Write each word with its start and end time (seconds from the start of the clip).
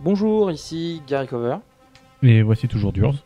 Bonjour, 0.00 0.52
ici 0.52 1.02
Gary 1.08 1.26
Cover. 1.26 1.56
Et 2.22 2.42
voici 2.42 2.68
toujours 2.68 2.92
Durs. 2.92 3.16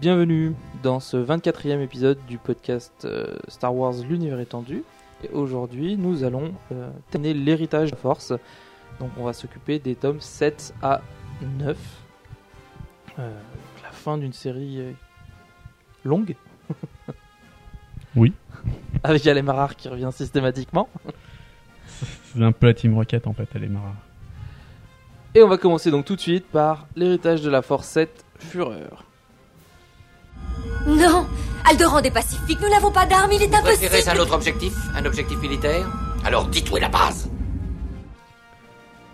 Bienvenue 0.00 0.54
dans 0.82 0.98
ce 0.98 1.18
24e 1.18 1.80
épisode 1.80 2.18
du 2.26 2.38
podcast 2.38 3.04
euh, 3.04 3.36
Star 3.48 3.76
Wars 3.76 3.92
L'univers 4.08 4.40
étendu. 4.40 4.82
Et 5.22 5.28
aujourd'hui, 5.28 5.98
nous 5.98 6.24
allons 6.24 6.54
euh, 6.72 6.90
terminer 7.10 7.34
l'héritage 7.34 7.90
de 7.90 7.96
la 7.96 8.00
Force. 8.00 8.32
Donc, 8.98 9.10
on 9.18 9.24
va 9.24 9.34
s'occuper 9.34 9.78
des 9.78 9.94
tomes 9.94 10.22
7 10.22 10.74
à 10.80 11.02
9. 11.58 11.76
Euh, 13.18 13.40
la 13.82 13.90
fin 13.90 14.16
d'une 14.16 14.32
série 14.32 14.80
euh, 14.80 14.92
longue. 16.04 16.34
Oui. 18.14 18.32
Avec 19.04 19.26
Alemarar 19.26 19.76
qui 19.76 19.90
revient 19.90 20.08
systématiquement. 20.10 20.88
C'est 22.32 22.42
un 22.42 22.50
peu 22.50 22.68
la 22.68 22.72
Team 22.72 22.94
Rocket 22.94 23.26
en 23.26 23.34
fait, 23.34 23.54
marre. 23.68 23.94
Et 25.36 25.42
on 25.42 25.48
va 25.48 25.58
commencer 25.58 25.90
donc 25.90 26.06
tout 26.06 26.16
de 26.16 26.20
suite 26.22 26.46
par 26.46 26.86
l'héritage 26.96 27.42
de 27.42 27.50
la 27.50 27.60
Force 27.60 27.86
7, 27.88 28.24
Fureur. 28.38 29.04
Non 30.86 31.26
Alderan 31.68 31.98
est 31.98 32.10
pacifique, 32.10 32.58
nous 32.62 32.70
n'avons 32.70 32.90
pas 32.90 33.04
d'armes, 33.04 33.32
il 33.32 33.42
est 33.42 33.48
Préférez 33.50 33.98
un 33.98 34.00
impossible 34.00 34.20
autre 34.22 34.34
objectif 34.34 34.72
Un 34.94 35.04
objectif 35.04 35.38
militaire? 35.42 35.86
Alors 36.24 36.46
dites 36.46 36.70
où 36.70 36.78
est 36.78 36.80
la 36.80 36.88
base. 36.88 37.28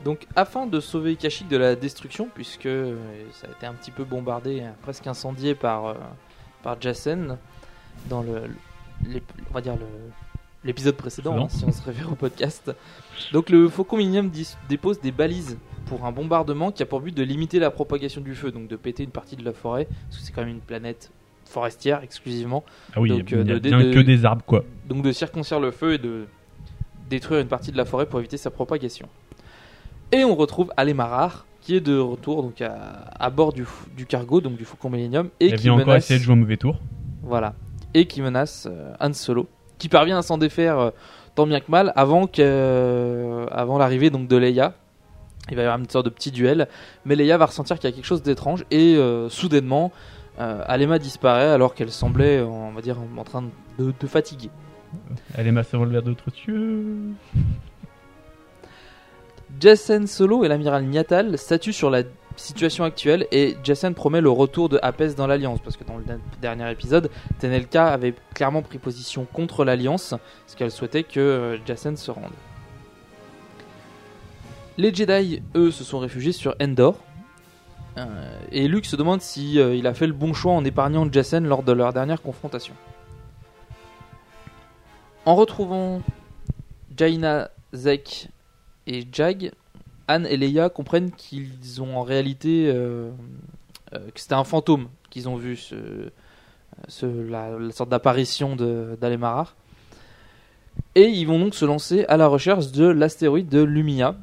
Donc, 0.05 0.29
afin 0.37 0.67
de 0.67 0.79
sauver 0.79 1.17
Kashyyyk 1.17 1.49
de 1.51 1.57
la 1.57 1.75
destruction, 1.75 2.29
puisque 2.33 2.67
euh, 2.67 2.95
ça 3.33 3.49
a 3.49 3.51
été 3.51 3.67
un 3.67 3.75
petit 3.75 3.91
peu 3.91 4.05
bombardé, 4.05 4.61
euh, 4.61 4.71
presque 4.81 5.09
incendié 5.09 5.57
par, 5.57 5.87
euh, 5.87 5.95
par 6.63 6.81
Jacen 6.81 7.37
dans 8.07 8.23
le, 8.23 8.43
on 9.51 9.55
va 9.55 9.61
dire 9.61 9.75
le- 9.75 10.13
l'épisode 10.65 10.97
précédent, 10.97 11.37
hein, 11.45 11.49
si 11.49 11.65
on 11.65 11.73
se 11.73 11.83
réfère 11.83 12.11
au 12.13 12.15
podcast. 12.15 12.73
Donc, 13.33 13.51
le 13.51 13.69
Faucon 13.69 13.97
Millennium 13.97 14.31
dépose 14.69 15.01
des 15.01 15.13
balises 15.13 15.59
pour 15.87 16.05
un 16.07 16.13
bombardement 16.13 16.71
qui 16.73 16.83
a 16.83 16.87
pour 16.87 17.01
but 17.01 17.15
de 17.17 17.23
limiter 17.23 17.59
la 17.59 17.71
propagation 17.71 18.21
du 18.21 18.35
feu, 18.35 18.51
donc 18.53 18.69
de 18.69 18.77
péter 18.77 19.03
une 19.03 19.11
partie 19.11 19.37
de 19.37 19.45
la 19.45 19.53
forêt, 19.53 19.87
parce 20.09 20.19
que 20.21 20.25
c'est 20.27 20.33
quand 20.33 20.43
même 20.43 20.51
une 20.55 20.61
planète 20.61 21.11
forestière 21.45 22.03
exclusivement. 22.03 22.65
Ah 22.95 23.01
oui, 23.01 23.09
Donc, 23.11 23.31
il 23.31 23.37
a 23.37 23.41
euh, 23.41 23.45
de- 23.45 23.59
bien 23.59 23.81
de- 23.83 23.93
que 23.93 23.99
des 24.01 24.25
arbres 24.25 24.45
quoi. 24.47 24.65
donc 24.89 25.03
de 25.03 25.13
circoncire 25.13 25.61
le 25.61 25.71
feu 25.71 25.95
et 25.95 25.99
de 25.99 26.25
détruire 27.11 27.41
une 27.41 27.49
partie 27.49 27.73
de 27.73 27.77
la 27.77 27.85
forêt 27.85 28.07
pour 28.07 28.21
éviter 28.21 28.39
sa 28.39 28.51
propagation. 28.51 29.07
Et 30.13 30.25
on 30.25 30.35
retrouve 30.35 30.73
Alemarar 30.77 31.47
qui 31.61 31.77
est 31.77 31.81
de 31.81 31.99
retour 31.99 32.43
donc 32.43 32.61
à, 32.63 33.05
à 33.19 33.31
bord 33.31 33.53
du, 33.53 33.65
du 33.97 34.07
cargo, 34.07 34.41
donc 34.41 34.57
du 34.57 34.65
Faucon 34.65 34.89
Millennium, 34.91 35.29
et 35.41 35.49
Elle 35.51 35.57
qui 35.57 35.65
vient 35.65 35.75
encore 35.75 35.87
menace, 35.89 36.05
essayer 36.05 36.19
de 36.19 36.25
jouer 36.25 36.33
au 36.33 36.37
mauvais 36.37 36.57
tour. 36.57 36.79
voilà, 37.23 37.55
et 37.95 38.07
qui 38.07 38.23
menace 38.23 38.67
euh, 38.71 38.95
Han 38.99 39.13
Solo, 39.13 39.47
qui 39.83 39.89
parvient 39.89 40.17
à 40.17 40.23
s'en 40.23 40.39
défaire 40.39 40.79
euh, 40.79 40.91
tant 41.35 41.45
bien 41.45 41.59
que 41.59 41.69
mal 41.69 41.93
avant 41.97 42.29
que 42.29 42.35
euh, 42.39 43.47
avant 43.51 43.79
l'arrivée 43.79 44.11
donc 44.11 44.29
de 44.29 44.37
Leia. 44.37 44.75
Il 45.51 45.57
va 45.57 45.63
y 45.63 45.65
avoir 45.65 45.81
une 45.81 45.91
sorte 45.91 46.05
de 46.05 46.11
petit 46.11 46.31
duel, 46.31 46.69
mais 47.05 47.17
Leia 47.17 47.37
va 47.37 47.47
ressentir 47.47 47.81
qu'il 47.81 47.91
y 47.91 47.93
a 47.93 47.97
quelque 47.97 48.05
chose 48.05 48.23
d'étrange 48.23 48.65
et 48.71 48.95
euh, 48.95 49.29
soudainement, 49.29 49.91
Alema 50.39 51.01
disparaît 51.01 51.49
alors 51.49 51.75
qu'elle 51.75 51.91
semblait, 51.91 52.41
on 52.43 52.71
va 52.71 52.81
dire, 52.81 52.97
en 53.17 53.25
train 53.25 53.43
de, 53.79 53.93
de 53.99 54.07
fatiguer. 54.07 54.51
Elle 55.35 55.49
est 55.49 55.53
massée 55.53 55.77
vers 55.77 56.03
d'autres 56.03 56.31
cieux. 56.31 56.87
Jacen 59.59 60.07
Solo 60.07 60.45
et 60.45 60.49
l'amiral 60.49 60.85
Niatal 60.85 61.37
statuent 61.39 61.73
sur 61.73 61.91
la 61.91 62.05
situation 62.37 62.85
actuelle 62.85 63.27
et 63.31 63.57
Jacen 63.65 63.95
promet 63.95 64.21
le 64.21 64.31
retour 64.31 64.69
de 64.69 64.79
Apes 64.83 65.15
dans 65.17 65.27
l'Alliance 65.27 65.61
parce 65.63 65.77
que 65.77 65.85
dans 65.85 65.97
le 65.97 66.05
dernier 66.41 66.71
épisode, 66.71 67.11
Tenelka 67.39 67.89
avait 67.89 68.15
clairement 68.35 68.63
pris 68.63 68.79
position 68.79 69.27
contre 69.33 69.65
l'Alliance 69.65 70.11
parce 70.11 70.55
qu'elle 70.57 70.71
souhaitait 70.71 71.05
que 71.05 71.21
euh, 71.21 71.59
Jacen 71.67 71.97
se 71.97 72.11
rende. 72.11 72.33
Les 74.79 74.95
Jedi, 74.95 75.43
eux, 75.55 75.71
se 75.71 75.85
sont 75.85 75.99
réfugiés 75.99 76.33
sur 76.33 76.55
Endor. 76.61 76.97
Euh, 77.99 78.41
et 78.51 78.69
Luke 78.69 78.87
se 78.87 78.97
demande 78.97 79.21
si 79.21 79.59
euh, 79.59 79.79
a 79.85 79.93
fait 79.93 80.07
le 80.07 80.15
bon 80.15 80.33
choix 80.33 80.53
en 80.53 80.65
épargnant 80.65 81.11
Jacen 81.13 81.47
lors 81.47 81.63
de 81.63 81.73
leur 81.73 81.93
dernière 81.93 82.23
confrontation. 82.23 82.75
En 85.27 85.35
retrouvant 85.35 86.01
Jaina, 86.97 87.51
Zek 87.75 88.29
et 88.87 89.07
Jag, 89.13 89.53
Anne 90.09 90.27
et 90.27 90.37
Leia 90.37 90.69
comprennent 90.69 91.11
qu'ils 91.13 91.81
ont 91.81 91.97
en 91.97 92.03
réalité 92.03 92.69
euh, 92.69 93.11
euh, 93.95 93.99
que 94.15 94.21
c'était 94.21 94.35
un 94.35 94.45
fantôme 94.45 94.89
qu'ils 95.11 95.29
ont 95.29 95.37
vu, 95.37 95.57
ce, 95.57 97.07
la, 97.07 97.51
sorte 97.71 97.91
d'apparition 97.91 98.57
d'Alemarar. 98.57 99.57
Et 100.95 101.05
ils 101.05 101.27
vont 101.27 101.39
donc 101.39 101.55
se 101.55 101.65
lancer 101.65 102.05
à 102.07 102.17
la 102.17 102.27
recherche 102.27 102.73
de 102.73 102.87
l'astéroïde 102.87 103.49
de 103.49 103.63
Lumia 103.63 104.17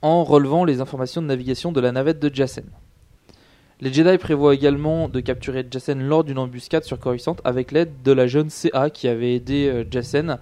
en 0.00 0.24
relevant 0.24 0.64
les 0.64 0.80
informations 0.80 1.22
de 1.22 1.26
navigation 1.26 1.72
de 1.72 1.80
la 1.80 1.92
navette 1.92 2.20
de 2.20 2.32
Jacen. 2.32 2.64
Les 3.80 3.92
Jedi 3.92 4.16
prévoient 4.16 4.54
également 4.54 5.08
de 5.08 5.18
capturer 5.18 5.66
Jacen 5.68 6.00
lors 6.06 6.22
d'une 6.22 6.38
embuscade 6.38 6.84
sur 6.84 7.00
Coruscant 7.00 7.34
avec 7.42 7.72
l'aide 7.72 7.90
de 8.04 8.12
la 8.12 8.28
jeune 8.28 8.48
CA 8.48 8.90
qui 8.90 9.08
avait 9.08 9.34
aidé 9.34 9.66
euh, 9.66 9.84
euh, 9.94 10.36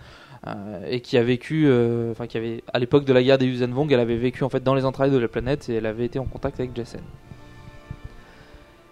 et 0.87 1.01
qui 1.01 1.19
a 1.19 1.23
vécu, 1.23 1.67
euh, 1.67 2.12
enfin 2.12 2.27
qui 2.27 2.39
avait 2.39 2.65
à 2.73 2.78
l'époque 2.78 3.05
de 3.05 3.12
la 3.12 3.23
guerre 3.23 3.39
des 3.39 3.47
Yuuzhan 3.47 3.73
Vong, 3.73 3.93
elle 3.93 4.01
avait 4.01 4.17
vécu 4.17 4.43
en 4.43 4.49
fait 4.49 4.62
dans 4.62 4.75
les 4.75 4.84
entrailles 4.84 5.11
de 5.11 5.19
la 5.19 5.28
planète 5.28 5.69
et 5.69 5.75
elle 5.75 5.87
avait 5.87 6.06
été 6.06 6.19
en 6.19 6.25
contact 6.25 6.59
avec 6.61 6.75
Jacen. 6.75 7.03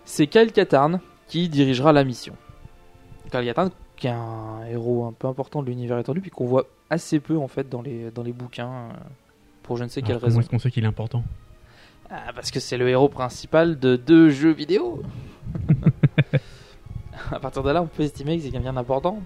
C'est 0.04 0.26
Kyle 0.26 0.52
Katarn 0.52 1.00
qui 1.26 1.48
dirigera 1.48 1.92
la 1.92 2.04
mission. 2.04 2.34
Kyle 3.30 3.44
Katarn 3.44 3.70
qui 3.96 4.06
est 4.06 4.10
un 4.10 4.64
héros 4.70 5.06
un 5.06 5.12
peu 5.12 5.26
important 5.26 5.62
de 5.62 5.68
l'univers 5.68 5.98
étendu 5.98 6.20
puis 6.20 6.30
qu'on 6.30 6.46
voit 6.46 6.66
assez 6.90 7.18
peu 7.18 7.36
en 7.36 7.48
fait 7.48 7.68
dans 7.68 7.82
les 7.82 8.10
dans 8.10 8.22
les 8.22 8.32
bouquins 8.32 8.68
euh, 8.70 8.92
pour 9.62 9.76
je 9.76 9.84
ne 9.84 9.88
sais 9.88 10.02
quelle 10.02 10.12
Alors, 10.12 10.22
raison. 10.24 10.40
est-ce 10.40 10.50
qu'on 10.50 10.58
sait 10.58 10.70
qu'il 10.70 10.84
est 10.84 10.88
important? 10.88 11.24
Ah, 12.10 12.32
parce 12.34 12.50
que 12.50 12.60
c'est 12.60 12.76
le 12.78 12.88
héros 12.88 13.08
principal 13.08 13.78
de 13.78 13.96
deux 13.96 14.30
jeux 14.30 14.52
vidéo. 14.52 15.02
à 17.30 17.38
partir 17.38 17.62
de 17.62 17.70
là, 17.70 17.82
on 17.82 17.86
peut 17.86 18.02
estimer 18.02 18.38
que 18.38 18.44
c'est 18.44 18.50
quelqu'un 18.50 18.72
d'important. 18.72 19.20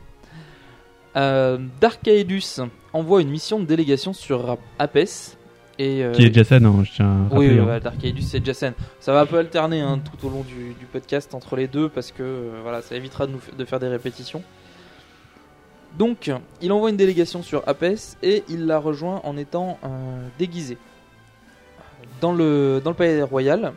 Euh, 1.17 1.59
Dark 1.81 2.07
Aedus 2.07 2.61
envoie 2.93 3.21
une 3.23 3.31
mission 3.31 3.61
de 3.61 3.65
délégation 3.65 4.13
sur 4.13 4.57
Apes. 4.79 5.37
Et, 5.79 6.05
euh, 6.05 6.13
Qui 6.13 6.25
est 6.25 6.35
Jason, 6.35 6.65
hein, 6.65 6.85
je 6.85 6.93
tiens 6.93 7.07
à 7.07 7.35
oui, 7.35 7.47
rappeler, 7.47 7.59
hein. 7.59 7.63
voilà, 7.63 7.81
Dark 7.81 8.05
Aedus 8.05 8.25
et 8.35 8.45
Jacen. 8.45 8.75
Ça 9.01 9.13
va 9.13 9.21
un 9.23 9.27
peu 9.27 9.39
alterner 9.39 9.81
hein, 9.81 9.99
tout 9.99 10.27
au 10.27 10.31
long 10.31 10.43
du, 10.43 10.75
du 10.79 10.87
podcast 10.87 11.35
entre 11.35 11.57
les 11.57 11.67
deux 11.67 11.89
parce 11.89 12.13
que 12.13 12.23
euh, 12.23 12.61
voilà, 12.63 12.83
ça 12.83 12.95
évitera 12.95 13.27
de, 13.27 13.33
nous, 13.33 13.41
de 13.57 13.65
faire 13.65 13.81
des 13.81 13.89
répétitions. 13.89 14.43
Donc, 15.99 16.31
il 16.61 16.73
envoie 16.73 16.91
une 16.91 16.97
délégation 16.97 17.43
sur 17.43 17.63
Apes 17.67 18.17
et 18.23 18.45
il 18.49 18.67
la 18.67 18.79
rejoint 18.79 19.21
en 19.25 19.37
étant 19.37 19.79
euh, 19.85 19.89
déguisé. 20.39 20.79
Dans 22.21 22.33
le, 22.33 22.81
dans 22.83 22.91
le 22.91 22.97
palais 22.97 23.23
royal, 23.23 23.73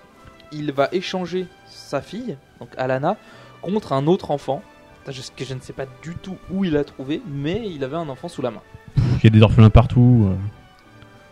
il 0.51 0.71
va 0.71 0.89
échanger 0.91 1.47
sa 1.67 2.01
fille, 2.01 2.37
donc 2.59 2.69
Alana, 2.77 3.17
contre 3.61 3.93
un 3.93 4.07
autre 4.07 4.31
enfant 4.31 4.61
que 5.35 5.45
je 5.45 5.53
ne 5.53 5.59
sais 5.59 5.73
pas 5.73 5.85
du 6.01 6.15
tout 6.15 6.37
où 6.51 6.65
il 6.65 6.73
l'a 6.73 6.83
trouvé, 6.83 7.21
mais 7.27 7.63
il 7.69 7.83
avait 7.83 7.95
un 7.97 8.09
enfant 8.09 8.27
sous 8.27 8.41
la 8.41 8.51
main. 8.51 8.61
Il 8.97 9.23
y 9.23 9.27
a 9.27 9.29
des 9.29 9.41
orphelins 9.41 9.69
partout. 9.69 10.27
euh. 10.31 10.35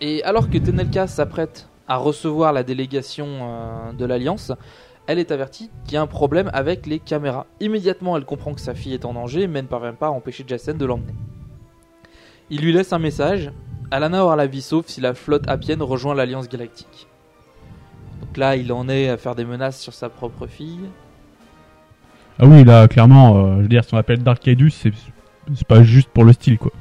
Et 0.01 0.23
alors 0.23 0.49
que 0.49 0.57
Tenelka 0.57 1.07
s'apprête 1.07 1.67
à 1.87 1.97
recevoir 1.97 2.53
la 2.53 2.63
délégation 2.63 3.27
euh, 3.27 3.91
de 3.93 4.05
l'Alliance, 4.05 4.51
elle 5.07 5.19
est 5.19 5.31
avertie 5.31 5.69
qu'il 5.85 5.95
y 5.95 5.97
a 5.97 6.01
un 6.01 6.07
problème 6.07 6.49
avec 6.53 6.85
les 6.85 6.99
caméras. 6.99 7.45
Immédiatement, 7.59 8.15
elle 8.15 8.25
comprend 8.25 8.53
que 8.53 8.61
sa 8.61 8.73
fille 8.73 8.93
est 8.93 9.05
en 9.05 9.13
danger, 9.13 9.47
mais 9.47 9.61
ne 9.61 9.67
parvient 9.67 9.93
pas 9.93 10.07
à 10.07 10.11
empêcher 10.11 10.45
Jacen 10.47 10.77
de 10.77 10.85
l'emmener. 10.85 11.13
Il 12.49 12.61
lui 12.61 12.71
laisse 12.73 12.93
un 12.93 12.99
message. 12.99 13.51
Alana 13.91 14.23
aura 14.23 14.35
la 14.35 14.47
vie 14.47 14.61
sauve 14.61 14.85
si 14.87 15.01
la 15.01 15.13
flotte 15.13 15.47
appienne 15.47 15.81
rejoint 15.81 16.15
l'Alliance 16.15 16.47
Galactique. 16.47 17.07
Donc 18.21 18.37
là, 18.37 18.55
il 18.55 18.71
en 18.71 18.87
est 18.87 19.09
à 19.09 19.17
faire 19.17 19.35
des 19.35 19.45
menaces 19.45 19.79
sur 19.79 19.93
sa 19.93 20.09
propre 20.09 20.47
fille. 20.47 20.89
Ah 22.39 22.45
oui, 22.45 22.63
là, 22.63 22.87
clairement, 22.87 23.35
euh, 23.37 23.57
je 23.57 23.61
veux 23.61 23.67
dire, 23.67 23.83
si 23.83 23.93
on 23.93 23.97
appelle 23.97 24.23
Dark 24.23 24.47
Aidus, 24.47 24.71
c'est 24.71 25.67
pas 25.67 25.83
juste 25.83 26.09
pour 26.09 26.23
le 26.23 26.33
style, 26.33 26.57
quoi. 26.57 26.71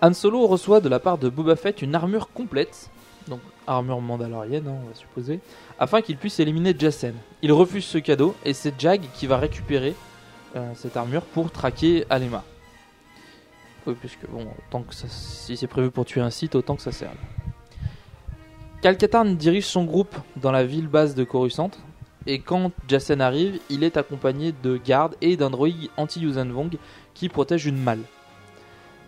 Han 0.00 0.12
Solo 0.12 0.46
reçoit 0.46 0.80
de 0.80 0.88
la 0.88 1.00
part 1.00 1.18
de 1.18 1.28
Boba 1.28 1.56
Fett 1.56 1.82
une 1.82 1.96
armure 1.96 2.32
complète, 2.32 2.90
donc 3.26 3.40
armure 3.66 4.00
mandalorienne, 4.00 4.68
hein, 4.68 4.76
on 4.84 4.88
va 4.88 4.94
supposer, 4.94 5.40
afin 5.80 6.00
qu'il 6.00 6.16
puisse 6.16 6.38
éliminer 6.38 6.74
Jacen. 6.78 7.14
Il 7.42 7.52
refuse 7.52 7.84
ce 7.84 7.98
cadeau 7.98 8.36
et 8.44 8.52
c'est 8.52 8.80
Jag 8.80 9.00
qui 9.14 9.26
va 9.26 9.38
récupérer 9.38 9.96
euh, 10.54 10.70
cette 10.76 10.96
armure 10.96 11.22
pour 11.22 11.50
traquer 11.50 12.04
Alema. 12.10 12.44
Oui, 13.86 13.96
puisque 13.98 14.28
bon, 14.30 14.46
tant 14.70 14.82
que 14.82 14.94
si 14.94 15.56
c'est 15.56 15.66
prévu 15.66 15.90
pour 15.90 16.04
tuer 16.04 16.20
un 16.20 16.30
site, 16.30 16.54
autant 16.54 16.76
que 16.76 16.82
ça 16.82 16.92
serve. 16.92 17.16
Cal-Katarn 18.82 19.34
dirige 19.34 19.66
son 19.66 19.84
groupe 19.84 20.14
dans 20.36 20.52
la 20.52 20.64
ville 20.64 20.86
base 20.86 21.16
de 21.16 21.24
Coruscant, 21.24 21.72
et 22.28 22.40
quand 22.40 22.72
Jacen 22.86 23.22
arrive, 23.22 23.58
il 23.70 23.82
est 23.82 23.96
accompagné 23.96 24.52
de 24.52 24.76
gardes 24.76 25.16
et 25.22 25.38
d'un 25.38 25.48
droïde 25.48 25.88
anti-Yuuzhan 25.96 26.50
Vong 26.50 26.76
qui 27.14 27.30
protège 27.30 27.64
une 27.64 27.82
malle. 27.82 28.02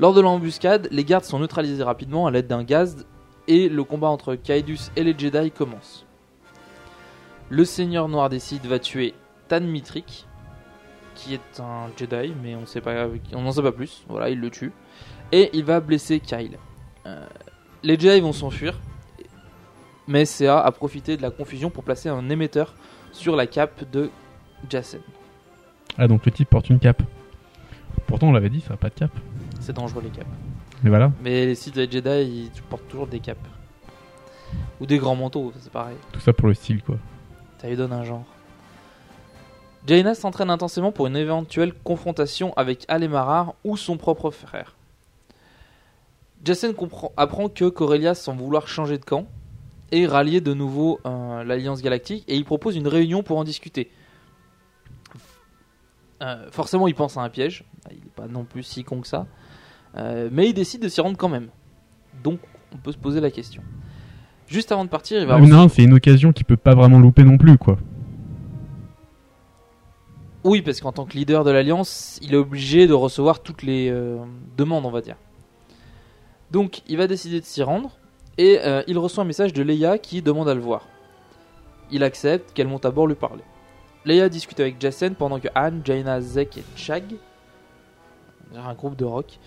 Lors 0.00 0.14
de 0.14 0.22
l'embuscade, 0.22 0.88
les 0.90 1.04
gardes 1.04 1.24
sont 1.24 1.38
neutralisés 1.38 1.82
rapidement 1.82 2.26
à 2.26 2.30
l'aide 2.30 2.46
d'un 2.46 2.64
gaz 2.64 3.06
et 3.46 3.68
le 3.68 3.84
combat 3.84 4.08
entre 4.08 4.36
Kaidus 4.36 4.90
et 4.96 5.04
les 5.04 5.16
Jedi 5.16 5.50
commence. 5.50 6.06
Le 7.50 7.66
Seigneur 7.66 8.08
Noir 8.08 8.30
décide 8.30 8.64
va 8.64 8.78
tuer 8.78 9.12
Tan 9.48 9.60
Mitrik, 9.60 10.26
qui 11.14 11.34
est 11.34 11.60
un 11.60 11.90
Jedi, 11.98 12.32
mais 12.42 12.54
on 12.54 12.60
n'en 13.42 13.52
sait 13.52 13.62
pas 13.62 13.72
plus. 13.72 14.02
Voilà, 14.08 14.30
il 14.30 14.40
le 14.40 14.48
tue 14.48 14.72
et 15.30 15.50
il 15.52 15.64
va 15.64 15.80
blesser 15.80 16.20
Kyle. 16.20 16.56
Euh, 17.04 17.26
les 17.82 18.00
Jedi 18.00 18.20
vont 18.20 18.32
s'enfuir, 18.32 18.80
mais 20.08 20.24
CA 20.24 20.60
a 20.60 20.72
profité 20.72 21.18
de 21.18 21.22
la 21.22 21.30
confusion 21.30 21.68
pour 21.68 21.84
placer 21.84 22.08
un 22.08 22.30
émetteur 22.30 22.74
sur 23.12 23.36
la 23.36 23.46
cape 23.46 23.90
de 23.90 24.10
Jacen. 24.68 25.00
Ah, 25.98 26.06
donc 26.08 26.24
le 26.26 26.32
type 26.32 26.48
porte 26.50 26.70
une 26.70 26.78
cape. 26.78 27.02
Pourtant, 28.06 28.28
on 28.28 28.32
l'avait 28.32 28.50
dit, 28.50 28.60
ça 28.60 28.74
a 28.74 28.76
pas 28.76 28.88
de 28.88 28.94
cape. 28.94 29.16
C'est 29.60 29.72
dangereux 29.74 30.02
les 30.02 30.10
capes. 30.10 30.26
Mais 30.82 30.90
voilà, 30.90 31.12
Mais 31.22 31.46
les 31.46 31.54
sites 31.54 31.76
de 31.76 31.82
Jedi, 31.90 32.50
ils 32.54 32.62
portent 32.62 32.88
toujours 32.88 33.06
des 33.06 33.20
capes. 33.20 33.38
Ou 34.80 34.86
des 34.86 34.98
grands 34.98 35.14
manteaux, 35.16 35.52
c'est 35.60 35.70
pareil. 35.72 35.96
tout 36.12 36.20
ça 36.20 36.32
pour 36.32 36.48
le 36.48 36.54
style, 36.54 36.82
quoi. 36.82 36.96
Ça 37.58 37.68
lui 37.68 37.76
donne 37.76 37.92
un 37.92 38.04
genre. 38.04 38.24
Jaina 39.86 40.14
s'entraîne 40.14 40.50
intensément 40.50 40.92
pour 40.92 41.06
une 41.06 41.16
éventuelle 41.16 41.72
confrontation 41.74 42.52
avec 42.56 42.84
Alemarar 42.88 43.54
ou 43.64 43.76
son 43.76 43.96
propre 43.96 44.30
frère. 44.30 44.76
Comprend- 46.76 47.12
apprend 47.16 47.48
que 47.48 47.68
Corellia 47.68 48.14
semble 48.14 48.40
vouloir 48.42 48.66
changer 48.66 48.98
de 48.98 49.04
camp 49.04 49.26
et 49.92 50.06
rallier 50.06 50.40
de 50.40 50.54
nouveau 50.54 51.00
euh, 51.06 51.44
l'Alliance 51.44 51.82
Galactique 51.82 52.24
et 52.28 52.36
il 52.36 52.44
propose 52.44 52.76
une 52.76 52.88
réunion 52.88 53.22
pour 53.22 53.38
en 53.38 53.44
discuter. 53.44 53.90
Euh, 56.22 56.50
forcément, 56.50 56.86
il 56.86 56.94
pense 56.94 57.16
à 57.16 57.22
un 57.22 57.28
piège. 57.28 57.64
Il 57.90 57.96
n'est 57.96 58.10
pas 58.14 58.28
non 58.28 58.44
plus 58.44 58.62
si 58.62 58.84
con 58.84 59.00
que 59.00 59.06
ça. 59.06 59.26
Euh, 59.96 60.28
mais 60.30 60.48
il 60.48 60.54
décide 60.54 60.82
de 60.82 60.88
s'y 60.88 61.00
rendre 61.00 61.16
quand 61.16 61.28
même. 61.28 61.48
Donc, 62.22 62.40
on 62.72 62.76
peut 62.76 62.92
se 62.92 62.98
poser 62.98 63.20
la 63.20 63.30
question. 63.30 63.62
Juste 64.46 64.72
avant 64.72 64.84
de 64.84 64.90
partir, 64.90 65.20
il 65.20 65.26
va 65.26 65.36
Ah, 65.36 65.40
non, 65.40 65.68
c'est 65.68 65.82
une 65.82 65.94
occasion 65.94 66.32
qu'il 66.32 66.44
peut 66.44 66.56
pas 66.56 66.74
vraiment 66.74 66.98
louper 66.98 67.24
non 67.24 67.38
plus, 67.38 67.56
quoi. 67.56 67.78
Oui, 70.42 70.62
parce 70.62 70.80
qu'en 70.80 70.92
tant 70.92 71.04
que 71.04 71.16
leader 71.16 71.44
de 71.44 71.50
l'Alliance, 71.50 72.18
il 72.22 72.34
est 72.34 72.38
obligé 72.38 72.86
de 72.86 72.94
recevoir 72.94 73.40
toutes 73.42 73.62
les 73.62 73.90
euh, 73.90 74.18
demandes, 74.56 74.86
on 74.86 74.90
va 74.90 75.02
dire. 75.02 75.16
Donc, 76.50 76.82
il 76.88 76.96
va 76.96 77.06
décider 77.06 77.40
de 77.40 77.44
s'y 77.44 77.62
rendre, 77.62 77.98
et 78.40 78.58
euh, 78.64 78.82
il 78.86 78.96
reçoit 78.96 79.22
un 79.22 79.26
message 79.26 79.52
de 79.52 79.62
Leia 79.62 79.98
qui 79.98 80.22
demande 80.22 80.48
à 80.48 80.54
le 80.54 80.62
voir. 80.62 80.88
Il 81.90 82.02
accepte 82.02 82.54
qu'elle 82.54 82.68
monte 82.68 82.86
à 82.86 82.90
bord 82.90 83.06
lui 83.06 83.14
parler. 83.14 83.42
Leia 84.06 84.30
discute 84.30 84.58
avec 84.60 84.80
Jacen 84.80 85.14
pendant 85.14 85.38
que 85.38 85.48
Han, 85.54 85.84
Jaina, 85.84 86.22
Zek 86.22 86.56
et 86.56 86.64
Chag, 86.74 87.04
un 88.56 88.72
groupe 88.72 88.96
de 88.96 89.04
rock, 89.04 89.38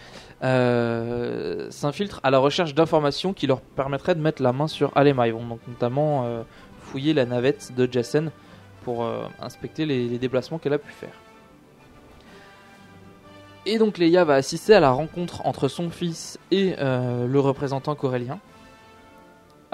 euh, 0.43 1.71
s'infiltrent 1.71 2.19
à 2.21 2.29
la 2.29 2.37
recherche 2.37 2.75
d'informations 2.75 3.33
qui 3.33 3.47
leur 3.47 3.61
permettraient 3.61 4.13
de 4.13 4.21
mettre 4.21 4.43
la 4.43 4.53
main 4.53 4.67
sur 4.67 4.95
Alema. 4.95 5.27
Ils 5.27 5.33
vont 5.33 5.47
donc 5.47 5.61
notamment 5.67 6.25
euh, 6.25 6.43
fouiller 6.83 7.15
la 7.15 7.25
navette 7.25 7.73
de 7.75 7.91
Jacen 7.91 8.29
pour 8.83 9.09
inspecter 9.39 9.87
les, 9.87 10.07
les 10.09 10.19
déplacements 10.19 10.59
qu'elle 10.59 10.73
a 10.73 10.77
pu 10.77 10.91
faire. 10.91 11.17
Et 13.65 13.79
donc 13.79 13.97
Leia 13.97 14.23
va 14.23 14.35
assister 14.35 14.75
à 14.75 14.81
la 14.81 14.91
rencontre 14.91 15.47
entre 15.47 15.69
son 15.69 15.89
fils 15.89 16.37
et 16.51 16.75
le 16.77 17.39
représentant 17.39 17.95
corélien. 17.95 18.39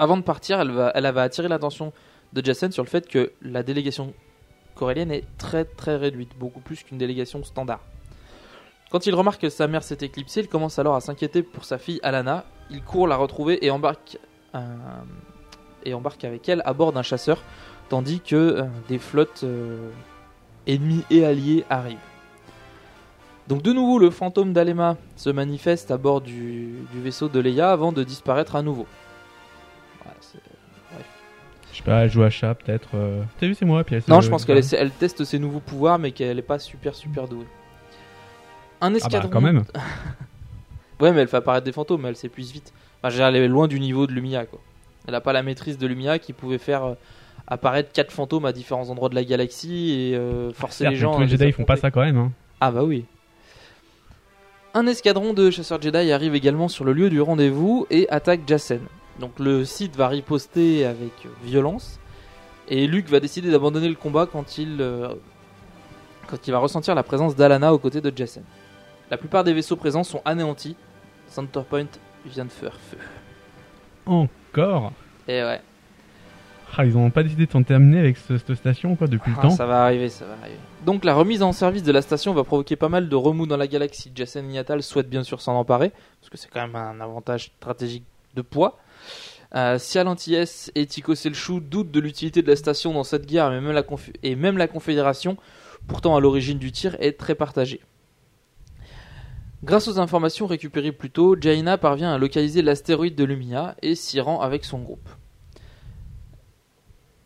Avant 0.00 0.16
de 0.16 0.22
partir, 0.22 0.58
elle 0.58 0.70
va, 0.70 0.90
elle 0.94 1.06
va 1.12 1.20
attirer 1.20 1.46
l'attention 1.46 1.92
de 2.32 2.42
Jacen 2.42 2.72
sur 2.72 2.82
le 2.82 2.88
fait 2.88 3.06
que 3.06 3.32
la 3.42 3.62
délégation 3.62 4.14
corélienne 4.74 5.12
est 5.12 5.26
très 5.36 5.66
très 5.66 5.96
réduite, 5.96 6.30
beaucoup 6.38 6.60
plus 6.60 6.82
qu'une 6.82 6.96
délégation 6.96 7.44
standard. 7.44 7.80
Quand 8.90 9.04
il 9.04 9.14
remarque 9.14 9.42
que 9.42 9.50
sa 9.50 9.66
mère 9.66 9.82
s'est 9.82 9.98
éclipsée, 10.00 10.40
il 10.40 10.48
commence 10.48 10.78
alors 10.78 10.94
à 10.94 11.02
s'inquiéter 11.02 11.42
pour 11.42 11.66
sa 11.66 11.76
fille 11.76 12.00
Alana. 12.02 12.46
Il 12.70 12.82
court 12.82 13.08
la 13.08 13.16
retrouver 13.16 13.62
et 13.62 13.70
embarque, 13.70 14.16
euh, 14.54 14.60
et 15.84 15.92
embarque 15.92 16.24
avec 16.24 16.48
elle 16.48 16.62
à 16.64 16.72
bord 16.72 16.94
d'un 16.94 17.02
chasseur 17.02 17.42
tandis 17.90 18.20
que 18.20 18.36
euh, 18.36 18.62
des 18.88 18.98
flottes 18.98 19.42
euh, 19.44 19.90
ennemies 20.66 21.04
et 21.10 21.26
alliées 21.26 21.66
arrivent. 21.68 21.98
Donc 23.48 23.60
de 23.60 23.74
nouveau, 23.74 23.98
le 23.98 24.08
fantôme 24.08 24.54
d'Alema 24.54 24.96
se 25.16 25.28
manifeste 25.28 25.90
à 25.90 25.98
bord 25.98 26.22
du 26.22 26.86
vaisseau 26.94 27.28
de 27.28 27.38
Leia 27.38 27.70
avant 27.70 27.92
de 27.92 28.02
disparaître 28.02 28.56
à 28.56 28.62
nouveau. 28.62 28.86
Je 31.80 31.84
sais 31.86 31.90
pas, 31.90 32.04
elle 32.04 32.10
joue 32.10 32.22
à 32.22 32.28
chat, 32.30 32.54
peut-être. 32.54 32.90
euh, 32.94 33.22
T'as 33.38 33.46
vu, 33.46 33.54
c'est 33.54 33.64
moi, 33.64 33.82
puis 33.84 33.94
elle 33.96 34.02
se- 34.02 34.10
non, 34.10 34.20
je 34.20 34.28
pense 34.28 34.44
qu'elle 34.44 34.60
elle 34.72 34.90
teste 34.90 35.24
ses 35.24 35.38
nouveaux 35.38 35.60
pouvoirs, 35.60 35.98
mais 35.98 36.10
qu'elle 36.12 36.36
n'est 36.36 36.42
pas 36.42 36.58
super 36.58 36.94
super 36.94 37.26
douée. 37.26 37.46
Un 38.82 38.88
Ah 38.88 38.90
bah, 38.90 38.96
escadron. 38.96 39.28
quand 39.30 39.40
même. 39.40 39.64
Ouais, 41.00 41.12
mais 41.12 41.22
elle 41.22 41.28
fait 41.28 41.38
apparaître 41.38 41.64
des 41.64 41.72
fantômes, 41.72 42.02
mais 42.02 42.10
elle 42.10 42.16
s'épuise 42.16 42.52
vite. 42.52 42.74
Enfin, 43.02 43.16
elle 43.28 43.36
est 43.36 43.48
loin 43.48 43.66
du 43.68 43.80
niveau 43.80 44.06
de 44.06 44.12
Lumia, 44.12 44.44
quoi. 44.44 44.60
Elle 45.08 45.14
a 45.14 45.22
pas 45.22 45.32
la 45.32 45.42
maîtrise 45.42 45.78
de 45.78 45.86
Lumia 45.86 46.18
qui 46.18 46.34
pouvait 46.34 46.58
faire 46.58 46.84
euh, 46.84 46.94
apparaître 47.46 47.90
quatre 47.90 48.12
fantômes 48.12 48.44
à 48.44 48.52
différents 48.52 48.90
endroits 48.90 49.08
de 49.08 49.14
la 49.14 49.24
galaxie 49.24 49.92
et 50.10 50.14
euh, 50.14 50.52
forcer 50.52 50.86
les 50.90 50.96
gens. 50.96 51.14
tous 51.14 51.20
les 51.20 51.24
les 51.24 51.30
Jedi, 51.30 51.44
ils 51.46 51.52
font 51.54 51.64
pas 51.64 51.76
ça 51.76 51.90
quand 51.90 52.02
même, 52.02 52.18
hein. 52.18 52.32
Ah 52.60 52.70
bah 52.70 52.84
oui. 52.84 53.06
Un 54.74 54.86
escadron 54.86 55.32
de 55.32 55.50
chasseurs 55.50 55.80
Jedi 55.80 56.12
arrive 56.12 56.34
également 56.34 56.68
sur 56.68 56.84
le 56.84 56.92
lieu 56.92 57.08
du 57.08 57.22
rendez-vous 57.22 57.86
et 57.90 58.06
attaque 58.10 58.42
Jacen. 58.46 58.80
Donc 59.20 59.38
le 59.38 59.64
site 59.64 59.94
va 59.96 60.08
riposter 60.08 60.84
avec 60.86 61.12
euh, 61.26 61.28
violence 61.44 62.00
et 62.68 62.86
Luke 62.86 63.08
va 63.08 63.20
décider 63.20 63.50
d'abandonner 63.50 63.88
le 63.88 63.94
combat 63.94 64.26
quand 64.26 64.56
il, 64.58 64.78
euh, 64.80 65.08
quand 66.26 66.46
il 66.46 66.50
va 66.52 66.58
ressentir 66.58 66.94
la 66.94 67.02
présence 67.02 67.36
d'Alana 67.36 67.72
aux 67.74 67.78
côtés 67.78 68.00
de 68.00 68.12
Jacen. 68.16 68.42
La 69.10 69.16
plupart 69.18 69.44
des 69.44 69.52
vaisseaux 69.52 69.76
présents 69.76 70.04
sont 70.04 70.22
anéantis. 70.24 70.76
Centerpoint 71.28 71.86
vient 72.26 72.44
de 72.44 72.50
faire 72.50 72.74
feu. 72.80 72.98
Encore 74.06 74.92
Et 75.28 75.42
ouais, 75.42 75.60
Ah, 76.76 76.84
ils 76.86 76.96
ont 76.96 77.10
pas 77.10 77.22
décidé 77.24 77.46
de 77.46 77.50
s'en 77.50 77.62
terminer 77.64 77.98
avec 77.98 78.16
ce- 78.16 78.38
cette 78.38 78.54
station, 78.54 78.94
quoi, 78.96 79.06
depuis 79.08 79.32
Ah, 79.34 79.40
le 79.42 79.48
temps. 79.48 79.54
ça 79.56 79.66
va 79.66 79.84
arriver, 79.84 80.08
ça 80.08 80.24
va 80.24 80.34
arriver. 80.40 80.56
Donc 80.86 81.04
la 81.04 81.14
remise 81.14 81.42
en 81.42 81.52
service 81.52 81.82
de 81.82 81.92
la 81.92 82.00
station 82.02 82.32
va 82.32 82.44
provoquer 82.44 82.76
pas 82.76 82.88
mal 82.88 83.08
de 83.08 83.16
remous 83.16 83.46
dans 83.46 83.56
la 83.56 83.66
galaxie. 83.66 84.12
Jacen 84.14 84.46
Niatal 84.46 84.82
souhaite 84.82 85.08
bien 85.10 85.24
sûr 85.24 85.40
s'en 85.40 85.54
emparer, 85.56 85.90
parce 86.20 86.30
que 86.30 86.36
c'est 86.38 86.48
quand 86.48 86.60
même 86.66 86.76
un 86.76 87.00
avantage 87.00 87.46
stratégique 87.58 88.04
de 88.34 88.42
poids. 88.42 88.78
Euh, 89.54 89.78
Sial 89.78 90.08
et 90.74 90.86
Tico 90.86 91.14
Selchou 91.14 91.60
doutent 91.60 91.90
de 91.90 92.00
l'utilité 92.00 92.42
de 92.42 92.48
la 92.48 92.56
station 92.56 92.92
dans 92.92 93.04
cette 93.04 93.26
guerre, 93.26 93.52
et 94.22 94.36
même 94.36 94.56
la 94.56 94.68
Confédération, 94.68 95.36
pourtant 95.88 96.16
à 96.16 96.20
l'origine 96.20 96.58
du 96.58 96.70
tir, 96.70 96.96
est 97.00 97.18
très 97.18 97.34
partagée. 97.34 97.80
Grâce 99.62 99.88
aux 99.88 99.98
informations 99.98 100.46
récupérées 100.46 100.92
plus 100.92 101.10
tôt, 101.10 101.36
Jaina 101.38 101.76
parvient 101.76 102.12
à 102.12 102.18
localiser 102.18 102.62
l'astéroïde 102.62 103.14
de 103.14 103.24
Lumia 103.24 103.76
et 103.82 103.94
s'y 103.94 104.20
rend 104.20 104.40
avec 104.40 104.64
son 104.64 104.78
groupe. 104.78 105.08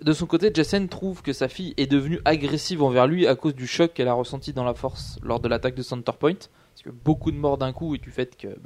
De 0.00 0.12
son 0.12 0.26
côté, 0.26 0.50
Jacen 0.52 0.88
trouve 0.88 1.22
que 1.22 1.32
sa 1.32 1.48
fille 1.48 1.74
est 1.76 1.86
devenue 1.86 2.20
agressive 2.24 2.82
envers 2.82 3.06
lui 3.06 3.26
à 3.26 3.36
cause 3.36 3.54
du 3.54 3.66
choc 3.66 3.92
qu'elle 3.94 4.08
a 4.08 4.12
ressenti 4.12 4.52
dans 4.52 4.64
la 4.64 4.74
force 4.74 5.18
lors 5.22 5.40
de 5.40 5.48
l'attaque 5.48 5.76
de 5.76 5.82
Centerpoint. 5.82 6.34
Parce 6.34 6.82
que 6.82 6.90
beaucoup 6.90 7.30
de 7.30 7.36
morts 7.36 7.56
d'un 7.56 7.72
coup 7.72 7.94
et 7.94 7.98
du 7.98 8.10
fait 8.10 8.36
qu'elle 8.36 8.58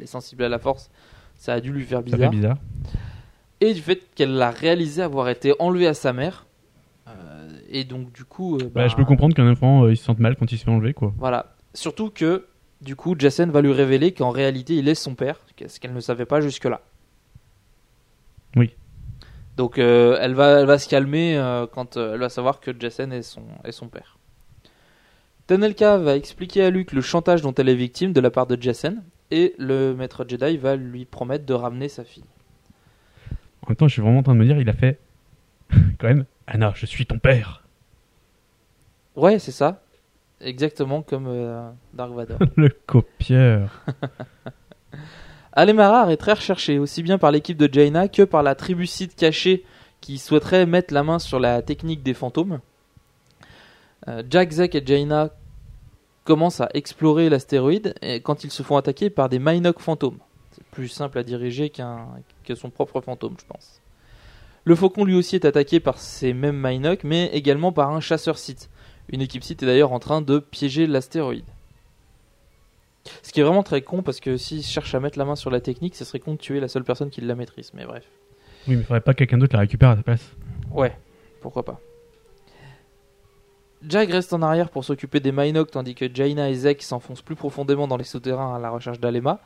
est 0.00 0.06
sensible 0.06 0.44
à 0.44 0.48
la 0.48 0.60
force, 0.60 0.88
ça 1.36 1.54
a 1.54 1.60
dû 1.60 1.72
lui 1.72 1.84
faire 1.84 1.98
Ça 1.98 2.02
bizarre. 2.02 2.20
fait 2.20 2.36
bizarre. 2.36 2.56
Et 3.60 3.72
du 3.74 3.80
fait 3.80 4.02
qu'elle 4.14 4.40
a 4.42 4.50
réalisé 4.50 5.02
avoir 5.02 5.28
été 5.28 5.54
enlevée 5.58 5.86
à 5.86 5.94
sa 5.94 6.12
mère. 6.12 6.46
Euh, 7.08 7.48
et 7.70 7.84
donc 7.84 8.12
du 8.12 8.24
coup, 8.24 8.56
euh, 8.56 8.64
Bah, 8.64 8.82
bah, 8.82 8.88
je 8.88 8.96
peux 8.96 9.04
comprendre 9.04 9.34
qu'un 9.34 9.50
enfant 9.50 9.84
euh, 9.84 9.92
il 9.92 9.96
se 9.96 10.04
sente 10.04 10.18
mal 10.18 10.36
quand 10.36 10.50
il 10.52 10.58
se 10.58 10.64
fait 10.64 10.70
enlever 10.70 10.92
quoi. 10.92 11.14
Voilà. 11.18 11.54
Surtout 11.72 12.10
que, 12.10 12.46
du 12.80 12.96
coup, 12.96 13.14
Jacen 13.18 13.50
va 13.50 13.60
lui 13.62 13.72
révéler 13.72 14.12
qu'en 14.12 14.30
réalité, 14.30 14.76
il 14.76 14.88
est 14.88 14.94
son 14.94 15.14
père, 15.14 15.40
ce 15.66 15.78
qu'elle 15.80 15.92
ne 15.94 16.00
savait 16.00 16.26
pas 16.26 16.40
jusque-là. 16.40 16.80
Oui. 18.56 18.74
Donc, 19.56 19.78
elle, 19.78 20.34
va, 20.34 20.60
elle 20.60 20.66
va 20.66 20.78
se 20.78 20.88
calmer 20.88 21.38
quand 21.72 21.96
elle 21.98 22.18
va 22.18 22.28
savoir 22.30 22.60
que 22.60 22.70
Jacen 22.78 23.12
est 23.12 23.22
son, 23.22 23.42
est 23.64 23.72
son 23.72 23.88
père. 23.88 24.18
Tanelka 25.46 25.98
va 25.98 26.16
expliquer 26.16 26.64
à 26.64 26.70
Luke 26.70 26.92
le 26.92 27.00
chantage 27.02 27.42
dont 27.42 27.54
elle 27.54 27.68
est 27.68 27.74
victime 27.74 28.12
de 28.12 28.20
la 28.20 28.30
part 28.30 28.46
de 28.46 28.60
Jacen, 28.60 29.02
et 29.30 29.54
le 29.58 29.94
maître 29.94 30.24
Jedi 30.28 30.56
va 30.56 30.76
lui 30.76 31.04
promettre 31.04 31.44
de 31.44 31.54
ramener 31.54 31.88
sa 31.88 32.04
fille. 32.04 32.24
En 33.62 33.68
même 33.68 33.76
temps, 33.76 33.88
je 33.88 33.94
suis 33.94 34.02
vraiment 34.02 34.20
en 34.20 34.22
train 34.22 34.34
de 34.34 34.38
me 34.40 34.44
dire, 34.44 34.58
il 34.60 34.68
a 34.68 34.72
fait 34.72 34.98
quand 35.98 36.08
même 36.08 36.24
Anna, 36.46 36.72
je 36.76 36.86
suis 36.86 37.06
ton 37.06 37.18
père. 37.18 37.64
Ouais, 39.16 39.38
c'est 39.38 39.52
ça. 39.52 39.82
Exactement 40.40 41.02
comme 41.02 41.26
euh, 41.26 41.70
Dark 41.94 42.12
Vador. 42.12 42.38
Le 42.56 42.68
copieur. 42.68 43.84
Alemarar 45.52 46.10
est 46.10 46.18
très 46.18 46.34
recherché, 46.34 46.78
aussi 46.78 47.02
bien 47.02 47.16
par 47.16 47.30
l'équipe 47.30 47.56
de 47.56 47.72
Jaina 47.72 48.08
que 48.08 48.22
par 48.22 48.42
la 48.42 48.54
tribu 48.54 48.86
Sith 48.86 49.16
cachée 49.16 49.64
qui 50.02 50.18
souhaiterait 50.18 50.66
mettre 50.66 50.92
la 50.92 51.02
main 51.02 51.18
sur 51.18 51.40
la 51.40 51.62
technique 51.62 52.02
des 52.02 52.12
fantômes. 52.12 52.60
Euh, 54.08 54.22
Jack, 54.28 54.52
Zek 54.52 54.74
et 54.74 54.82
Jaina 54.84 55.30
commencent 56.26 56.60
à 56.60 56.68
explorer 56.74 57.30
l'astéroïde 57.30 57.94
quand 58.24 58.44
ils 58.44 58.50
se 58.50 58.62
font 58.62 58.76
attaquer 58.76 59.08
par 59.08 59.30
des 59.30 59.38
Mynock 59.38 59.78
fantômes. 59.78 60.18
C'est 60.52 60.64
plus 60.64 60.88
simple 60.88 61.18
à 61.18 61.22
diriger 61.22 61.70
qu'un 61.70 62.06
que 62.44 62.54
son 62.54 62.68
propre 62.68 63.00
fantôme, 63.00 63.36
je 63.40 63.46
pense. 63.46 63.80
Le 64.64 64.74
faucon 64.74 65.04
lui 65.04 65.14
aussi 65.14 65.36
est 65.36 65.44
attaqué 65.44 65.80
par 65.80 65.98
ces 65.98 66.34
mêmes 66.34 66.60
Mynock, 66.60 67.04
mais 67.04 67.26
également 67.26 67.72
par 67.72 67.90
un 67.90 68.00
chasseur 68.00 68.36
Sith. 68.36 68.68
Une 69.08 69.22
équipe 69.22 69.44
Sith 69.44 69.62
est 69.62 69.66
d'ailleurs 69.66 69.92
en 69.92 70.00
train 70.00 70.20
de 70.20 70.38
piéger 70.38 70.86
l'astéroïde. 70.86 71.44
Ce 73.22 73.32
qui 73.32 73.38
est 73.38 73.44
vraiment 73.44 73.62
très 73.62 73.82
con 73.82 74.02
parce 74.02 74.18
que 74.18 74.36
s'ils 74.36 74.64
cherchent 74.64 74.96
à 74.96 75.00
mettre 75.00 75.18
la 75.18 75.24
main 75.24 75.36
sur 75.36 75.50
la 75.50 75.60
technique, 75.60 75.94
ce 75.94 76.04
serait 76.04 76.18
con 76.18 76.32
de 76.32 76.38
tuer 76.38 76.58
la 76.58 76.66
seule 76.66 76.82
personne 76.82 77.10
qui 77.10 77.20
la 77.20 77.36
maîtrise. 77.36 77.70
Mais 77.72 77.86
bref. 77.86 78.04
Oui, 78.66 78.74
mais 78.74 78.80
il 78.80 78.84
faudrait 78.84 79.00
pas 79.00 79.14
que 79.14 79.18
quelqu'un 79.18 79.38
d'autre 79.38 79.54
la 79.54 79.60
récupère 79.60 79.90
à 79.90 79.96
ta 79.96 80.02
place. 80.02 80.32
Ouais, 80.72 80.96
pourquoi 81.40 81.64
pas. 81.64 81.80
Jag 83.82 84.10
reste 84.10 84.32
en 84.32 84.42
arrière 84.42 84.70
pour 84.70 84.84
s'occuper 84.84 85.20
des 85.20 85.32
Mynock 85.32 85.70
tandis 85.70 85.94
que 85.94 86.12
Jaina 86.12 86.48
et 86.50 86.54
Zek 86.54 86.82
s'enfoncent 86.82 87.22
plus 87.22 87.36
profondément 87.36 87.86
dans 87.86 87.96
les 87.96 88.04
souterrains 88.04 88.56
à 88.56 88.58
la 88.58 88.70
recherche 88.70 89.00
d'Alema. 89.00 89.40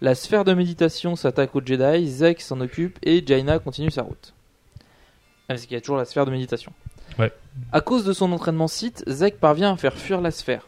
La 0.00 0.14
sphère 0.14 0.44
de 0.44 0.54
méditation 0.54 1.16
s'attaque 1.16 1.54
aux 1.54 1.60
Jedi, 1.64 2.08
Zek 2.08 2.40
s'en 2.40 2.60
occupe 2.60 2.98
et 3.02 3.24
Jaina 3.24 3.58
continue 3.58 3.90
sa 3.90 4.02
route. 4.02 4.34
Ah, 4.78 4.82
Parce 5.48 5.62
qu'il 5.66 5.74
y 5.74 5.76
a 5.76 5.80
toujours 5.80 5.96
la 5.98 6.04
sphère 6.04 6.26
de 6.26 6.30
méditation. 6.30 6.72
Ouais. 7.18 7.32
À 7.72 7.80
cause 7.80 8.04
de 8.04 8.12
son 8.12 8.32
entraînement 8.32 8.66
Sith, 8.68 9.04
Zek 9.06 9.38
parvient 9.38 9.72
à 9.74 9.76
faire 9.76 9.96
fuir 9.96 10.20
la 10.20 10.30
sphère. 10.30 10.66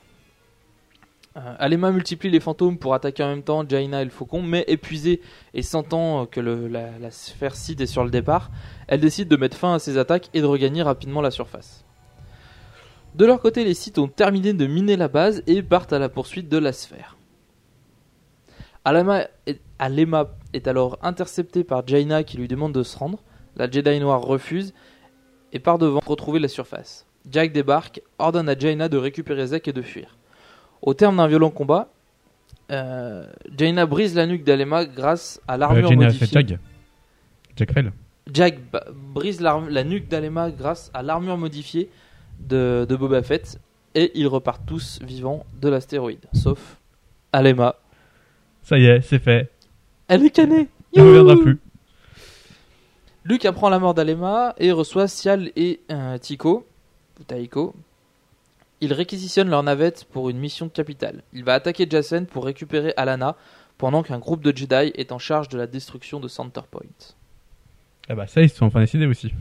Euh, 1.37 1.54
Alema 1.58 1.90
multiplie 1.90 2.30
les 2.30 2.40
fantômes 2.40 2.78
pour 2.78 2.94
attaquer 2.94 3.23
en 3.25 3.28
même 3.28 3.42
temps 3.42 3.64
Jaina 3.68 4.02
et 4.02 4.04
le 4.04 4.11
faucon, 4.11 4.42
mais 4.42 4.64
épuisée 4.68 5.20
et 5.54 5.62
sentant 5.62 6.25
que 6.26 6.40
le- 6.40 6.68
la, 6.68 6.99
la 6.99 7.11
sphère 7.11 7.56
Sith 7.56 7.80
est 7.80 7.87
sur 7.87 8.04
le 8.04 8.11
départ, 8.11 8.50
elle 8.88 9.00
décide 9.00 9.28
de 9.28 9.37
mettre 9.37 9.56
fin 9.56 9.75
à 9.75 9.78
ses 9.78 9.99
attaques 9.99 10.30
et 10.35 10.40
de 10.40 10.46
regagner 10.46 10.82
rapidement 10.82 11.20
la 11.20 11.30
surface. 11.30 11.82
De 13.16 13.25
leur 13.25 13.40
côté, 13.40 13.64
les 13.64 13.73
Sith 13.75 13.99
ont 13.99 14.08
terminé 14.08 14.52
de 14.52 14.66
miner 14.66 14.96
la 14.96 15.08
base 15.08 15.42
et 15.46 15.62
partent 15.62 15.92
à 15.94 15.99
la 15.99 16.11
poursuite 16.11 16.49
de 16.50 16.58
la 16.58 16.73
sphère. 16.73 17.16
Alema 18.85 19.23
est, 19.46 19.61
Alema 19.78 20.28
est 20.52 20.68
alors 20.68 20.99
interceptée 21.02 21.64
par 21.64 21.87
Jaina 21.87 22.25
qui 22.25 22.37
lui 22.37 22.46
demande 22.46 22.73
de 22.73 22.82
se 22.82 22.96
rendre. 22.96 23.18
La 23.56 23.70
Jedi 23.70 23.99
noire 24.00 24.20
refuse 24.20 24.75
et 25.52 25.58
part 25.58 25.78
devant 25.78 26.00
pour 26.00 26.11
retrouver 26.11 26.40
la 26.40 26.49
surface. 26.49 27.06
Jack 27.30 27.52
débarque, 27.52 28.02
ordonne 28.18 28.49
à 28.50 28.56
Jaina 28.56 28.88
de 28.90 28.99
récupérer 28.99 29.46
Zek 29.46 29.66
et 29.68 29.73
de 29.73 29.82
fuir. 29.82 30.18
Au 30.82 30.92
terme 30.92 31.16
d'un 31.16 31.26
violent 31.26 31.50
combat, 31.50 31.88
euh, 32.70 33.26
Jaina 33.56 33.87
brise 33.87 34.14
la 34.14 34.26
nuque 34.26 34.44
d'Alema 34.44 34.85
grâce 34.85 35.40
à 35.49 35.54
Euh, 35.54 35.56
l'armure 35.56 35.90
modifiée. 35.92 36.26
fait 36.26 36.32
Jag. 36.49 36.58
Jack 37.56 37.73
Fell. 37.73 37.92
Jack 38.30 38.58
brise 39.14 39.40
la 39.40 39.85
nuque 39.85 40.08
d'Alema 40.08 40.50
grâce 40.50 40.90
à 40.92 41.02
l'armure 41.02 41.38
modifiée 41.38 41.88
de, 42.40 42.86
de 42.88 42.96
Boba 42.96 43.22
Fett 43.22 43.58
et 43.94 44.12
ils 44.14 44.26
repartent 44.28 44.66
tous 44.66 45.00
vivants 45.02 45.44
de 45.60 45.68
l'astéroïde, 45.68 46.26
sauf 46.32 46.76
Alema. 47.32 47.76
Ça 48.62 48.78
y 48.78 48.86
est, 48.86 49.00
c'est 49.00 49.18
fait. 49.18 49.50
Elle 50.08 50.24
est 50.24 50.30
canée 50.30 50.68
Il 50.92 51.02
ne 51.02 51.08
reviendra 51.08 51.36
plus. 51.36 51.58
Luke 53.24 53.44
apprend 53.44 53.68
la 53.68 53.78
mort 53.78 53.94
d'Alema 53.94 54.54
et 54.58 54.70
reçoit 54.72 55.08
Sial 55.08 55.50
et 55.56 55.80
euh, 55.90 56.16
Tico, 56.18 56.66
ou 57.18 57.24
Taiko. 57.24 57.74
Il 58.80 58.92
réquisitionne 58.92 59.48
leur 59.48 59.62
navette 59.62 60.04
pour 60.04 60.28
une 60.30 60.38
mission 60.38 60.68
capitale. 60.68 61.22
Il 61.32 61.42
va 61.44 61.54
attaquer 61.54 61.86
Jacen 61.90 62.26
pour 62.26 62.44
récupérer 62.44 62.92
Alana 62.96 63.36
pendant 63.78 64.02
qu'un 64.02 64.18
groupe 64.18 64.42
de 64.42 64.56
Jedi 64.56 64.92
est 64.94 65.12
en 65.12 65.18
charge 65.18 65.48
de 65.48 65.58
la 65.58 65.66
destruction 65.66 66.20
de 66.20 66.28
Center 66.28 66.60
Point. 66.70 66.82
Ah 68.08 68.14
bah 68.14 68.26
ça, 68.26 68.42
ils 68.42 68.50
se 68.50 68.56
sont 68.56 68.66
enfin 68.66 68.80
décidés 68.80 69.06
aussi. 69.06 69.32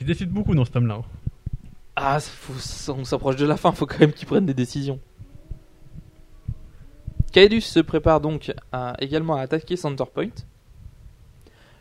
Ils 0.00 0.06
décident 0.06 0.32
beaucoup 0.32 0.54
dans 0.54 0.64
ce 0.64 0.70
tome-là. 0.72 0.94
hein. 0.94 1.04
Ah, 1.96 2.18
faut- 2.20 2.92
on 2.92 3.04
s'approche 3.04 3.36
de 3.36 3.46
la 3.46 3.56
fin, 3.56 3.72
faut 3.72 3.86
quand 3.86 4.00
même 4.00 4.12
qu'ils 4.12 4.26
prennent 4.26 4.46
des 4.46 4.54
décisions. 4.54 4.98
Kaedus 7.32 7.62
se 7.62 7.80
prépare 7.80 8.20
donc 8.20 8.52
à- 8.72 8.94
également 9.00 9.36
à 9.36 9.40
attaquer 9.42 9.76
Center 9.76 10.04
Point. 10.12 10.28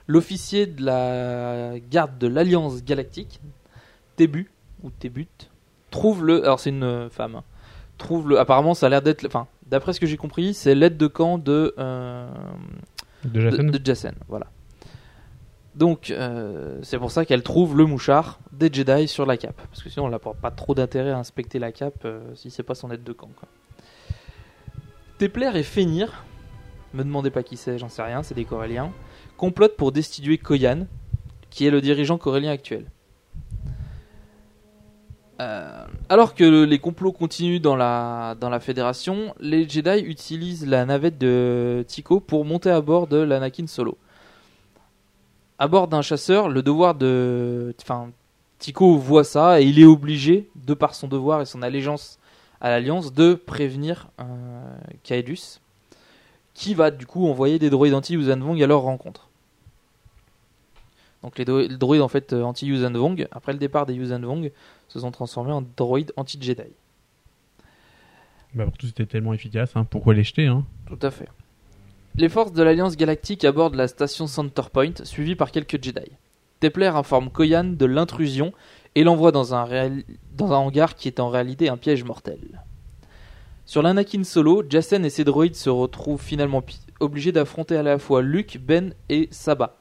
L'officier 0.08 0.66
de 0.66 0.84
la 0.84 1.80
garde 1.90 2.18
de 2.18 2.28
l'Alliance 2.28 2.84
Galactique, 2.84 3.40
Tébu, 4.16 4.52
ou 4.84 4.90
Tébut, 4.90 5.28
trouve 5.90 6.26
le. 6.26 6.44
Alors 6.44 6.60
c'est 6.60 6.70
une 6.72 7.10
femme. 7.10 7.36
hein, 7.36 7.44
trouve 7.98 8.30
le. 8.30 8.40
Apparemment, 8.40 8.74
ça 8.74 8.88
a 8.88 8.90
l'air 8.90 9.02
d'être. 9.02 9.26
Enfin, 9.26 9.48
d'après 9.68 9.94
ce 9.94 10.00
que 10.00 10.06
j'ai 10.08 10.18
compris, 10.18 10.54
c'est 10.54 10.76
l'aide 10.76 10.98
de 10.98 11.08
camp 11.08 11.38
de. 11.38 11.74
euh, 11.78 12.30
De 13.24 13.40
voilà. 14.28 14.48
Donc, 15.76 16.12
euh, 16.12 16.80
c'est 16.84 16.98
pour 16.98 17.12
ça 17.12 17.26
qu'elle 17.26 17.44
trouve 17.44 17.78
le 17.78 17.86
mouchard 17.86 18.40
des 18.52 18.72
Jedi 18.72 19.08
sur 19.08 19.26
la 19.26 19.38
cape. 19.38 19.56
Parce 19.70 19.82
que 19.82 19.90
sinon, 19.90 20.06
elle 20.06 20.12
n'a 20.12 20.20
pas 20.20 20.52
trop 20.52 20.76
d'intérêt 20.76 21.12
à 21.12 21.18
inspecter 21.18 21.60
la 21.60 21.72
cape 21.72 22.04
euh, 22.06 22.36
si 22.36 22.52
c'est 22.52 22.64
pas 22.64 22.76
son 22.76 22.92
aide 22.92 23.04
de 23.04 23.14
camp. 23.14 23.30
Quoi. 23.36 23.48
Templer 25.18 25.52
et 25.56 25.64
Fenir, 25.64 26.26
me 26.94 27.04
demandez 27.04 27.30
pas 27.30 27.44
qui 27.44 27.56
c'est, 27.56 27.78
j'en 27.78 27.90
sais 27.90 28.02
rien, 28.02 28.24
c'est 28.24 28.36
des 28.36 28.46
Coréliens, 28.46 28.92
complotent 29.38 29.78
pour 29.78 29.92
destituer 29.92 30.38
Koyan, 30.38 30.88
qui 31.50 31.66
est 31.66 31.72
le 31.72 31.80
dirigeant 31.80 32.18
corélien 32.18 32.52
actuel. 32.52 32.86
Euh, 35.40 35.86
alors 36.10 36.36
que 36.36 36.66
les 36.66 36.80
complots 36.80 37.12
continuent 37.12 37.62
dans 37.62 37.76
la, 37.76 38.36
dans 38.40 38.50
la 38.50 38.60
fédération, 38.60 39.34
les 39.40 39.68
Jedi 39.68 40.00
utilisent 40.02 40.68
la 40.68 40.86
navette 40.86 41.18
de 41.18 41.84
Tico 41.88 42.20
pour 42.20 42.46
monter 42.46 42.70
à 42.70 42.82
bord 42.82 43.08
de 43.08 43.18
l'Anakin 43.18 43.68
Solo. 43.68 43.98
À 45.62 45.68
bord 45.68 45.88
d'un 45.88 46.02
chasseur, 46.02 46.50
le 46.50 46.64
devoir 46.64 46.96
de. 46.96 47.76
Enfin, 47.84 48.10
Tico 48.58 48.98
voit 48.98 49.24
ça 49.24 49.62
et 49.62 49.66
il 49.66 49.78
est 49.78 49.86
obligé, 49.86 50.50
de 50.56 50.74
par 50.74 50.96
son 50.96 51.08
devoir 51.08 51.40
et 51.40 51.46
son 51.46 51.62
allégeance 51.62 52.18
à 52.62 52.72
l'Alliance, 52.72 53.14
de 53.14 53.36
prévenir 53.36 54.10
euh, 54.20 54.24
Kaedus, 55.04 55.60
qui 56.56 56.74
va 56.74 56.90
du 56.90 57.06
coup 57.06 57.28
envoyer 57.28 57.60
des 57.60 57.70
droïdes 57.70 57.94
anti-Yuuzhan 57.94 58.42
à 58.60 58.66
leur 58.66 58.82
rencontre. 58.82 59.30
Donc 61.22 61.38
les, 61.38 61.46
dro- 61.46 61.60
les 61.68 61.78
droïdes 61.78 62.02
en 62.02 62.08
fait 62.08 62.34
euh, 62.34 62.42
anti-Yuuzhan 62.42 62.96
après 63.32 63.54
le 63.54 63.60
départ 63.60 63.86
des 63.86 63.94
Yuuzhan 63.94 64.50
se 64.88 65.00
sont 65.00 65.12
transformés 65.12 65.52
en 65.52 65.64
droïdes 65.78 66.12
anti-Jedi. 66.18 66.74
Bah 68.56 68.66
pour 68.66 68.78
tout 68.80 68.88
c'était 68.88 69.06
tellement 69.06 69.34
efficace, 69.36 69.76
hein. 69.76 69.86
pourquoi 69.88 70.16
les 70.16 70.24
jeter 70.24 70.48
hein? 70.48 70.66
Tout 70.88 70.98
à 71.04 71.12
fait. 71.12 71.30
Les 72.16 72.30
forces 72.30 72.52
de 72.54 72.62
l'Alliance 72.64 72.98
Galactique 72.98 73.46
abordent 73.46 73.76
la 73.76 73.88
station 73.88 74.28
Centerpoint, 74.28 74.94
suivies 75.04 75.36
par 75.36 75.52
quelques 75.52 75.82
Jedi. 75.84 76.12
Templer 76.60 76.88
informe 76.88 77.30
Koyan 77.30 77.64
de 77.64 77.86
l'intrusion 77.86 78.54
et 78.96 79.04
l'envoie 79.04 79.32
dans, 79.32 79.56
un 79.56 79.64
réal- 79.64 80.04
dans 80.36 80.52
un 80.52 80.58
hangar 80.58 80.96
qui 80.96 81.08
est 81.08 81.20
en 81.20 81.30
réalité 81.30 81.70
un 81.70 81.78
piège 81.78 82.04
mortel. 82.04 82.40
Sur 83.66 83.82
l'Anakin 83.82 84.24
Solo, 84.24 84.64
Jacen 84.70 85.06
et 85.06 85.10
ses 85.10 85.24
droïdes 85.24 85.56
se 85.56 85.70
retrouvent 85.70 86.22
finalement 86.22 86.62
pi- 86.62 86.80
obligés 87.00 87.32
d'affronter 87.32 87.78
à 87.78 87.84
la 87.84 87.98
fois 87.98 88.22
Luke, 88.22 88.60
Ben 88.62 88.94
et 89.10 89.30
Saba. 89.32 89.78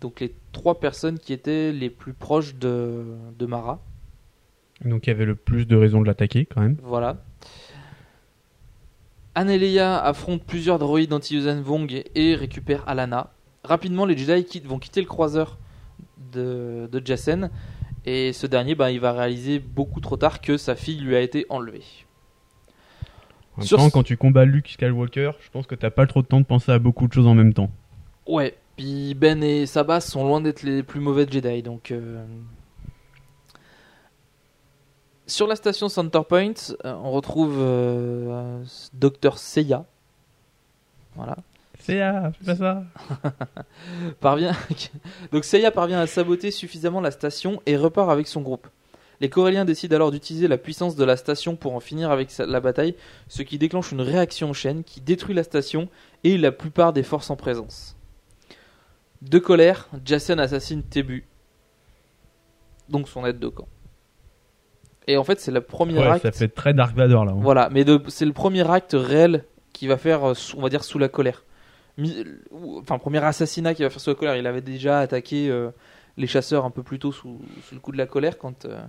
Donc 0.00 0.20
les 0.20 0.34
trois 0.52 0.80
personnes 0.80 1.18
qui 1.18 1.34
étaient 1.34 1.72
les 1.72 1.90
plus 1.90 2.14
proches 2.14 2.54
de, 2.54 3.04
de 3.38 3.46
Mara. 3.46 3.80
Donc 4.84 5.06
il 5.06 5.10
y 5.10 5.12
avait 5.12 5.26
le 5.26 5.34
plus 5.34 5.66
de 5.66 5.76
raisons 5.76 6.00
de 6.00 6.06
l'attaquer 6.06 6.46
quand 6.46 6.62
même. 6.62 6.78
Voilà. 6.82 7.22
Leia 9.44 9.98
affrontent 9.98 10.44
plusieurs 10.46 10.78
droïdes 10.78 11.12
anti-Yuuzhan 11.12 11.60
Vong 11.62 12.02
et 12.14 12.34
récupèrent 12.34 12.84
Alana. 12.88 13.32
Rapidement, 13.64 14.06
les 14.06 14.16
Jedi 14.16 14.44
quittent- 14.44 14.66
vont 14.66 14.78
quitter 14.78 15.00
le 15.00 15.06
croiseur 15.06 15.58
de, 16.32 16.88
de 16.90 17.02
Jacen 17.04 17.50
et 18.06 18.32
ce 18.32 18.46
dernier, 18.46 18.74
bah, 18.74 18.90
il 18.90 19.00
va 19.00 19.12
réaliser 19.12 19.58
beaucoup 19.58 20.00
trop 20.00 20.16
tard 20.16 20.40
que 20.40 20.56
sa 20.56 20.74
fille 20.74 20.98
lui 21.00 21.14
a 21.16 21.20
été 21.20 21.44
enlevée. 21.50 21.84
En 23.56 23.62
Sur 23.62 23.78
temps, 23.78 23.90
quand 23.90 24.02
tu 24.02 24.16
combats 24.16 24.44
Luke 24.44 24.68
Skywalker, 24.68 25.32
je 25.40 25.50
pense 25.50 25.66
que 25.66 25.74
t'as 25.74 25.90
pas 25.90 26.06
trop 26.06 26.22
de 26.22 26.26
temps 26.26 26.40
de 26.40 26.46
penser 26.46 26.72
à 26.72 26.78
beaucoup 26.78 27.08
de 27.08 27.12
choses 27.12 27.26
en 27.26 27.34
même 27.34 27.52
temps. 27.52 27.70
Ouais, 28.26 28.56
puis 28.76 29.14
Ben 29.14 29.42
et 29.42 29.66
Sabas 29.66 30.00
sont 30.00 30.24
loin 30.24 30.40
d'être 30.40 30.62
les 30.62 30.82
plus 30.82 31.00
mauvais 31.00 31.26
Jedi, 31.30 31.62
donc... 31.62 31.90
euh, 31.90 32.24
Sur 35.30 35.46
la 35.46 35.54
station 35.54 35.88
Centerpoint, 35.88 36.54
euh, 36.84 36.92
on 36.92 37.12
retrouve 37.12 37.54
euh, 37.56 38.64
Dr 38.94 39.38
Seiya. 39.38 39.84
Voilà. 41.14 41.36
Seiya, 41.78 42.32
fais 42.32 42.46
pas 42.46 42.56
ça. 42.56 42.84
parvient... 44.20 44.56
Donc 45.32 45.44
Seiya 45.44 45.70
parvient 45.70 46.00
à 46.00 46.08
saboter 46.08 46.50
suffisamment 46.50 47.00
la 47.00 47.12
station 47.12 47.62
et 47.66 47.76
repart 47.76 48.10
avec 48.10 48.26
son 48.26 48.40
groupe. 48.40 48.66
Les 49.20 49.28
Coréliens 49.28 49.64
décident 49.64 49.94
alors 49.94 50.10
d'utiliser 50.10 50.48
la 50.48 50.58
puissance 50.58 50.96
de 50.96 51.04
la 51.04 51.16
station 51.16 51.54
pour 51.54 51.76
en 51.76 51.80
finir 51.80 52.10
avec 52.10 52.36
la 52.38 52.58
bataille, 52.58 52.96
ce 53.28 53.42
qui 53.42 53.56
déclenche 53.56 53.92
une 53.92 54.00
réaction 54.00 54.50
en 54.50 54.52
chaîne 54.52 54.82
qui 54.82 55.00
détruit 55.00 55.36
la 55.36 55.44
station 55.44 55.88
et 56.24 56.38
la 56.38 56.50
plupart 56.50 56.92
des 56.92 57.04
forces 57.04 57.30
en 57.30 57.36
présence. 57.36 57.96
De 59.22 59.38
colère, 59.38 59.88
Jason 60.04 60.38
assassine 60.38 60.82
Tebu, 60.82 61.24
donc 62.88 63.08
son 63.08 63.24
aide 63.24 63.38
de 63.38 63.46
camp. 63.46 63.68
Et 65.06 65.16
en 65.16 65.24
fait, 65.24 65.40
c'est 65.40 65.50
le 65.50 65.60
premier 65.60 65.98
Ouais, 65.98 66.06
acte. 66.06 66.22
ça 66.22 66.32
fait 66.32 66.48
très 66.48 66.74
Dark 66.74 66.94
Vador 66.96 67.24
là. 67.24 67.32
hein. 67.32 67.38
Voilà, 67.40 67.68
mais 67.70 67.84
c'est 68.08 68.26
le 68.26 68.32
premier 68.32 68.68
acte 68.70 68.94
réel 68.98 69.44
qui 69.72 69.86
va 69.86 69.96
faire, 69.96 70.24
euh, 70.24 70.34
on 70.56 70.62
va 70.62 70.68
dire, 70.68 70.84
sous 70.84 70.98
la 70.98 71.08
colère. 71.08 71.44
Enfin, 72.78 72.98
premier 72.98 73.22
assassinat 73.24 73.74
qui 73.74 73.82
va 73.82 73.90
faire 73.90 74.00
sous 74.00 74.10
la 74.10 74.16
colère. 74.16 74.36
Il 74.36 74.46
avait 74.46 74.60
déjà 74.60 75.00
attaqué 75.00 75.50
euh, 75.50 75.70
les 76.16 76.26
chasseurs 76.26 76.64
un 76.64 76.70
peu 76.70 76.82
plus 76.82 76.98
tôt 76.98 77.12
sous, 77.12 77.40
sous 77.64 77.74
le 77.74 77.80
coup 77.80 77.92
de 77.92 77.98
la 77.98 78.06
colère 78.06 78.38
quand, 78.38 78.64
euh, 78.64 78.80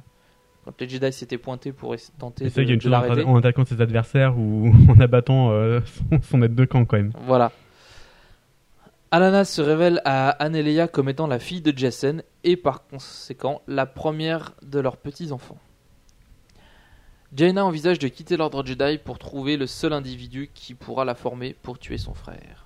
quand 0.65 0.79
les 0.79 0.87
Jedi 0.87 1.11
s'étaient 1.11 1.37
pointés 1.37 1.71
pour 1.71 1.95
tenter 2.19 2.45
de, 2.45 2.49
qu'il 2.49 2.67
y 2.67 2.71
a 2.71 2.73
une 2.73 2.81
chose 2.81 2.93
en, 2.93 3.37
attaquant 3.37 3.65
ses 3.65 3.81
adversaires 3.81 4.37
ou 4.37 4.71
en 4.89 4.99
abattant 4.99 5.51
euh, 5.51 5.79
son, 6.11 6.21
son 6.21 6.41
aide 6.41 6.55
de 6.55 6.65
camp 6.65 6.85
quand 6.85 6.97
même. 6.97 7.11
Voilà. 7.25 7.51
Alana 9.13 9.43
se 9.43 9.61
révèle 9.61 10.01
à 10.05 10.37
Leia 10.47 10.87
comme 10.87 11.09
étant 11.09 11.27
la 11.27 11.39
fille 11.39 11.61
de 11.61 11.77
Jason 11.77 12.21
et 12.45 12.55
par 12.55 12.87
conséquent 12.87 13.61
la 13.67 13.85
première 13.85 14.53
de 14.61 14.79
leurs 14.79 14.95
petits-enfants. 14.95 15.57
Jaina 17.35 17.65
envisage 17.65 17.99
de 17.99 18.07
quitter 18.09 18.35
l'ordre 18.35 18.65
Jedi 18.65 18.97
pour 18.97 19.17
trouver 19.17 19.55
le 19.55 19.65
seul 19.65 19.93
individu 19.93 20.49
qui 20.53 20.73
pourra 20.73 21.05
la 21.05 21.15
former 21.15 21.55
pour 21.61 21.79
tuer 21.79 21.97
son 21.97 22.13
frère. 22.13 22.65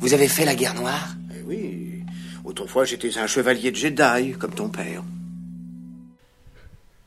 Vous 0.00 0.12
avez 0.14 0.28
fait 0.28 0.44
la 0.44 0.56
guerre 0.56 0.74
noire 0.74 1.14
Oui. 1.44 2.02
Autrefois, 2.44 2.84
j'étais 2.84 3.16
un 3.18 3.26
chevalier 3.26 3.70
de 3.70 3.76
Jedi, 3.76 4.32
comme 4.38 4.54
ton 4.54 4.68
père. 4.68 5.04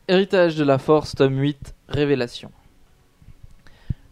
Héritage 0.07 0.55
de 0.55 0.63
la 0.63 0.77
Force, 0.77 1.15
tome 1.15 1.39
8, 1.39 1.73
Révélation. 1.89 2.51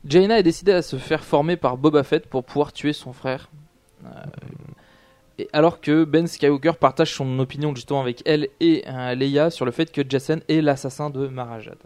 Jaina 0.05 0.39
est 0.39 0.43
décidée 0.43 0.71
à 0.73 0.81
se 0.81 0.97
faire 0.97 1.23
former 1.23 1.57
par 1.57 1.77
Boba 1.77 2.03
Fett 2.03 2.25
pour 2.27 2.43
pouvoir 2.43 2.73
tuer 2.73 2.93
son 2.93 3.13
frère. 3.13 3.49
Euh, 4.05 4.09
et 5.41 5.49
alors 5.53 5.81
que 5.81 6.03
Ben 6.03 6.27
Skywalker 6.27 6.73
partage 6.79 7.13
son 7.13 7.39
opinion 7.39 7.73
justement 7.73 8.01
avec 8.01 8.21
elle 8.25 8.47
et 8.59 8.83
euh, 8.87 9.15
Leia 9.15 9.49
sur 9.49 9.65
le 9.65 9.71
fait 9.71 9.91
que 9.91 10.01
Jason 10.07 10.39
est 10.47 10.61
l'assassin 10.61 11.09
de 11.09 11.27
Marajad. 11.27 11.77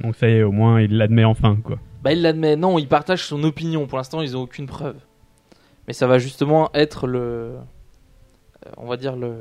Donc 0.00 0.16
ça 0.16 0.28
y 0.28 0.32
est, 0.32 0.42
au 0.42 0.50
moins 0.50 0.80
il 0.80 0.96
l'admet 0.96 1.24
enfin 1.24 1.56
quoi. 1.62 1.78
Bah 2.02 2.12
il 2.12 2.22
l'admet, 2.22 2.56
non, 2.56 2.78
il 2.78 2.88
partage 2.88 3.26
son 3.26 3.44
opinion. 3.44 3.86
Pour 3.86 3.98
l'instant, 3.98 4.22
ils 4.22 4.36
ont 4.36 4.40
aucune 4.40 4.66
preuve. 4.66 4.96
Mais 5.86 5.92
ça 5.92 6.06
va 6.06 6.18
justement 6.18 6.70
être 6.72 7.06
le, 7.06 7.18
euh, 7.20 8.70
on 8.76 8.86
va 8.86 8.96
dire 8.96 9.16
le, 9.16 9.34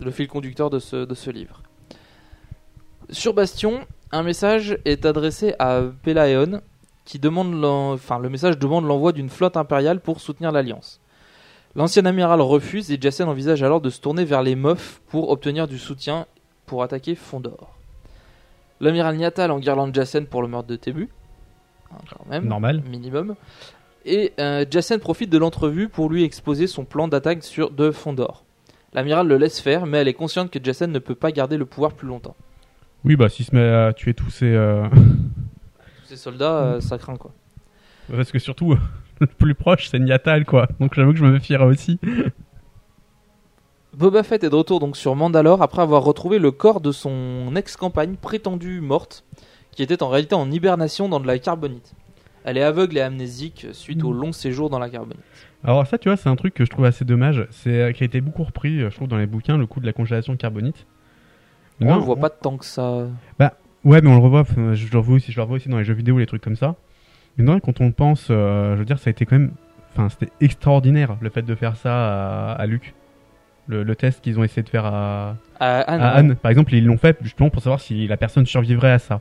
le 0.00 0.10
fil 0.10 0.28
conducteur 0.28 0.70
de 0.70 0.78
ce, 0.78 1.04
de 1.04 1.14
ce 1.14 1.30
livre. 1.30 1.62
Sur 3.10 3.34
Bastion, 3.34 3.80
un 4.12 4.22
message 4.22 4.78
est 4.84 5.04
adressé 5.04 5.54
à 5.58 5.82
Pelaeon 6.02 6.60
qui 7.04 7.18
demande, 7.18 7.64
enfin 7.64 8.18
le 8.18 8.28
message 8.28 8.58
demande 8.58 8.86
l'envoi 8.86 9.12
d'une 9.12 9.30
flotte 9.30 9.56
impériale 9.56 10.00
pour 10.00 10.20
soutenir 10.20 10.52
l'alliance. 10.52 11.00
L'ancien 11.76 12.04
amiral 12.06 12.40
refuse 12.40 12.90
et 12.90 12.98
Jacen 13.00 13.28
envisage 13.28 13.62
alors 13.62 13.80
de 13.80 13.90
se 13.90 14.00
tourner 14.00 14.24
vers 14.24 14.42
les 14.42 14.56
Moffs 14.56 15.00
pour 15.08 15.30
obtenir 15.30 15.68
du 15.68 15.78
soutien 15.78 16.26
pour 16.66 16.82
attaquer 16.82 17.14
Fondor. 17.14 17.74
L'amiral 18.80 19.16
Niatal 19.16 19.50
enguirlande 19.50 19.94
Jacen 19.94 20.26
pour 20.26 20.42
le 20.42 20.48
meurtre 20.48 20.68
de 20.68 20.76
Tebu. 20.76 21.08
Hein, 21.92 21.96
quand 22.10 22.26
même, 22.28 22.46
Normal. 22.46 22.82
minimum. 22.88 23.34
Et 24.04 24.32
euh, 24.40 24.64
Jacen 24.70 25.00
profite 25.00 25.30
de 25.30 25.38
l'entrevue 25.38 25.88
pour 25.88 26.08
lui 26.10 26.24
exposer 26.24 26.66
son 26.66 26.84
plan 26.84 27.08
d'attaque 27.08 27.42
sur 27.44 27.70
de 27.70 27.90
Fondor. 27.90 28.44
L'amiral 28.94 29.26
le 29.28 29.36
laisse 29.36 29.60
faire, 29.60 29.86
mais 29.86 29.98
elle 29.98 30.08
est 30.08 30.14
consciente 30.14 30.50
que 30.50 30.58
Jacen 30.62 30.90
ne 30.90 30.98
peut 30.98 31.14
pas 31.14 31.30
garder 31.32 31.56
le 31.56 31.66
pouvoir 31.66 31.92
plus 31.92 32.08
longtemps. 32.08 32.36
Oui 33.04 33.14
bah 33.16 33.28
s'il 33.28 33.44
se 33.46 33.54
met 33.54 33.68
à 33.68 33.92
tuer 33.92 34.14
tous 34.14 34.30
ces... 34.30 34.52
euh, 34.52 34.88
Tous 34.90 36.06
ces 36.08 36.16
soldats, 36.16 36.58
euh, 36.58 36.80
ça 36.80 36.98
craint 36.98 37.16
quoi. 37.16 37.32
Parce 38.10 38.32
que 38.32 38.38
surtout, 38.38 38.76
le 39.20 39.26
plus 39.26 39.54
proche 39.54 39.88
c'est 39.88 39.98
Niatal 39.98 40.44
quoi. 40.44 40.68
Donc 40.80 40.94
j'avoue 40.94 41.12
que 41.12 41.18
je 41.18 41.24
me 41.24 41.32
méfierais 41.32 41.64
aussi. 41.64 41.98
Boba 43.94 44.22
Fett 44.22 44.44
est 44.44 44.50
de 44.50 44.54
retour 44.54 44.80
donc 44.80 44.96
sur 44.96 45.16
Mandalore 45.16 45.62
après 45.62 45.82
avoir 45.82 46.04
retrouvé 46.04 46.38
le 46.38 46.50
corps 46.50 46.80
de 46.80 46.92
son 46.92 47.52
ex-compagne 47.56 48.14
prétendue 48.16 48.80
morte, 48.80 49.24
qui 49.72 49.82
était 49.82 50.02
en 50.02 50.08
réalité 50.08 50.34
en 50.34 50.50
hibernation 50.50 51.08
dans 51.08 51.18
de 51.20 51.26
la 51.26 51.38
carbonite. 51.38 51.94
Elle 52.44 52.58
est 52.58 52.62
aveugle 52.62 52.96
et 52.98 53.00
amnésique 53.00 53.66
suite 53.72 54.04
au 54.04 54.12
long 54.12 54.32
séjour 54.32 54.70
dans 54.70 54.78
la 54.78 54.88
carbonite. 54.88 55.18
Alors 55.64 55.86
ça 55.86 55.98
tu 55.98 56.08
vois 56.08 56.16
c'est 56.16 56.28
un 56.28 56.36
truc 56.36 56.54
que 56.54 56.64
je 56.64 56.70
trouve 56.70 56.84
assez 56.84 57.04
dommage. 57.04 57.46
C'est 57.50 57.80
euh, 57.80 57.92
qui 57.92 58.04
a 58.04 58.06
été 58.06 58.20
beaucoup 58.20 58.44
repris 58.44 58.80
euh, 58.80 58.90
je 58.90 58.96
trouve 58.96 59.08
dans 59.08 59.18
les 59.18 59.26
bouquins, 59.26 59.56
le 59.56 59.66
coup 59.66 59.80
de 59.80 59.86
la 59.86 59.92
congélation 59.92 60.36
carbonite. 60.36 60.86
On 61.80 61.86
Non, 61.86 61.96
le 61.96 62.02
voit 62.02 62.16
pas 62.16 62.30
tant 62.30 62.56
que 62.56 62.64
ça. 62.64 63.06
Ouais, 63.84 64.00
mais 64.02 64.08
on 64.08 64.14
le 64.14 64.20
revoit, 64.20 64.44
je 64.74 64.90
le 64.92 64.98
revois 64.98 65.16
aussi, 65.16 65.30
je 65.30 65.36
le 65.36 65.42
revois 65.42 65.56
aussi 65.56 65.68
dans 65.68 65.78
les 65.78 65.84
jeux 65.84 65.94
vidéo, 65.94 66.18
les 66.18 66.26
trucs 66.26 66.42
comme 66.42 66.56
ça. 66.56 66.74
Mais 67.38 67.44
non, 67.44 67.60
quand 67.60 67.80
on 67.80 67.92
pense, 67.92 68.28
euh, 68.30 68.74
je 68.74 68.80
veux 68.80 68.84
dire, 68.84 68.98
ça 68.98 69.08
a 69.08 69.12
été 69.12 69.24
quand 69.24 69.38
même, 69.38 69.52
enfin, 69.92 70.08
c'était 70.08 70.32
extraordinaire 70.40 71.16
le 71.20 71.30
fait 71.30 71.42
de 71.42 71.54
faire 71.54 71.76
ça 71.76 72.50
à, 72.50 72.52
à 72.52 72.66
Luke. 72.66 72.94
Le, 73.68 73.82
le 73.82 73.96
test 73.96 74.22
qu'ils 74.22 74.38
ont 74.38 74.44
essayé 74.44 74.62
de 74.62 74.68
faire 74.68 74.86
à, 74.86 75.36
À 75.60 75.80
Anne, 75.80 76.00
à 76.00 76.10
Anne, 76.10 76.34
par 76.36 76.50
exemple, 76.50 76.74
ils 76.74 76.84
l'ont 76.84 76.96
fait 76.96 77.16
justement 77.22 77.50
pour 77.50 77.62
savoir 77.62 77.80
si 77.80 78.06
la 78.06 78.16
personne 78.16 78.46
survivrait 78.46 78.92
à 78.92 78.98
ça. 78.98 79.20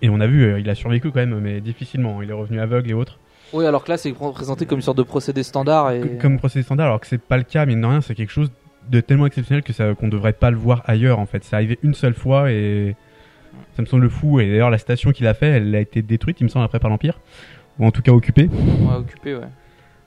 Et 0.00 0.08
on 0.10 0.18
a 0.20 0.26
vu, 0.26 0.44
euh, 0.44 0.60
il 0.60 0.68
a 0.68 0.74
survécu 0.74 1.10
quand 1.10 1.20
même, 1.20 1.38
mais 1.38 1.60
difficilement. 1.60 2.22
Il 2.22 2.30
est 2.30 2.34
revenu 2.34 2.58
aveugle 2.58 2.90
et 2.90 2.94
autres. 2.94 3.18
Oui, 3.52 3.66
alors 3.66 3.84
que 3.84 3.90
là, 3.90 3.98
c'est 3.98 4.12
présenté 4.12 4.66
comme 4.66 4.78
une 4.78 4.82
sorte 4.82 4.98
de 4.98 5.02
procédé 5.02 5.42
standard. 5.42 5.92
Et... 5.92 6.18
Comme 6.20 6.38
procédé 6.38 6.62
standard, 6.64 6.86
alors 6.86 7.00
que 7.00 7.06
c'est 7.06 7.20
pas 7.20 7.36
le 7.36 7.42
cas, 7.44 7.66
mais 7.66 7.76
de 7.76 7.86
rien, 7.86 8.00
c'est 8.00 8.14
quelque 8.14 8.32
chose 8.32 8.50
de 8.88 9.00
tellement 9.00 9.26
exceptionnel 9.26 9.62
que 9.62 9.72
ça 9.72 9.94
qu'on 9.94 10.08
devrait 10.08 10.32
pas 10.32 10.50
le 10.50 10.56
voir 10.56 10.82
ailleurs 10.86 11.18
en 11.18 11.26
fait. 11.26 11.44
C'est 11.44 11.54
arrivé 11.54 11.78
une 11.82 11.94
seule 11.94 12.14
fois 12.14 12.50
et 12.50 12.96
ça 13.76 13.82
me 13.82 13.86
semble 13.86 14.08
fou. 14.10 14.40
Et 14.40 14.48
d'ailleurs, 14.48 14.70
la 14.70 14.78
station 14.78 15.12
qu'il 15.12 15.26
a 15.26 15.34
fait, 15.34 15.46
elle 15.48 15.74
a 15.74 15.80
été 15.80 16.02
détruite, 16.02 16.40
il 16.40 16.44
me 16.44 16.48
semble, 16.48 16.64
après 16.64 16.78
par 16.78 16.90
l'Empire, 16.90 17.20
ou 17.78 17.86
en 17.86 17.90
tout 17.90 18.02
cas 18.02 18.12
occupée. 18.12 18.48
On 18.82 18.86
va 18.86 18.98
occuper, 18.98 19.34
ouais. 19.36 19.48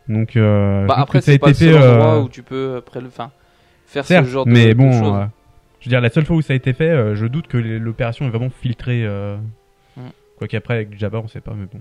Donc, 0.08 0.36
euh, 0.36 0.86
Bah, 0.86 0.96
après, 0.98 1.20
que 1.20 1.26
ça 1.26 1.32
a 1.32 1.34
c'est 1.34 1.40
pas 1.40 1.48
le 1.48 1.54
été 1.54 1.66
seul 1.72 1.82
fait. 1.82 1.88
endroit 1.90 2.16
euh, 2.16 2.22
où 2.22 2.30
tu 2.30 2.44
peux 2.44 2.76
après 2.78 3.02
le, 3.02 3.08
enfin, 3.08 3.32
faire 3.88 4.06
certes, 4.06 4.26
ce 4.26 4.32
genre 4.32 4.46
de, 4.46 4.52
mais 4.52 4.70
de 4.70 4.74
bon, 4.76 4.92
choses. 4.92 5.14
euh, 5.16 5.26
je 5.80 5.86
veux 5.86 5.90
dire, 5.90 6.02
la 6.02 6.10
seule 6.10 6.26
fois 6.26 6.36
où 6.36 6.42
ça 6.42 6.54
a 6.54 6.56
été 6.56 6.74
fait, 6.74 6.90
euh, 6.90 7.16
je 7.16 7.26
doute 7.26 7.48
que 7.48 7.58
l'opération 7.58 8.26
est 8.26 8.30
vraiment 8.30 8.50
filtrée. 8.50 9.04
Mm. 9.08 10.02
Quoi 10.38 10.48
qu'après, 10.48 10.74
avec 10.76 10.98
Jabba, 10.98 11.20
on 11.20 11.28
sait 11.28 11.42
pas, 11.42 11.54
mais 11.56 11.66
bon. 11.66 11.80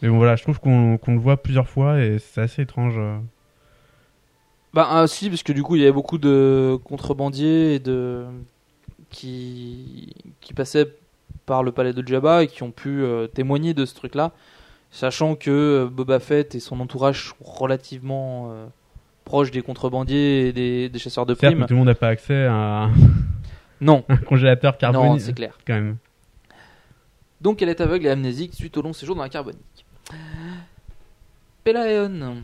Mais 0.00 0.08
bon, 0.08 0.16
voilà, 0.16 0.34
je 0.34 0.42
trouve 0.42 0.58
qu'on 0.58 0.98
le 1.06 1.18
voit 1.18 1.36
plusieurs 1.36 1.68
fois 1.68 2.00
et 2.00 2.18
c'est 2.18 2.40
assez 2.40 2.62
étrange. 2.62 2.98
Bah 4.74 4.88
ah, 4.90 5.06
si, 5.06 5.28
parce 5.28 5.42
que 5.42 5.52
du 5.52 5.62
coup 5.62 5.76
il 5.76 5.80
y 5.82 5.84
avait 5.84 5.92
beaucoup 5.92 6.16
de 6.18 6.78
contrebandiers 6.82 7.74
et 7.74 7.78
de 7.78 8.24
qui 9.12 10.12
qui 10.40 10.52
passaient 10.54 10.88
par 11.46 11.62
le 11.62 11.70
palais 11.72 11.92
de 11.92 12.06
Jabba 12.06 12.42
et 12.42 12.46
qui 12.48 12.62
ont 12.62 12.70
pu 12.70 13.02
euh, 13.02 13.26
témoigner 13.26 13.74
de 13.74 13.84
ce 13.84 13.94
truc-là, 13.94 14.32
sachant 14.90 15.34
que 15.36 15.50
euh, 15.50 15.88
Boba 15.88 16.18
Fett 16.20 16.54
et 16.54 16.60
son 16.60 16.80
entourage 16.80 17.28
sont 17.28 17.44
relativement 17.44 18.50
euh, 18.52 18.66
proches 19.24 19.50
des 19.50 19.62
contrebandiers 19.62 20.48
et 20.48 20.52
des, 20.52 20.88
des 20.88 20.98
chasseurs 20.98 21.26
de 21.26 21.34
primes. 21.34 21.66
tout 21.66 21.74
le 21.74 21.78
monde 21.78 21.86
n'a 21.88 21.94
pas 21.94 22.08
accès 22.08 22.44
à 22.46 22.52
un, 22.84 22.92
Non, 23.80 24.04
un 24.08 24.16
congélateur 24.16 24.72
non, 24.74 24.78
carbonique. 24.78 25.20
c'est 25.22 25.32
clair. 25.32 25.58
quand 25.66 25.74
même. 25.74 25.96
Donc 27.40 27.60
elle 27.62 27.68
est 27.68 27.80
aveugle 27.80 28.06
et 28.06 28.10
amnésique 28.10 28.54
suite 28.54 28.76
au 28.76 28.82
long 28.82 28.92
séjour 28.92 29.16
dans 29.16 29.22
la 29.22 29.28
carbonique. 29.28 29.84
Pelaeon 31.64 32.42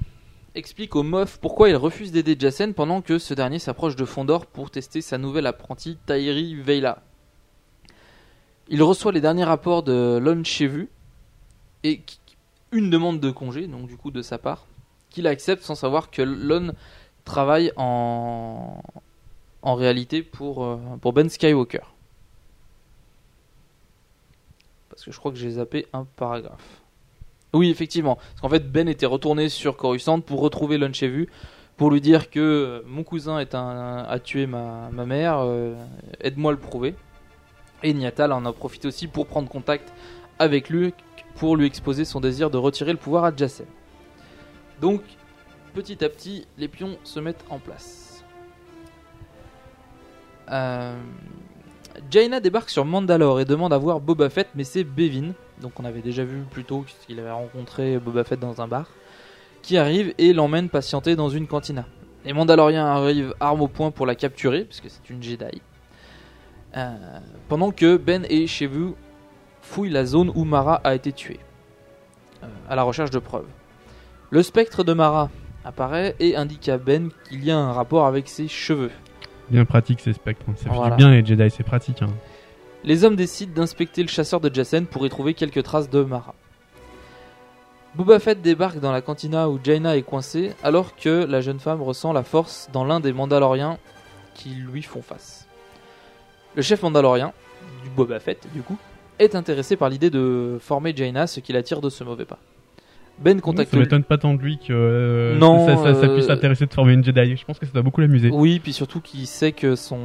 explique 0.58 0.96
au 0.96 1.04
Moff 1.04 1.38
pourquoi 1.38 1.68
il 1.68 1.76
refuse 1.76 2.10
d'aider 2.10 2.36
Jacen 2.38 2.74
pendant 2.74 3.00
que 3.00 3.18
ce 3.18 3.32
dernier 3.32 3.60
s'approche 3.60 3.94
de 3.94 4.04
Fondor 4.04 4.44
pour 4.46 4.70
tester 4.70 5.00
sa 5.00 5.16
nouvelle 5.16 5.46
apprentie 5.46 5.96
Tairi 6.04 6.56
Veila. 6.56 7.02
Il 8.68 8.82
reçoit 8.82 9.12
les 9.12 9.20
derniers 9.20 9.44
rapports 9.44 9.84
de 9.84 10.18
Lon 10.20 10.42
Chevu 10.44 10.88
et 11.84 12.02
une 12.72 12.90
demande 12.90 13.20
de 13.20 13.30
congé, 13.30 13.68
donc 13.68 13.86
du 13.86 13.96
coup 13.96 14.10
de 14.10 14.20
sa 14.20 14.36
part, 14.36 14.66
qu'il 15.10 15.26
accepte 15.26 15.62
sans 15.62 15.76
savoir 15.76 16.10
que 16.10 16.22
Lon 16.22 16.74
travaille 17.24 17.72
en, 17.76 18.82
en 19.62 19.74
réalité 19.74 20.22
pour, 20.22 20.64
euh, 20.64 20.76
pour 21.00 21.12
Ben 21.12 21.30
Skywalker. 21.30 21.86
Parce 24.90 25.04
que 25.04 25.12
je 25.12 25.18
crois 25.18 25.30
que 25.30 25.38
j'ai 25.38 25.52
zappé 25.52 25.86
un 25.92 26.04
paragraphe. 26.04 26.82
Oui, 27.54 27.70
effectivement. 27.70 28.16
Parce 28.16 28.40
qu'en 28.42 28.48
fait, 28.48 28.70
Ben 28.70 28.88
était 28.88 29.06
retourné 29.06 29.48
sur 29.48 29.76
Coruscant 29.76 30.20
pour 30.20 30.40
retrouver 30.40 30.78
Lunchevu, 30.78 31.28
pour 31.76 31.90
lui 31.90 32.00
dire 32.00 32.30
que 32.30 32.40
euh, 32.40 32.82
mon 32.87 33.04
cousin 33.04 33.37
a 33.38 34.18
tué 34.18 34.46
ma, 34.46 34.90
ma 34.92 35.06
mère, 35.06 35.38
euh, 35.40 35.74
aide-moi 36.20 36.52
à 36.52 36.54
le 36.54 36.61
prouver. 36.61 36.94
Et 37.82 37.94
Niatal 37.94 38.32
en 38.32 38.44
a 38.44 38.52
profité 38.52 38.88
aussi 38.88 39.06
pour 39.06 39.26
prendre 39.26 39.48
contact 39.48 39.92
avec 40.38 40.68
lui, 40.68 40.92
pour 41.37 41.56
lui 41.56 41.66
exposer 41.66 42.04
son 42.04 42.20
désir 42.20 42.50
de 42.50 42.58
retirer 42.58 42.92
le 42.92 42.98
pouvoir 42.98 43.24
à 43.24 43.34
Jacen. 43.34 43.66
Donc, 44.80 45.02
petit 45.74 46.04
à 46.04 46.08
petit, 46.08 46.46
les 46.58 46.68
pions 46.68 46.98
se 47.04 47.20
mettent 47.20 47.44
en 47.48 47.58
place. 47.58 48.24
Euh, 50.50 50.96
Jaina 52.11 52.40
débarque 52.40 52.70
sur 52.70 52.84
Mandalore 52.84 53.40
et 53.40 53.44
demande 53.44 53.72
à 53.72 53.78
voir 53.78 54.00
Boba 54.00 54.28
Fett, 54.30 54.48
mais 54.54 54.64
c'est 54.64 54.84
Bevin, 54.84 55.32
donc 55.61 55.78
on 55.80 55.84
avait 55.84 56.00
déjà 56.00 56.24
vu 56.24 56.42
plus 56.50 56.64
tôt 56.64 56.84
qu'il 57.06 57.18
avait 57.20 57.30
rencontré 57.30 57.98
Boba 57.98 58.24
Fett 58.24 58.40
dans 58.40 58.61
un 58.61 58.68
bar, 58.68 58.87
qui 59.62 59.76
arrive 59.76 60.14
et 60.18 60.32
l'emmène 60.32 60.68
patienter 60.68 61.16
dans 61.16 61.28
une 61.28 61.46
cantina. 61.46 61.87
Les 62.24 62.32
Mandaloriens 62.32 62.87
arrivent 62.87 63.34
armes 63.40 63.62
au 63.62 63.68
poing 63.68 63.90
pour 63.90 64.06
la 64.06 64.14
capturer, 64.14 64.64
puisque 64.64 64.90
c'est 64.90 65.11
une 65.11 65.22
Jedi. 65.22 65.62
Euh, 66.76 66.94
pendant 67.48 67.70
que 67.70 67.96
Ben 67.96 68.26
et 68.28 68.46
Shevu 68.46 68.92
fouillent 69.62 69.90
la 69.90 70.04
zone 70.04 70.30
où 70.34 70.44
Mara 70.44 70.80
a 70.84 70.94
été 70.94 71.12
tuée, 71.12 71.40
euh, 72.42 72.46
à 72.68 72.76
la 72.76 72.82
recherche 72.82 73.11
de 73.11 73.18
preuves. 73.18 73.46
Le 74.30 74.42
spectre 74.42 74.84
de 74.84 74.92
Mara 74.92 75.30
apparaît 75.64 76.14
et 76.20 76.37
indique 76.37 76.68
à 76.68 76.78
Ben 76.78 77.11
qu'il 77.28 77.44
y 77.44 77.50
a 77.50 77.58
un 77.58 77.72
rapport 77.72 78.06
avec 78.06 78.28
ses 78.28 78.48
cheveux. 78.48 78.90
Bien 79.50 79.64
pratique 79.64 80.00
ces 80.00 80.12
spectres. 80.12 80.44
hein. 80.48 80.54
Ça 80.56 80.70
Voilà. 80.70 80.96
bien 80.96 81.11
les 81.11 81.24
Jedi, 81.24 81.50
c'est 81.50 81.62
pratique. 81.64 82.02
hein. 82.02 82.08
Les 82.84 83.04
hommes 83.04 83.16
décident 83.16 83.52
d'inspecter 83.54 84.02
le 84.02 84.08
chasseur 84.08 84.40
de 84.40 84.54
Jacen 84.54 84.87
pour 84.87 85.04
y 85.06 85.08
trouver 85.08 85.34
quelques 85.34 85.62
traces 85.62 85.90
de 85.90 86.02
Mara. 86.02 86.34
Boba 87.94 88.18
Fett 88.20 88.40
débarque 88.40 88.78
dans 88.78 88.92
la 88.92 89.00
cantina 89.00 89.48
où 89.48 89.58
Jaina 89.62 89.96
est 89.96 90.02
coincée 90.02 90.52
alors 90.62 90.94
que 90.94 91.24
la 91.24 91.40
jeune 91.40 91.58
femme 91.58 91.82
ressent 91.82 92.12
la 92.12 92.22
force 92.22 92.68
dans 92.72 92.84
l'un 92.84 93.00
des 93.00 93.12
Mandaloriens 93.12 93.78
qui 94.34 94.50
lui 94.50 94.82
font 94.82 95.02
face. 95.02 95.46
Le 96.54 96.62
chef 96.62 96.82
Mandalorien, 96.82 97.32
du 97.82 97.90
Boba 97.90 98.20
Fett 98.20 98.46
du 98.54 98.62
coup, 98.62 98.76
est 99.18 99.34
intéressé 99.34 99.76
par 99.76 99.88
l'idée 99.88 100.11
de 100.11 100.58
former 100.61 100.94
Jaina, 100.94 101.26
ce 101.26 101.40
qui 101.40 101.52
l'attire 101.52 101.80
de 101.80 101.88
ce 101.90 102.04
mauvais 102.04 102.24
pas. 102.26 102.38
Ben 103.20 103.40
contacte 103.40 103.70
Ça 103.70 103.76
m'étonne 103.76 104.04
pas 104.04 104.16
tant 104.18 104.35
de 104.35 104.40
lui 104.40 104.59
que 104.59 104.72
euh, 104.72 105.37
Non, 105.38 105.66
ça, 105.66 105.76
ça- 105.76 105.94
ça 105.94 106.07
euh, 106.07 106.14
puisse 106.14 106.31
intéresser 106.31 106.66
de 106.66 106.72
former 106.72 106.92
une 106.92 107.02
Jedi. 107.04 107.37
Je 107.37 107.44
pense 107.44 107.59
que 107.59 107.66
ça 107.66 107.72
doit 107.72 107.83
beaucoup 107.83 108.00
l'amuser. 108.00 108.31
Oui, 108.33 108.61
puis 108.61 108.72
surtout 108.72 109.00
qu'il 109.00 109.26
sait 109.26 109.52
que 109.52 109.74
son 109.76 109.98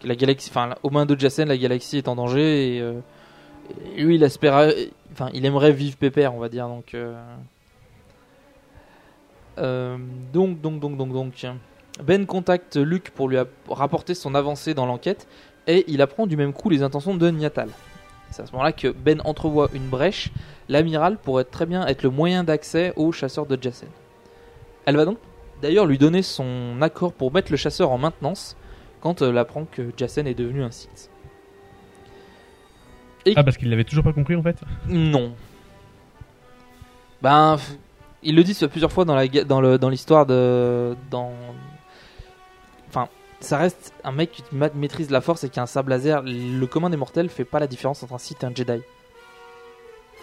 que 0.00 0.06
la 0.08 0.14
galaxie, 0.16 0.50
enfin 0.50 0.74
aux 0.82 0.90
mains 0.90 1.06
de 1.06 1.18
Jacen, 1.18 1.48
la 1.48 1.56
galaxie 1.56 1.98
est 1.98 2.08
en 2.08 2.16
danger 2.16 2.76
et, 2.76 2.80
euh, 2.80 2.94
et 3.96 4.02
lui 4.02 4.16
il 4.16 4.22
espère, 4.22 4.72
enfin 5.12 5.30
il 5.34 5.44
aimerait 5.46 5.72
vivre 5.72 5.96
pépère, 5.96 6.34
on 6.34 6.38
va 6.38 6.48
dire. 6.48 6.66
Donc 6.68 6.94
euh, 6.94 7.14
euh, 9.58 9.96
donc 10.32 10.60
donc 10.60 10.80
donc 10.80 10.96
donc 10.98 11.12
donc 11.12 11.32
Ben 12.04 12.26
contacte 12.26 12.76
Luke 12.76 13.10
pour 13.10 13.28
lui 13.28 13.38
app- 13.38 13.48
rapporter 13.70 14.14
son 14.14 14.34
avancée 14.34 14.74
dans 14.74 14.84
l'enquête 14.84 15.26
et 15.66 15.84
il 15.88 16.02
apprend 16.02 16.26
du 16.26 16.36
même 16.36 16.52
coup 16.52 16.68
les 16.68 16.82
intentions 16.82 17.14
de 17.14 17.30
Niatal. 17.30 17.68
C'est 18.30 18.42
à 18.42 18.46
ce 18.46 18.52
moment-là 18.52 18.72
que 18.72 18.88
Ben 18.88 19.20
entrevoit 19.24 19.68
une 19.72 19.86
brèche. 19.88 20.30
L'amiral 20.68 21.16
pourrait 21.16 21.44
très 21.44 21.64
bien 21.66 21.86
être 21.86 22.02
le 22.02 22.10
moyen 22.10 22.44
d'accès 22.44 22.92
au 22.96 23.12
chasseur 23.12 23.46
de 23.46 23.56
Jacen. 23.60 23.88
Elle 24.84 24.96
va 24.96 25.04
donc 25.04 25.18
d'ailleurs 25.62 25.86
lui 25.86 25.96
donner 25.98 26.22
son 26.22 26.80
accord 26.82 27.12
pour 27.12 27.32
mettre 27.32 27.50
le 27.50 27.56
chasseur 27.56 27.90
en 27.90 27.98
maintenance 27.98 28.56
quand 29.00 29.22
elle 29.22 29.38
apprend 29.38 29.64
que 29.64 29.90
Jacen 29.96 30.26
est 30.26 30.34
devenu 30.34 30.62
un 30.62 30.70
Sith. 30.70 31.10
Ah, 33.34 33.42
parce 33.42 33.56
qu'il 33.56 33.70
l'avait 33.70 33.84
toujours 33.84 34.04
pas 34.04 34.12
compris 34.12 34.36
en 34.36 34.42
fait? 34.42 34.56
Non. 34.88 35.32
Ben, 37.22 37.56
ils 38.22 38.36
le 38.36 38.44
disent 38.44 38.66
plusieurs 38.70 38.92
fois 38.92 39.04
dans 39.04 39.14
la 39.14 39.26
ga- 39.26 39.44
dans 39.44 39.60
le 39.60 39.78
dans 39.78 39.88
l'histoire 39.88 40.26
de 40.26 40.94
dans. 41.10 41.32
Ça 43.40 43.58
reste 43.58 43.92
un 44.02 44.12
mec 44.12 44.32
qui 44.32 44.42
ma- 44.52 44.70
maîtrise 44.74 45.10
la 45.10 45.20
force 45.20 45.44
et 45.44 45.50
qui 45.50 45.60
a 45.60 45.62
un 45.62 45.66
sable 45.66 45.90
laser. 45.90 46.22
Le 46.24 46.64
commun 46.66 46.90
des 46.90 46.96
mortels 46.96 47.28
fait 47.28 47.44
pas 47.44 47.60
la 47.60 47.66
différence 47.66 48.02
entre 48.02 48.14
un 48.14 48.18
Sith 48.18 48.42
et 48.42 48.46
un 48.46 48.54
Jedi. 48.54 48.80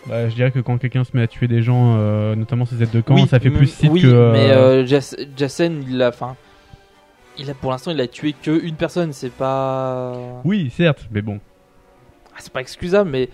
Bah, 0.08 0.28
je 0.28 0.36
dirais 0.36 0.52
que 0.52 0.60
quand 0.60 0.78
quelqu'un 0.78 1.04
se 1.04 1.16
met 1.16 1.24
à 1.24 1.28
tuer 1.28 1.48
des 1.48 1.62
gens, 1.62 1.96
euh, 1.98 2.36
notamment 2.36 2.66
ses 2.66 2.82
aides 2.84 2.92
de 2.92 3.00
camp, 3.02 3.16
Oui, 3.16 3.28
ça 3.28 3.40
fait 3.40 3.50
plus 3.52 3.68
Sith 3.68 3.90
oui, 3.92 4.02
que. 4.02 4.08
euh, 4.08 4.32
mais 4.34 4.52
euh, 4.52 4.86
Jas- 4.86 5.16
Jacen, 5.38 5.84
il 5.88 6.02
a, 6.02 6.10
enfin, 6.10 6.36
il 7.38 7.50
a 7.50 7.54
pour 7.54 7.72
l'instant, 7.72 7.92
il 7.92 8.02
a 8.02 8.08
tué 8.08 8.34
que 8.34 8.52
une 8.66 8.76
personne. 8.76 9.14
C'est 9.14 9.32
pas. 9.32 10.14
Oui, 10.44 10.70
certes, 10.76 11.08
mais 11.12 11.22
bon. 11.22 11.40
Ah, 12.34 12.38
c'est 12.40 12.52
pas 12.52 12.60
excusable, 12.62 13.10
mais 13.12 13.30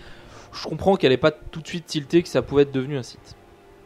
je 0.54 0.68
comprends 0.68 0.96
qu'elle 0.98 1.12
est 1.14 1.18
pas 1.18 1.32
tout 1.32 1.62
de 1.62 1.68
suite 1.68 1.86
tiltée 1.88 2.22
que 2.22 2.30
ça 2.30 2.42
pouvait 2.44 2.64
être 2.64 2.72
devenu 2.72 2.98
un 2.98 3.04
site. 3.04 3.36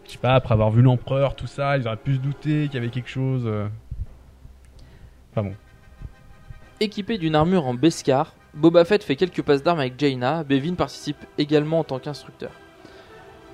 Je 0.06 0.12
sais 0.14 0.18
pas, 0.18 0.34
après 0.34 0.54
avoir 0.54 0.70
vu 0.72 0.82
l'empereur, 0.82 1.36
tout 1.36 1.48
ça, 1.48 1.78
ils 1.78 1.88
auraient 1.88 1.96
pu 1.96 2.16
se 2.16 2.20
douter 2.20 2.66
qu'il 2.66 2.74
y 2.74 2.78
avait 2.78 2.90
quelque 2.90 3.10
chose. 3.10 3.44
euh. 3.46 3.68
Enfin 5.32 5.48
bon. 5.48 5.54
Équipé 6.80 7.18
d'une 7.18 7.36
armure 7.36 7.66
en 7.66 7.74
Beskar, 7.74 8.34
Boba 8.54 8.84
Fett 8.86 9.04
fait 9.04 9.16
quelques 9.16 9.42
passes 9.42 9.64
d'armes 9.64 9.80
avec 9.80 9.98
Jaina. 10.00 10.44
Bevin 10.44 10.76
participe 10.76 11.26
également 11.38 11.80
en 11.80 11.84
tant 11.84 12.00
qu'instructeur. 12.00 12.52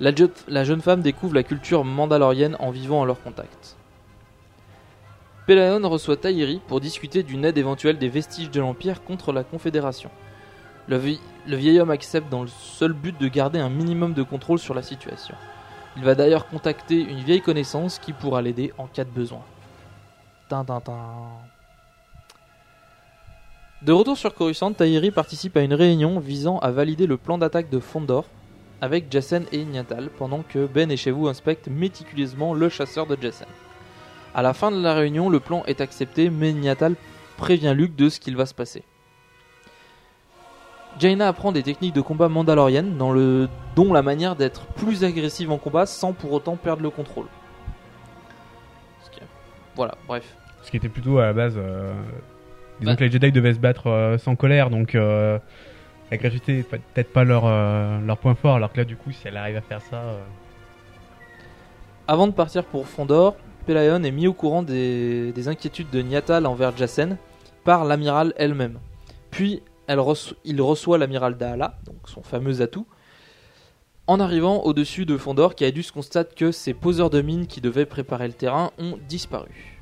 La, 0.00 0.14
je- 0.14 0.24
la 0.48 0.64
jeune 0.64 0.80
femme 0.80 1.02
découvre 1.02 1.34
la 1.34 1.42
culture 1.42 1.84
mandalorienne 1.84 2.56
en 2.58 2.70
vivant 2.70 3.02
à 3.02 3.06
leur 3.06 3.22
contact. 3.22 3.76
Pelayon 5.46 5.88
reçoit 5.88 6.16
Tahiri 6.16 6.60
pour 6.66 6.80
discuter 6.80 7.22
d'une 7.22 7.44
aide 7.44 7.58
éventuelle 7.58 7.98
des 7.98 8.08
vestiges 8.08 8.50
de 8.50 8.60
l'Empire 8.60 9.02
contre 9.04 9.32
la 9.32 9.44
Confédération. 9.44 10.10
Le, 10.86 10.96
vie- 10.96 11.20
le 11.46 11.56
vieil 11.56 11.78
homme 11.80 11.90
accepte 11.90 12.30
dans 12.30 12.42
le 12.42 12.48
seul 12.48 12.92
but 12.92 13.18
de 13.18 13.28
garder 13.28 13.58
un 13.58 13.68
minimum 13.70 14.14
de 14.14 14.22
contrôle 14.22 14.58
sur 14.58 14.74
la 14.74 14.82
situation. 14.82 15.34
Il 15.96 16.04
va 16.04 16.14
d'ailleurs 16.14 16.46
contacter 16.48 17.00
une 17.00 17.20
vieille 17.20 17.42
connaissance 17.42 17.98
qui 17.98 18.12
pourra 18.12 18.42
l'aider 18.42 18.72
en 18.78 18.86
cas 18.86 19.04
de 19.04 19.10
besoin. 19.10 19.42
De 23.82 23.92
retour 23.92 24.18
sur 24.18 24.34
Coruscant, 24.34 24.72
Tahiri 24.74 25.10
participe 25.10 25.56
à 25.56 25.62
une 25.62 25.72
réunion 25.72 26.20
visant 26.20 26.58
à 26.58 26.70
valider 26.70 27.06
le 27.06 27.16
plan 27.16 27.38
d'attaque 27.38 27.70
de 27.70 27.80
Fondor 27.80 28.26
avec 28.82 29.10
Jacen 29.10 29.46
et 29.52 29.64
Niatal 29.64 30.10
pendant 30.18 30.42
que 30.42 30.66
Ben 30.66 30.90
et 30.90 30.98
Chevu 30.98 31.28
inspectent 31.28 31.68
méticuleusement 31.68 32.52
le 32.52 32.68
chasseur 32.68 33.06
de 33.06 33.16
Jacen. 33.20 33.48
À 34.34 34.42
la 34.42 34.52
fin 34.52 34.70
de 34.70 34.82
la 34.82 34.92
réunion, 34.92 35.30
le 35.30 35.40
plan 35.40 35.64
est 35.66 35.80
accepté, 35.80 36.28
mais 36.28 36.52
Niatal 36.52 36.94
prévient 37.38 37.72
Luke 37.74 37.96
de 37.96 38.10
ce 38.10 38.20
qu'il 38.20 38.36
va 38.36 38.44
se 38.44 38.52
passer. 38.52 38.82
Jaina 40.98 41.28
apprend 41.28 41.50
des 41.50 41.62
techniques 41.62 41.94
de 41.94 42.02
combat 42.02 42.28
mandaloriennes, 42.28 42.98
dans 42.98 43.12
le... 43.12 43.48
dont 43.76 43.94
la 43.94 44.02
manière 44.02 44.36
d'être 44.36 44.66
plus 44.66 45.04
agressive 45.04 45.50
en 45.50 45.58
combat 45.58 45.86
sans 45.86 46.12
pour 46.12 46.32
autant 46.32 46.56
perdre 46.56 46.82
le 46.82 46.90
contrôle. 46.90 47.26
Voilà, 49.74 49.94
bref. 50.06 50.36
Ce 50.62 50.70
qui 50.70 50.76
était 50.76 50.90
plutôt 50.90 51.18
à 51.18 51.26
la 51.26 51.32
base. 51.32 51.54
euh, 51.56 51.94
Bah. 52.86 52.96
que 52.96 53.04
les 53.04 53.10
Jedi 53.10 53.32
devaient 53.32 53.54
se 53.54 53.58
battre 53.58 53.88
euh, 53.88 54.18
sans 54.18 54.36
colère, 54.36 54.70
donc 54.70 54.94
euh, 54.94 55.38
la 56.10 56.16
gratuité 56.16 56.56
n'est 56.56 56.62
peut-être 56.62 57.12
pas 57.12 57.24
leur, 57.24 57.44
euh, 57.46 58.00
leur 58.00 58.18
point 58.18 58.34
fort, 58.34 58.56
alors 58.56 58.72
que 58.72 58.78
là, 58.78 58.84
du 58.84 58.96
coup, 58.96 59.12
si 59.12 59.26
elle 59.28 59.36
arrive 59.36 59.56
à 59.56 59.60
faire 59.60 59.80
ça. 59.82 60.02
Avant 62.08 62.26
de 62.26 62.32
partir 62.32 62.64
pour 62.64 62.86
Fondor, 62.86 63.36
Pelayon 63.66 64.02
est 64.02 64.10
mis 64.10 64.26
au 64.26 64.32
courant 64.32 64.62
des, 64.62 65.32
des 65.32 65.48
inquiétudes 65.48 65.90
de 65.90 66.00
Niatal 66.02 66.46
envers 66.46 66.76
Jacen 66.76 67.16
par 67.64 67.84
l'amiral 67.84 68.32
elle-même. 68.36 68.78
Puis 69.30 69.62
elle 69.86 69.98
reço- 69.98 70.34
il 70.44 70.60
reçoit 70.60 70.98
l'amiral 70.98 71.36
Daala, 71.36 71.78
donc 71.84 72.08
son 72.08 72.22
fameux 72.22 72.62
atout, 72.62 72.86
en 74.06 74.18
arrivant 74.18 74.62
au-dessus 74.64 75.06
de 75.06 75.16
Fondor, 75.16 75.54
qui 75.54 75.64
a 75.64 75.70
dû 75.70 75.82
se 75.84 75.92
constater 75.92 76.34
que 76.34 76.50
ses 76.50 76.74
poseurs 76.74 77.10
de 77.10 77.20
mines 77.22 77.46
qui 77.46 77.60
devaient 77.60 77.86
préparer 77.86 78.26
le 78.26 78.32
terrain 78.34 78.72
ont 78.78 78.98
disparu. 79.08 79.78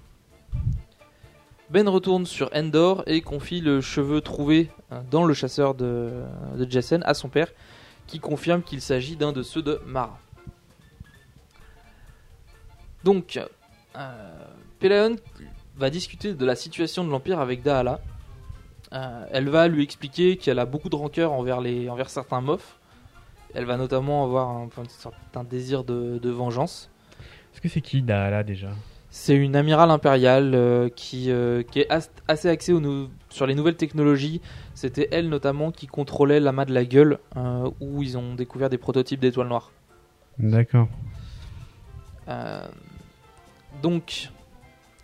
Ben 1.71 1.87
retourne 1.87 2.25
sur 2.25 2.49
Endor 2.55 3.03
et 3.07 3.21
confie 3.21 3.61
le 3.61 3.83
cheveu 3.83 4.23
trouvé 4.23 4.71
euh, 4.91 5.03
dans 5.11 5.25
le 5.25 5.35
chasseur 5.35 5.75
de, 5.75 6.25
Jacen 6.69 7.03
à 7.05 7.13
son 7.13 7.29
père, 7.29 7.49
qui 8.07 8.21
confirme 8.21 8.63
qu'il 8.63 8.81
s'agit 8.81 9.17
d'un 9.17 9.33
de 9.33 9.43
ceux 9.43 9.61
de 9.61 9.79
Mara. 9.85 10.19
Donc, 13.05 13.39
euh, 13.97 15.17
va 15.77 15.91
discuter 15.91 16.33
de 16.33 16.47
la 16.47 16.57
situation 16.57 17.05
de 17.05 17.11
l'Empire 17.11 17.39
avec 17.39 17.63
Daala. 17.63 18.01
Euh, 18.95 19.27
elle 19.31 19.51
va 19.51 19.69
lui 19.69 19.83
expliquer 19.83 20.39
qu'elle 20.39 20.59
a 20.59 20.65
beaucoup 20.65 20.89
de 20.89 20.97
rancœur 20.97 21.33
envers, 21.33 21.61
les, 21.61 21.91
envers 21.91 22.09
certains 22.09 22.41
mofs. 22.41 22.79
Elle 23.55 23.67
va 23.67 23.77
notamment 23.77 24.25
avoir 24.25 24.49
un, 24.49 24.69
un 25.35 25.45
désir 25.45 25.85
de, 25.85 26.31
vengeance. 26.31 26.91
Est-ce 27.53 27.61
que 27.61 27.69
c'est 27.69 27.83
qui 27.83 28.01
Daala 28.01 28.43
déjà? 28.43 28.71
C'est 29.11 29.35
une 29.35 29.57
amirale 29.57 29.91
impériale 29.91 30.55
euh, 30.55 30.89
qui, 30.91 31.31
euh, 31.31 31.63
qui 31.63 31.81
est 31.81 31.91
as- 31.91 32.11
assez 32.29 32.49
axée 32.49 32.73
au 32.73 33.09
sur 33.31 33.47
les 33.47 33.55
nouvelles 33.55 33.77
technologies. 33.77 34.41
C'était 34.75 35.09
elle 35.11 35.29
notamment 35.29 35.73
qui 35.73 35.87
contrôlait 35.87 36.41
l'amas 36.41 36.67
de 36.67 36.75
la 36.75 36.85
gueule 36.85 37.19
euh, 37.37 37.71
où 37.81 38.03
ils 38.03 38.19
ont 38.19 38.35
découvert 38.35 38.69
des 38.69 38.79
prototypes 38.79 39.21
d'étoiles 39.21 39.49
noires. 39.49 39.73
D'accord. 40.39 40.89
Donc, 43.83 44.29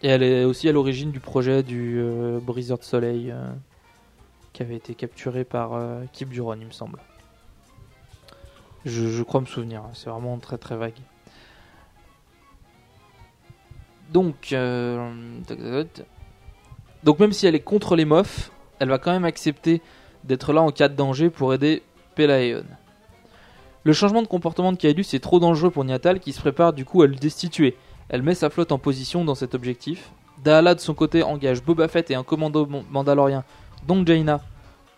et 0.02 0.08
elle 0.08 0.22
est 0.22 0.44
aussi 0.44 0.68
à 0.68 0.72
l'origine 0.72 1.10
du 1.10 1.20
projet 1.20 1.62
du 1.62 1.98
briseur 2.42 2.76
de 2.76 2.82
soleil 2.84 3.34
qui 4.52 4.62
avait 4.62 4.76
été 4.76 4.94
capturé 4.94 5.44
par 5.44 5.80
Kip 6.12 6.28
Duron, 6.28 6.58
il 6.60 6.66
me 6.66 6.72
semble. 6.72 6.98
Je, 8.84 9.06
je 9.08 9.22
crois 9.22 9.40
me 9.40 9.46
souvenir, 9.46 9.80
hein, 9.80 9.90
c'est 9.94 10.10
vraiment 10.10 10.38
très 10.38 10.58
très 10.58 10.76
vague. 10.76 10.98
Donc, 14.12 14.52
euh, 14.52 15.12
donc 17.02 17.18
même 17.18 17.32
si 17.32 17.46
elle 17.46 17.54
est 17.54 17.60
contre 17.60 17.96
les 17.96 18.04
mofs, 18.04 18.50
elle 18.78 18.88
va 18.88 18.98
quand 18.98 19.12
même 19.12 19.24
accepter 19.24 19.80
d'être 20.24 20.52
là 20.52 20.62
en 20.62 20.70
cas 20.70 20.88
de 20.88 20.94
danger 20.94 21.30
pour 21.30 21.52
aider 21.52 21.82
Pelaeon. 22.14 22.64
Le 23.84 23.92
changement 23.92 24.22
de 24.22 24.26
comportement 24.26 24.72
de 24.72 24.78
Kaedus 24.78 25.06
est 25.12 25.22
trop 25.22 25.40
dangereux 25.40 25.70
pour 25.70 25.84
Niatal 25.84 26.20
qui 26.20 26.32
se 26.32 26.40
prépare 26.40 26.72
du 26.72 26.84
coup 26.84 27.02
à 27.02 27.06
le 27.06 27.14
destituer. 27.14 27.76
Elle 28.08 28.22
met 28.22 28.34
sa 28.34 28.50
flotte 28.50 28.72
en 28.72 28.78
position 28.78 29.24
dans 29.24 29.34
cet 29.34 29.54
objectif. 29.54 30.12
Daala 30.42 30.74
de 30.74 30.80
son 30.80 30.94
côté 30.94 31.22
engage 31.22 31.62
Boba 31.62 31.88
Fett 31.88 32.10
et 32.10 32.14
un 32.14 32.22
commando 32.22 32.66
mandalorien 32.90 33.44
donc 33.86 34.06
Jaina, 34.06 34.40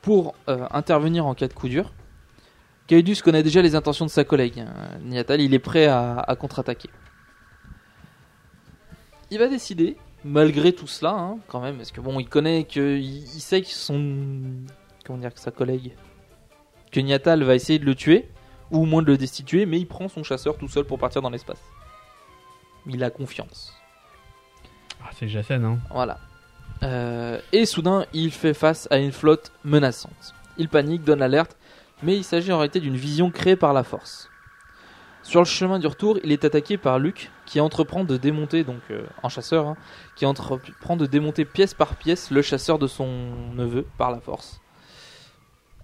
pour 0.02 0.34
euh, 0.48 0.66
intervenir 0.70 1.26
en 1.26 1.34
cas 1.34 1.48
de 1.48 1.52
coup 1.52 1.68
dur. 1.68 1.92
Kaidus 2.86 3.16
connaît 3.22 3.42
déjà 3.42 3.62
les 3.62 3.74
intentions 3.74 4.04
de 4.04 4.10
sa 4.10 4.22
collègue. 4.22 4.60
Euh, 4.60 4.98
Niatal, 5.02 5.40
il 5.40 5.54
est 5.54 5.58
prêt 5.58 5.86
à 5.86 6.36
contre-attaquer. 6.38 6.90
Il 9.30 9.38
va 9.38 9.48
décider, 9.48 9.96
malgré 10.24 10.72
tout 10.72 10.86
cela, 10.86 11.12
hein, 11.12 11.38
quand 11.48 11.60
même, 11.60 11.76
parce 11.76 11.90
que 11.90 12.00
bon, 12.00 12.20
il 12.20 12.28
connaît 12.28 12.64
que, 12.64 12.96
il, 12.96 13.22
il 13.24 13.40
sait 13.40 13.62
que 13.62 13.68
son, 13.68 14.44
comment 15.04 15.18
dire, 15.18 15.34
que 15.34 15.40
sa 15.40 15.50
collègue, 15.50 15.96
que 16.92 17.00
Niatal 17.00 17.42
va 17.42 17.54
essayer 17.54 17.78
de 17.78 17.84
le 17.84 17.94
tuer, 17.94 18.28
ou 18.70 18.82
au 18.82 18.84
moins 18.84 19.02
de 19.02 19.06
le 19.08 19.16
destituer, 19.16 19.66
mais 19.66 19.78
il 19.78 19.86
prend 19.86 20.08
son 20.08 20.22
chasseur 20.22 20.56
tout 20.56 20.68
seul 20.68 20.84
pour 20.84 20.98
partir 20.98 21.22
dans 21.22 21.30
l'espace. 21.30 21.62
Il 22.86 23.02
a 23.02 23.10
confiance. 23.10 23.74
Ah, 25.02 25.10
c'est 25.12 25.28
Jacen, 25.28 25.64
hein. 25.64 25.78
Voilà. 25.90 26.18
Euh, 26.82 27.40
et 27.52 27.66
soudain, 27.66 28.06
il 28.12 28.30
fait 28.30 28.54
face 28.54 28.86
à 28.90 28.98
une 28.98 29.12
flotte 29.12 29.52
menaçante. 29.64 30.34
Il 30.58 30.68
panique, 30.68 31.02
donne 31.02 31.20
l'alerte, 31.20 31.56
mais 32.02 32.16
il 32.16 32.24
s'agit 32.24 32.52
en 32.52 32.58
réalité 32.58 32.80
d'une 32.80 32.96
vision 32.96 33.30
créée 33.30 33.56
par 33.56 33.72
la 33.72 33.82
force. 33.82 34.28
Sur 35.26 35.40
le 35.40 35.46
chemin 35.46 35.80
du 35.80 35.88
retour, 35.88 36.20
il 36.22 36.30
est 36.30 36.44
attaqué 36.44 36.78
par 36.78 37.00
Luke, 37.00 37.32
qui 37.46 37.58
entreprend 37.58 38.04
de 38.04 38.16
démonter, 38.16 38.62
donc 38.62 38.80
euh, 38.92 39.04
en 39.24 39.28
chasseur, 39.28 39.66
hein, 39.66 39.76
qui 40.14 40.24
entreprend 40.24 40.96
de 40.96 41.04
démonter 41.04 41.44
pièce 41.44 41.74
par 41.74 41.96
pièce 41.96 42.30
le 42.30 42.42
chasseur 42.42 42.78
de 42.78 42.86
son 42.86 43.08
neveu 43.56 43.84
par 43.98 44.12
la 44.12 44.20
force. 44.20 44.60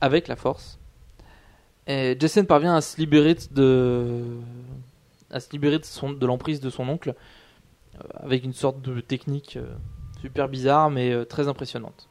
Avec 0.00 0.28
la 0.28 0.36
force. 0.36 0.78
Et 1.88 2.16
Jason 2.20 2.44
parvient 2.44 2.76
à 2.76 2.80
se 2.80 2.98
libérer 2.98 3.36
de, 3.50 4.22
à 5.32 5.40
se 5.40 5.50
libérer 5.50 5.80
de, 5.80 6.26
l'emprise 6.26 6.60
de 6.60 6.70
son 6.70 6.88
oncle, 6.88 7.16
euh, 7.96 7.98
avec 8.14 8.44
une 8.44 8.52
sorte 8.52 8.80
de 8.80 9.00
technique 9.00 9.56
euh, 9.56 9.74
super 10.20 10.48
bizarre, 10.48 10.88
mais 10.88 11.24
très 11.24 11.48
impressionnante. 11.48 12.08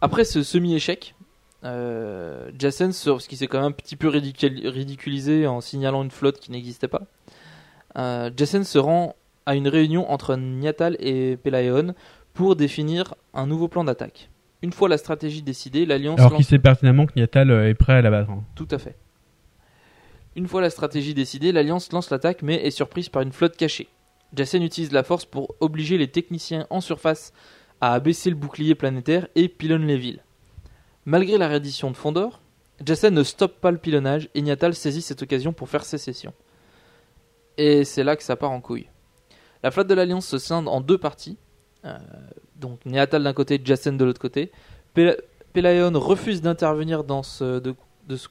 Après 0.00 0.22
ce 0.22 0.44
semi-échec, 0.44 1.16
euh, 1.64 2.50
Jason, 2.58 2.92
se- 2.92 3.10
parce 3.10 3.26
qu'il 3.26 3.38
s'est 3.38 3.46
quand 3.46 3.58
même 3.58 3.68
un 3.68 3.72
petit 3.72 3.96
peu 3.96 4.08
ridicul- 4.08 4.66
ridiculisé 4.68 5.46
en 5.46 5.60
signalant 5.60 6.02
une 6.02 6.10
flotte 6.10 6.38
qui 6.38 6.50
n'existait 6.50 6.88
pas, 6.88 7.02
euh, 7.96 8.30
Jason 8.36 8.64
se 8.64 8.78
rend 8.78 9.16
à 9.46 9.54
une 9.54 9.68
réunion 9.68 10.10
entre 10.10 10.36
Niatal 10.36 10.96
et 11.00 11.36
Pelaeon 11.36 11.94
pour 12.32 12.56
définir 12.56 13.14
un 13.34 13.46
nouveau 13.46 13.68
plan 13.68 13.84
d'attaque. 13.84 14.28
Une 14.62 14.72
fois 14.72 14.88
la 14.88 14.98
stratégie 14.98 15.42
décidée, 15.42 15.84
l'Alliance 15.86 16.18
Alors 16.18 16.32
lance- 16.32 16.38
qu'il 16.38 16.46
sait 16.46 16.58
pertinemment 16.58 17.06
que 17.06 17.12
Niatal 17.16 17.50
euh, 17.50 17.68
est 17.68 17.74
prêt 17.74 17.92
à 17.94 18.02
la 18.02 18.10
battre. 18.10 18.30
hein. 18.30 18.42
tout 18.54 18.68
à 18.70 18.78
fait. 18.78 18.96
Une 20.36 20.48
fois 20.48 20.60
la 20.60 20.70
stratégie 20.70 21.14
décidée, 21.14 21.52
l'Alliance 21.52 21.92
lance 21.92 22.10
l'attaque 22.10 22.42
mais 22.42 22.56
est 22.66 22.70
surprise 22.70 23.08
par 23.08 23.22
une 23.22 23.32
flotte 23.32 23.56
cachée. 23.56 23.88
Jacen 24.36 24.62
utilise 24.64 24.90
la 24.90 25.04
force 25.04 25.24
pour 25.26 25.54
obliger 25.60 25.96
les 25.96 26.08
techniciens 26.08 26.66
en 26.70 26.80
surface 26.80 27.32
à 27.80 27.92
abaisser 27.92 28.30
le 28.30 28.36
bouclier 28.36 28.74
planétaire 28.74 29.28
et 29.36 29.46
pilonne 29.48 29.86
les 29.86 29.96
villes. 29.98 30.23
Malgré 31.06 31.38
la 31.38 31.48
reddition 31.48 31.90
de 31.90 31.96
Fondor, 31.96 32.40
Jacen 32.84 33.14
ne 33.14 33.22
stoppe 33.22 33.60
pas 33.60 33.70
le 33.70 33.78
pilonnage 33.78 34.28
et 34.34 34.42
Niatal 34.42 34.74
saisit 34.74 35.02
cette 35.02 35.22
occasion 35.22 35.52
pour 35.52 35.68
faire 35.68 35.84
sécession. 35.84 36.32
Et 37.56 37.84
c'est 37.84 38.02
là 38.04 38.16
que 38.16 38.22
ça 38.22 38.36
part 38.36 38.50
en 38.50 38.60
couille. 38.60 38.88
La 39.62 39.70
flotte 39.70 39.86
de 39.86 39.94
l'Alliance 39.94 40.26
se 40.26 40.38
scinde 40.38 40.68
en 40.68 40.80
deux 40.80 40.98
parties. 40.98 41.38
Euh, 41.84 41.96
donc 42.56 42.84
Niatal 42.84 43.22
d'un 43.22 43.32
côté, 43.32 43.60
Jacen 43.62 43.96
de 43.96 44.04
l'autre 44.04 44.20
côté. 44.20 44.50
Refuse 45.56 46.42
d'intervenir 46.42 47.04
dans 47.04 47.22
ce, 47.22 47.74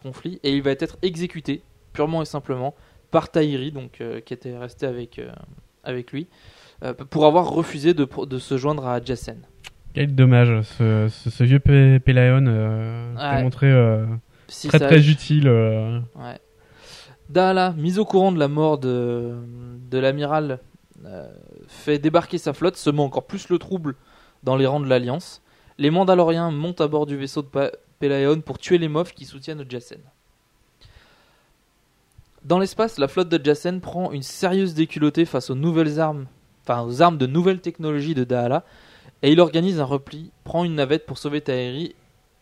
conflit 0.01 0.39
et 0.43 0.51
il 0.53 0.61
va 0.61 0.71
être 0.71 0.97
exécuté 1.01 1.61
purement 1.93 2.21
et 2.21 2.25
simplement 2.25 2.75
par 3.11 3.29
Tahiri, 3.29 3.73
euh, 4.01 4.19
qui 4.21 4.33
était 4.33 4.57
resté 4.57 4.87
avec, 4.87 5.19
euh, 5.19 6.01
lui, 6.11 6.27
pour 7.09 7.25
avoir 7.25 7.49
refusé 7.51 7.93
de, 7.93 8.07
se 8.39 8.57
joindre 8.57 8.87
à 8.87 9.01
Jacen. 9.01 9.41
Quel 9.93 10.15
dommage, 10.15 10.61
ce, 10.63 11.07
ce, 11.09 11.29
ce 11.29 11.43
vieux 11.43 11.59
Pelaeon 11.59 12.45
euh, 12.47 13.15
Ouais. 13.15 13.43
montré 13.43 13.71
euh, 13.71 14.05
Si 14.47 14.67
très 14.67 14.79
très 14.79 15.07
utile. 15.09 15.47
euh. 15.47 15.99
Ouais. 16.15 16.39
Dala, 17.29 17.73
mis 17.77 17.99
au 17.99 18.05
courant 18.05 18.31
de 18.31 18.39
la 18.39 18.47
mort 18.47 18.79
de, 18.79 19.35
de 19.89 19.97
l'amiral, 19.97 20.59
euh, 21.05 21.27
fait 21.67 21.99
débarquer 21.99 22.37
sa 22.37 22.53
flotte, 22.53 22.75
semant 22.75 23.05
encore 23.05 23.25
plus 23.27 23.49
le 23.49 23.59
trouble 23.59 23.95
dans 24.43 24.55
les 24.55 24.65
rangs 24.65 24.79
de 24.79 24.87
l'Alliance. 24.89 25.41
Les 25.77 25.89
Mandaloriens 25.91 26.51
montent 26.51 26.81
à 26.81 26.87
bord 26.87 27.05
du 27.05 27.15
vaisseau 27.15 27.41
de 27.43 27.71
Pelaeon 27.99 28.41
pour 28.41 28.57
tuer 28.57 28.77
les 28.77 28.87
mofs 28.87 29.13
qui 29.13 29.25
soutiennent 29.25 29.63
Jacen. 29.69 29.99
Dans 32.45 32.59
l'espace, 32.59 32.97
la 32.99 33.07
flotte 33.07 33.29
de 33.29 33.43
Jacen 33.43 33.79
prend 33.79 34.11
une 34.11 34.21
sérieuse 34.23 34.73
déculottée 34.73 35.25
face 35.25 35.49
aux 35.49 35.55
nouvelles 35.55 35.99
armes, 35.99 36.25
enfin 36.65 36.81
aux 36.83 37.01
armes 37.01 37.17
de 37.17 37.25
nouvelle 37.25 37.61
technologie 37.61 38.15
de 38.15 38.23
Daala, 38.25 38.63
et 39.23 39.31
il 39.31 39.39
organise 39.39 39.79
un 39.79 39.85
repli, 39.85 40.31
prend 40.43 40.63
une 40.63 40.75
navette 40.75 41.05
pour 41.05 41.17
sauver 41.17 41.41
Tahiri, 41.41 41.95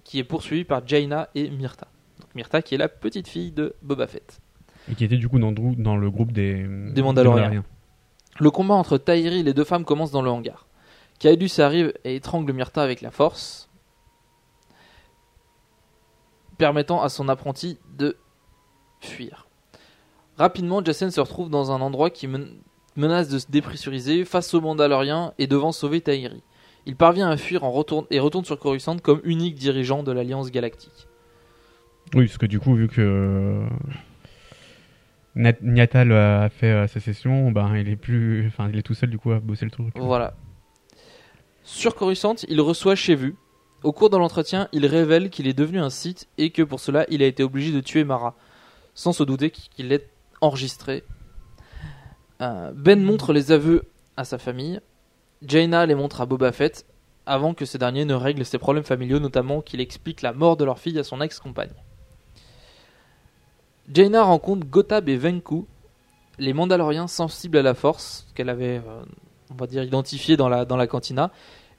qui 0.04 0.20
est 0.20 0.24
poursuivi 0.24 0.66
par 0.66 0.86
Jaina 0.86 1.30
et 1.36 1.50
Myrta. 1.50 1.88
Donc 2.20 2.34
Myrta 2.36 2.62
qui 2.62 2.76
est 2.76 2.78
la 2.78 2.90
petite 2.90 3.28
fille 3.28 3.52
de 3.52 3.76
Boba 3.82 4.08
Fett. 4.08 4.42
Et 4.92 4.96
qui 4.96 5.06
était 5.06 5.18
du 5.18 5.30
coup 5.30 5.38
dans, 5.40 5.52
le 5.96 6.10
groupe 6.10 6.32
des, 6.32 6.66
Des 6.92 7.02
Mandaloriens. 7.04 7.64
Le 8.40 8.52
combat 8.52 8.74
entre 8.74 8.98
Tahiri 8.98 9.40
et 9.40 9.44
les 9.44 9.54
deux 9.54 9.64
femmes 9.64 9.86
commence 9.86 10.12
dans 10.12 10.22
le 10.24 10.30
hangar. 10.32 10.66
Kaedus 11.20 11.60
arrive 11.60 11.94
et 12.04 12.16
étrangle 12.16 12.52
Myrta 12.52 12.82
avec 12.82 13.02
la 13.02 13.12
force, 13.12 13.70
permettant 16.58 17.02
à 17.02 17.10
son 17.10 17.30
apprenti 17.30 17.78
de 17.98 18.18
fuir. 19.02 19.48
Rapidement, 20.38 20.84
Jacen 20.84 21.12
se 21.12 21.22
retrouve 21.22 21.52
dans 21.52 21.72
un 21.72 21.82
endroit 21.82 22.10
qui 22.10 22.28
men- 22.28 22.58
menace 22.96 23.30
de 23.30 23.38
se 23.38 23.46
dépressuriser 23.50 24.26
face 24.26 24.54
aux 24.56 24.62
Mandaloriens 24.62 25.34
et 25.38 25.46
devant 25.46 25.72
sauver 25.72 26.02
Tahiri. 26.02 26.42
Il 26.86 26.96
parvient 26.96 27.30
à 27.30 27.38
fuir 27.38 27.64
en 27.64 27.72
retourne, 27.72 28.06
et 28.10 28.20
retourne 28.20 28.46
sur 28.46 28.58
Coruscant 28.58 28.98
comme 28.98 29.22
unique 29.24 29.56
dirigeant 29.56 30.04
de 30.04 30.12
l'Alliance 30.12 30.52
Galactique. 30.52 31.08
Oui, 32.16 32.26
parce 32.26 32.38
que 32.38 32.46
du 32.46 32.60
coup, 32.60 32.76
vu 32.76 32.88
que 32.88 33.02
euh, 33.02 33.68
Niatal 35.36 36.12
a 36.12 36.50
fait 36.50 36.72
euh, 36.72 36.88
sa 36.88 37.00
session, 37.00 37.52
ben 37.52 37.76
il 37.78 37.88
est 37.88 37.96
plus, 37.96 38.48
enfin 38.48 38.70
il 38.72 38.78
est 38.78 38.82
tout 38.82 38.94
seul 38.94 39.10
du 39.10 39.18
coup 39.18 39.32
à 39.32 39.40
bosser 39.40 39.66
le 39.66 39.72
truc. 39.72 39.94
Voilà. 39.96 40.34
Sur 41.64 41.96
Coruscant, 41.96 42.36
il 42.50 42.60
reçoit 42.60 42.96
Chevu. 42.96 43.36
Au 43.84 43.94
cours 43.94 44.10
de 44.10 44.18
l'entretien, 44.18 44.68
il 44.74 44.86
révèle 44.86 45.30
qu'il 45.30 45.48
est 45.48 45.54
devenu 45.54 45.80
un 45.80 45.90
Sith 45.90 46.28
et 46.38 46.52
que 46.52 46.62
pour 46.62 46.80
cela, 46.80 47.06
il 47.10 47.24
a 47.24 47.26
été 47.26 47.44
obligé 47.44 47.72
de 47.72 47.80
tuer 47.80 48.04
Mara, 48.04 48.36
sans 48.94 49.14
se 49.14 49.24
douter 49.24 49.52
qu'il 49.52 49.88
l'ait 49.88 50.08
enregistré. 50.42 51.04
Euh, 52.42 52.72
ben 52.76 53.02
montre 53.02 53.34
les 53.34 53.52
aveux 53.52 53.84
à 54.18 54.24
sa 54.24 54.38
famille. 54.38 54.82
Jaina 55.46 55.86
les 55.86 55.96
montre 55.96 56.22
à 56.22 56.26
Boba 56.26 56.52
Fett 56.52 56.86
avant 57.26 57.54
que 57.54 57.66
ce 57.66 57.78
dernier 57.78 58.06
ne 58.06 58.14
règle 58.14 58.46
ses 58.46 58.58
problèmes 58.58 58.84
familiaux, 58.84 59.20
notamment 59.20 59.62
qu'il 59.62 59.82
explique 59.82 60.22
la 60.22 60.34
mort 60.34 60.58
de 60.58 60.66
leur 60.66 60.80
fille 60.80 61.00
à 61.00 61.04
son 61.04 61.22
ex-compagne. 61.22 61.72
Jaina 63.92 64.24
rencontre 64.24 64.68
Gotab 64.68 65.10
et 65.10 65.18
Venku, 65.18 65.66
les 66.38 66.54
Mandaloriens 66.54 67.08
sensibles 67.08 67.58
à 67.58 67.62
la 67.62 67.74
force 67.74 68.28
qu'elle 68.36 68.50
avait, 68.50 68.78
euh, 68.78 69.04
va 69.58 69.68
dire, 69.68 69.84
identifiés 69.84 70.38
dans 70.38 70.50
la, 70.50 70.66
dans 70.66 70.78
la 70.78 70.88
cantina, 70.88 71.32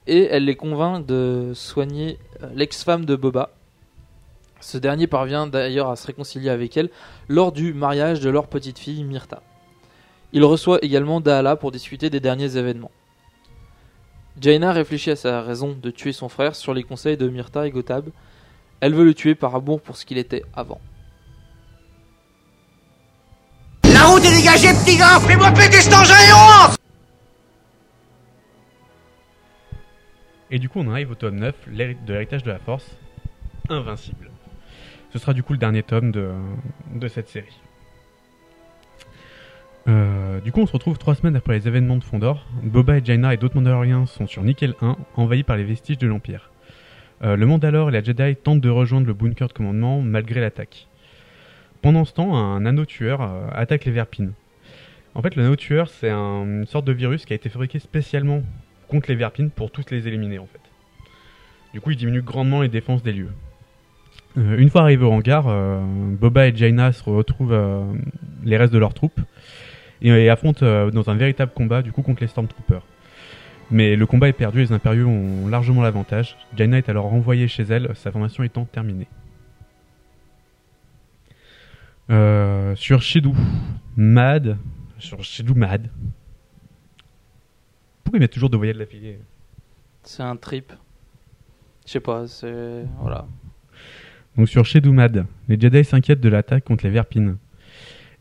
et 0.07 0.25
elle 0.25 0.45
les 0.45 0.57
convainc 0.57 1.07
de 1.07 1.53
soigner 1.55 2.19
euh, 2.43 2.51
l'ex-femme 2.55 3.05
de 3.05 3.17
Boba. 3.17 3.51
Ce 4.61 4.79
dernier 4.79 5.07
parvient 5.07 5.47
d'ailleurs 5.47 5.91
à 5.91 5.97
se 5.97 6.07
réconcilier 6.07 6.51
avec 6.51 6.77
elle 6.77 6.91
lors 7.29 7.53
du 7.53 7.73
mariage 7.75 8.21
de 8.21 8.31
leur 8.31 8.47
petite 8.47 8.79
fille 8.79 9.03
Myrta. 9.05 9.43
Il 10.33 10.45
reçoit 10.45 10.79
également 10.83 11.21
Daala 11.21 11.57
pour 11.57 11.73
discuter 11.73 12.11
des 12.11 12.21
derniers 12.21 12.57
événements. 12.57 12.91
Jaina 14.41 14.73
réfléchit 14.73 15.11
à 15.11 15.17
sa 15.17 15.43
raison 15.43 15.77
de 15.81 15.91
tuer 15.91 16.13
son 16.13 16.29
frère 16.29 16.55
sur 16.55 16.75
les 16.75 16.83
conseils 16.83 17.17
de 17.17 17.29
Myrta 17.29 17.67
et 17.67 17.71
Gotab. 17.71 18.09
Elle 18.81 18.95
veut 18.95 19.05
le 19.05 19.15
tuer 19.15 19.35
par 19.35 19.55
amour 19.55 19.81
pour 19.81 19.97
ce 19.97 20.05
qu'il 20.07 20.19
était 20.19 20.43
avant. 20.55 20.81
La 23.85 24.05
route 24.07 24.25
est 24.25 24.35
dégagée, 24.37 24.69
petit 24.85 24.97
gars 24.97 25.21
Fais-moi 25.21 25.51
péter 25.53 25.81
cet 25.81 25.93
engin 25.95 26.15
et 26.15 26.33
on 26.33 26.37
rentre 26.65 26.77
Et 30.51 30.59
du 30.59 30.69
coup, 30.69 30.81
on 30.81 30.91
arrive 30.91 31.11
au 31.11 31.15
tome 31.15 31.37
9 31.37 31.55
l'héri- 31.69 31.97
de 32.07 32.13
l'héritage 32.13 32.43
de 32.43 32.51
la 32.51 32.59
force, 32.59 32.87
Invincible. 33.69 34.31
Ce 35.13 35.19
sera 35.19 35.33
du 35.35 35.43
coup 35.43 35.53
le 35.53 35.59
dernier 35.59 35.83
tome 35.83 36.11
de, 36.11 36.31
de 36.95 37.09
cette 37.09 37.29
série. 37.29 37.59
Euh, 39.89 40.41
du 40.41 40.53
coup, 40.53 40.61
on 40.61 40.67
se 40.67 40.73
retrouve 40.73 40.97
trois 40.99 41.15
semaines 41.15 41.37
après 41.37 41.55
les 41.55 41.67
événements 41.67 41.97
de 41.97 42.05
Fondor. 42.05 42.47
Boba 42.63 42.99
et 42.99 43.05
Jaina 43.05 43.35
et 43.35 43.37
d'autres 43.37 43.57
Mandaloriens 43.57 44.07
sont 44.07 44.27
sur 44.27 44.43
Nickel 44.43 44.75
1, 44.81 44.97
envahis 45.17 45.43
par 45.43 45.57
les 45.57 45.65
vestiges 45.65 45.99
de 45.99 46.07
l'Empire. 46.07 46.51
Euh, 47.25 47.37
le 47.37 47.47
Mandalore 47.47 47.89
et 47.89 47.93
la 47.93 48.03
Jedi 48.03 48.37
tentent 48.37 48.61
de 48.61 48.69
rejoindre 48.69 49.07
le 49.07 49.13
bunker 49.15 49.49
de 49.49 49.53
commandement 49.53 50.01
malgré 50.01 50.41
l'attaque. 50.41 50.87
Pendant 51.81 52.05
ce 52.05 52.13
temps, 52.13 52.37
un 52.37 52.61
nano-tueur 52.61 53.23
euh, 53.23 53.47
attaque 53.53 53.85
les 53.85 53.93
Verpines. 53.93 54.33
En 55.15 55.23
fait, 55.23 55.35
le 55.37 55.43
nano-tueur, 55.43 55.89
c'est 55.89 56.11
un- 56.11 56.45
une 56.45 56.67
sorte 56.67 56.85
de 56.85 56.93
virus 56.93 57.25
qui 57.27 57.33
a 57.33 57.37
été 57.37 57.49
fabriqué 57.49 57.79
spécialement 57.81 58.43
contre 58.89 59.09
les 59.11 59.17
Verpines 59.17 59.51
pour 59.51 59.71
tous 59.73 59.91
les 59.91 60.07
éliminer 60.07 60.39
en 60.39 60.47
fait. 60.47 60.61
Du 61.75 61.81
coup, 61.81 61.91
il 61.91 61.97
diminue 61.97 62.23
grandement 62.23 62.63
les 62.63 62.69
défenses 62.69 63.03
des 63.03 63.13
lieux. 63.13 63.31
Une 64.37 64.71
fois 64.71 64.83
arrivés 64.83 65.05
au 65.05 65.13
hangar, 65.13 65.45
Boba 66.19 66.49
et 66.49 66.57
Jaina 66.57 66.93
se 66.93 67.03
retrouvent 67.09 67.55
les 68.45 68.57
restes 68.57 68.73
de 68.73 68.79
leurs 68.79 68.95
troupes 68.95 69.21
et, 70.03 70.09
et 70.09 70.29
affrontent 70.29 70.65
euh, 70.65 70.91
dans 70.91 71.09
un 71.09 71.15
véritable 71.15 71.53
combat 71.55 71.83
du 71.83 71.93
coup 71.93 72.03
contre 72.03 72.21
les 72.21 72.29
Stormtroopers. 72.29 72.85
Mais 73.71 73.97
le 73.97 74.05
combat 74.05 74.29
est 74.29 74.35
perdu 74.35 74.59
et 74.59 74.65
les 74.65 74.73
impériaux 74.73 75.09
ont 75.09 75.49
largement 75.49 75.83
l'avantage. 75.83 76.37
Jaina 76.57 76.79
est 76.79 76.89
alors 76.91 77.07
renvoyée 77.07 77.49
chez 77.49 77.63
elle, 77.63 77.91
sa 77.95 78.13
formation 78.13 78.43
étant 78.43 78.67
terminée. 78.67 79.09
Euh, 82.11 82.75
sur 82.77 83.01
Shidu, 83.01 83.31
Mad. 83.97 84.59
Sur 84.99 85.25
Shidu 85.25 85.55
Mad. 85.55 85.89
Pourquoi 88.05 88.19
ils 88.19 88.21
mettent 88.21 88.33
toujours 88.33 88.51
deux 88.51 88.59
voyelles 88.59 88.77
d'affilée 88.77 89.19
C'est 90.03 90.23
un 90.23 90.37
trip. 90.37 90.73
Je 91.87 91.93
sais 91.93 92.01
pas, 92.01 92.27
c'est. 92.27 92.85
Voilà. 93.01 93.27
Donc 94.37 94.49
sur 94.49 94.65
Shedumad, 94.65 95.27
les 95.49 95.61
Jedi 95.61 95.85
s'inquiètent 95.85 96.21
de 96.21 96.29
l'attaque 96.29 96.65
contre 96.65 96.85
les 96.85 96.91
Verpines. 96.91 97.37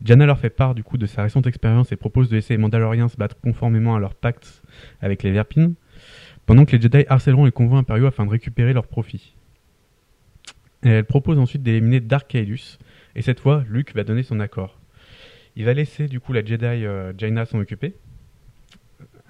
Jaina 0.04 0.26
leur 0.26 0.38
fait 0.38 0.50
part 0.50 0.74
du 0.74 0.82
coup 0.82 0.98
de 0.98 1.06
sa 1.06 1.22
récente 1.22 1.46
expérience 1.46 1.92
et 1.92 1.96
propose 1.96 2.28
de 2.28 2.36
laisser 2.36 2.54
les 2.54 2.58
Mandaloriens 2.58 3.08
se 3.08 3.16
battre 3.16 3.36
conformément 3.40 3.94
à 3.94 4.00
leur 4.00 4.14
pacte 4.14 4.62
avec 5.00 5.22
les 5.22 5.30
Verpines, 5.30 5.74
pendant 6.46 6.64
que 6.64 6.74
les 6.74 6.82
Jedi 6.82 7.04
harcèleront 7.08 7.44
les 7.44 7.52
convois 7.52 7.78
impériaux 7.78 8.06
afin 8.06 8.24
de 8.26 8.30
récupérer 8.30 8.72
leurs 8.72 8.86
profits. 8.86 9.34
Elle 10.82 11.04
propose 11.04 11.38
ensuite 11.38 11.62
d'éliminer 11.62 12.00
Dark 12.00 12.28
Caedus, 12.28 12.78
et 13.14 13.22
cette 13.22 13.38
fois, 13.38 13.64
Luke 13.68 13.94
va 13.94 14.02
donner 14.02 14.24
son 14.24 14.40
accord. 14.40 14.80
Il 15.54 15.64
va 15.64 15.74
laisser 15.74 16.08
du 16.08 16.18
coup 16.18 16.32
la 16.32 16.44
Jedi 16.44 16.64
euh, 16.64 17.12
Jaina 17.16 17.44
s'en 17.44 17.60
occuper, 17.60 17.94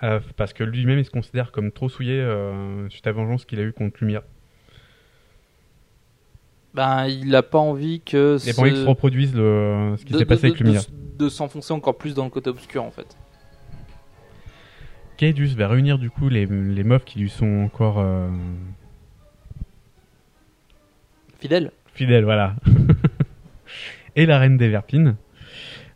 euh, 0.02 0.20
parce 0.36 0.52
que 0.52 0.64
lui-même 0.64 0.98
il 0.98 1.04
se 1.04 1.10
considère 1.10 1.52
comme 1.52 1.70
trop 1.70 1.88
souillé 1.88 2.18
euh, 2.20 2.88
suite 2.88 3.06
à 3.06 3.10
la 3.10 3.14
vengeance 3.14 3.44
qu'il 3.44 3.60
a 3.60 3.62
eu 3.62 3.72
contre 3.72 3.98
Lumia. 4.00 4.24
Ben, 6.74 7.06
il 7.06 7.34
a 7.34 7.42
pas 7.42 7.58
envie 7.58 8.00
que. 8.00 8.38
Il 8.44 8.50
a 8.50 8.54
pas 8.54 8.62
envie 8.62 8.70
que 8.70 8.76
se 8.76 8.86
reproduise 8.86 9.34
le, 9.34 9.94
ce 9.98 10.04
qui 10.04 10.14
s'est 10.14 10.24
passé 10.24 10.48
de- 10.48 10.52
avec 10.54 10.60
Lumia. 10.60 10.80
De, 10.80 11.24
de 11.24 11.28
s'enfoncer 11.28 11.72
encore 11.74 11.98
plus 11.98 12.14
dans 12.14 12.24
le 12.24 12.30
côté 12.30 12.48
obscur 12.50 12.82
en 12.82 12.90
fait. 12.90 13.16
Caedus 15.18 15.48
va 15.56 15.68
réunir 15.68 15.98
du 15.98 16.10
coup 16.10 16.28
les, 16.28 16.46
les 16.46 16.82
meufs 16.84 17.04
qui 17.04 17.18
lui 17.20 17.28
sont 17.28 17.62
encore 17.64 17.98
euh, 18.00 18.28
Fidèle. 21.40 21.70
fidèles, 21.94 22.24
voilà. 22.24 22.56
et 24.16 24.26
la 24.26 24.38
reine 24.38 24.56
des 24.56 24.68
Verpines, 24.68 25.16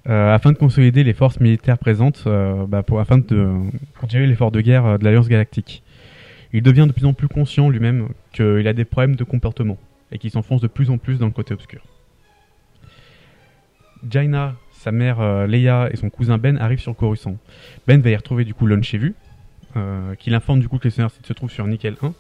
euh, 0.08 0.34
afin 0.34 0.52
de 0.52 0.58
consolider 0.58 1.04
les 1.04 1.12
forces 1.14 1.40
militaires 1.40 1.78
présentes, 1.78 2.24
euh, 2.26 2.66
bah, 2.66 2.82
pour, 2.82 3.00
afin 3.00 3.18
de 3.18 3.48
continuer 4.00 4.26
l'effort 4.26 4.50
de 4.50 4.60
guerre 4.60 4.98
de 4.98 5.04
l'Alliance 5.04 5.28
Galactique. 5.28 5.82
Il 6.52 6.62
devient 6.62 6.86
de 6.86 6.92
plus 6.92 7.06
en 7.06 7.12
plus 7.12 7.28
conscient 7.28 7.68
lui-même 7.68 8.08
qu'il 8.32 8.66
a 8.68 8.72
des 8.72 8.84
problèmes 8.84 9.16
de 9.16 9.24
comportement 9.24 9.78
et 10.12 10.19
qu'il 10.19 10.31
s'enfonce 10.31 10.61
de 10.61 10.66
plus 10.66 10.90
en 10.90 10.99
plus 10.99 11.19
dans 11.19 11.27
le 11.27 11.33
côté 11.33 11.55
obscur. 11.55 11.83
Jaina, 14.09 14.55
sa 14.73 14.92
mère 14.92 15.21
euh, 15.21 15.47
Leia 15.47 15.88
et 15.90 15.97
son 15.97 16.11
cousin 16.11 16.38
Ben 16.38 16.59
arrivent 16.59 16.81
sur 16.81 16.95
Coruscant. 16.95 17.37
Ben 17.87 18.01
va 18.01 18.11
y 18.11 18.16
retrouver 18.16 18.45
du 18.45 18.55
coup 18.55 18.66
Lon 18.66 18.83
Chevu, 18.83 19.14
euh, 19.77 20.14
qui 20.14 20.31
l'informe 20.31 20.61
du 20.61 20.69
coup 20.69 20.79
que 20.79 20.85
les 20.85 20.90
Seigneurs 20.90 21.11
Sith 21.11 21.27
se 21.27 21.33
trouvent 21.33 21.51
sur 21.51 21.66
Nickel 21.66 21.97
1. 22.01 22.14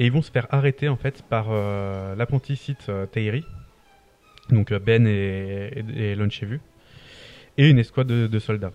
Et 0.00 0.06
ils 0.06 0.12
vont 0.12 0.22
se 0.22 0.30
faire 0.30 0.46
arrêter 0.50 0.88
en 0.88 0.96
fait 0.96 1.22
par 1.22 1.46
euh, 1.50 2.14
l'apprenti 2.14 2.76
Tahiri, 3.12 3.44
donc 4.50 4.72
Ben 4.72 5.06
et, 5.06 5.84
et, 5.96 6.12
et 6.12 6.16
et 7.60 7.68
une 7.68 7.78
escouade 7.78 8.06
de, 8.06 8.26
de 8.28 8.38
soldats. 8.38 8.72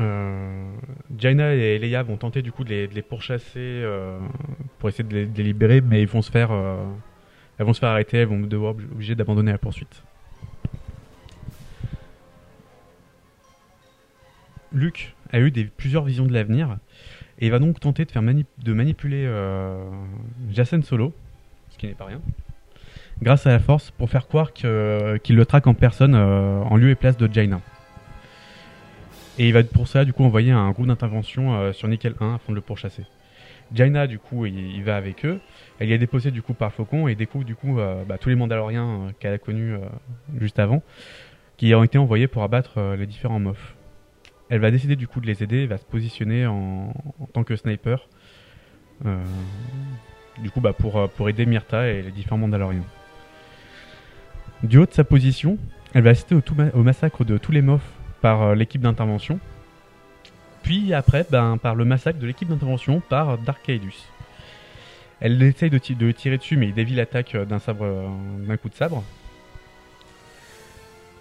Euh, 0.00 0.72
Jaina 1.18 1.52
et 1.54 1.78
Leia 1.78 2.02
vont 2.02 2.16
tenter 2.16 2.42
du 2.42 2.52
coup 2.52 2.64
de 2.64 2.88
les, 2.92 3.02
pourchasser 3.02 3.58
euh, 3.58 4.18
pour 4.78 4.88
essayer 4.88 5.04
de 5.04 5.14
les, 5.14 5.42
libérer, 5.42 5.80
mais 5.80 6.04
vont 6.04 6.22
se 6.22 6.30
faire, 6.30 6.52
euh, 6.52 6.76
elles 7.58 7.66
vont 7.66 7.74
se 7.74 7.80
faire 7.80 7.90
arrêter, 7.90 8.18
elles 8.18 8.28
vont 8.28 8.40
devoir 8.40 8.74
obli- 8.74 8.90
obligées 8.90 9.14
d'abandonner 9.14 9.52
la 9.52 9.58
poursuite. 9.58 10.02
Luke 14.72 15.14
a 15.32 15.40
eu 15.40 15.50
plusieurs 15.76 16.04
visions 16.04 16.26
de 16.26 16.32
l'avenir 16.32 16.78
et 17.40 17.46
il 17.46 17.50
va 17.50 17.58
donc 17.58 17.80
tenter 17.80 18.04
de 18.04 18.10
faire 18.10 18.22
de 18.22 18.72
manipuler 18.72 19.28
Jacen 20.52 20.82
Solo, 20.84 21.12
ce 21.70 21.78
qui 21.78 21.88
n'est 21.88 21.94
pas 21.94 22.04
rien, 22.04 22.20
grâce 23.20 23.48
à 23.48 23.50
la 23.50 23.58
Force 23.58 23.90
pour 23.90 24.08
faire 24.08 24.28
croire 24.28 24.52
qu'il 24.52 24.64
le 25.36 25.44
traque 25.44 25.66
en 25.66 25.74
personne 25.74 26.14
en 26.14 26.76
lieu 26.76 26.90
et 26.90 26.94
place 26.94 27.16
de 27.16 27.28
Jaina. 27.32 27.60
Et 29.40 29.48
il 29.48 29.54
va 29.54 29.64
pour 29.64 29.88
ça 29.88 30.04
du 30.04 30.12
coup 30.12 30.22
envoyer 30.22 30.52
un 30.52 30.70
groupe 30.70 30.86
d'intervention 30.86 31.54
euh, 31.54 31.72
sur 31.72 31.88
Nickel 31.88 32.14
1 32.20 32.34
afin 32.34 32.52
de 32.52 32.56
le 32.56 32.60
pourchasser. 32.60 33.04
Jaina 33.72 34.06
du 34.06 34.18
coup 34.18 34.44
il, 34.44 34.84
va 34.84 34.98
avec 34.98 35.24
eux, 35.24 35.40
elle 35.78 35.90
est 35.90 35.96
déposée 35.96 36.30
du 36.30 36.42
coup 36.42 36.52
par 36.52 36.74
Faucon 36.74 37.08
et 37.08 37.14
découvre 37.14 37.46
du 37.46 37.54
coup 37.54 37.78
euh, 37.78 38.04
bah, 38.04 38.18
tous 38.18 38.28
les 38.28 38.34
Mandaloriens 38.34 38.86
euh, 38.86 39.12
qu'elle 39.18 39.32
a 39.32 39.38
connus 39.38 39.76
juste 40.38 40.58
avant, 40.58 40.82
qui 41.56 41.74
ont 41.74 41.82
été 41.82 41.96
envoyés 41.96 42.26
pour 42.26 42.42
abattre 42.42 42.96
les 42.98 43.06
différents 43.06 43.40
mofs. 43.40 43.76
Elle 44.50 44.60
va 44.60 44.70
décider 44.70 44.94
du 44.94 45.08
coup 45.08 45.22
de 45.22 45.26
les 45.26 45.42
aider, 45.42 45.60
et 45.60 45.66
va 45.66 45.78
se 45.78 45.86
positionner 45.86 46.44
en, 46.44 46.92
tant 47.32 47.42
que 47.42 47.56
sniper, 47.56 48.08
du 49.06 50.50
coup 50.50 50.60
bah, 50.60 50.74
pour, 50.74 51.28
aider 51.30 51.46
Myrta 51.46 51.88
et 51.88 52.02
les 52.02 52.10
différents 52.10 52.36
Mandaloriens. 52.36 52.84
Du 54.62 54.76
haut 54.76 54.86
de 54.86 54.92
sa 54.92 55.04
position, 55.04 55.56
elle 55.94 56.02
va 56.02 56.10
assister 56.10 56.34
au, 56.34 56.42
au 56.74 56.82
massacre 56.82 57.24
de 57.24 57.38
tous 57.38 57.52
les 57.52 57.62
mofs 57.62 57.99
par 58.20 58.42
euh, 58.42 58.54
l'équipe 58.54 58.80
d'intervention, 58.80 59.38
puis 60.62 60.94
après 60.94 61.26
ben, 61.30 61.56
par 61.58 61.74
le 61.74 61.84
massacre 61.84 62.18
de 62.18 62.26
l'équipe 62.26 62.48
d'intervention 62.48 63.00
par 63.00 63.38
Dark 63.38 63.62
Caedus. 63.62 64.06
Elle 65.20 65.42
essaye 65.42 65.68
de, 65.68 65.78
tirer 66.12 66.38
dessus, 66.38 66.56
mais 66.56 66.68
il 66.68 66.74
dévie 66.74 66.94
l'attaque 66.94 67.34
euh, 67.34 67.44
d'un 67.44 67.58
euh, 67.68 68.56
coup 68.56 68.68
de 68.68 68.74
sabre. 68.74 69.04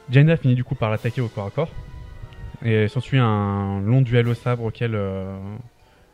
Jaina 0.09 0.37
finit 0.37 0.55
du 0.55 0.63
coup 0.63 0.75
par 0.75 0.89
l'attaquer 0.89 1.21
au 1.21 1.27
corps 1.27 1.47
à 1.47 1.51
corps. 1.51 1.71
Et 2.63 2.87
s'ensuit 2.89 3.17
un 3.17 3.79
long 3.81 4.01
duel 4.01 4.27
au 4.27 4.33
sabre 4.33 4.65
auquel 4.65 4.93
euh, 4.93 5.37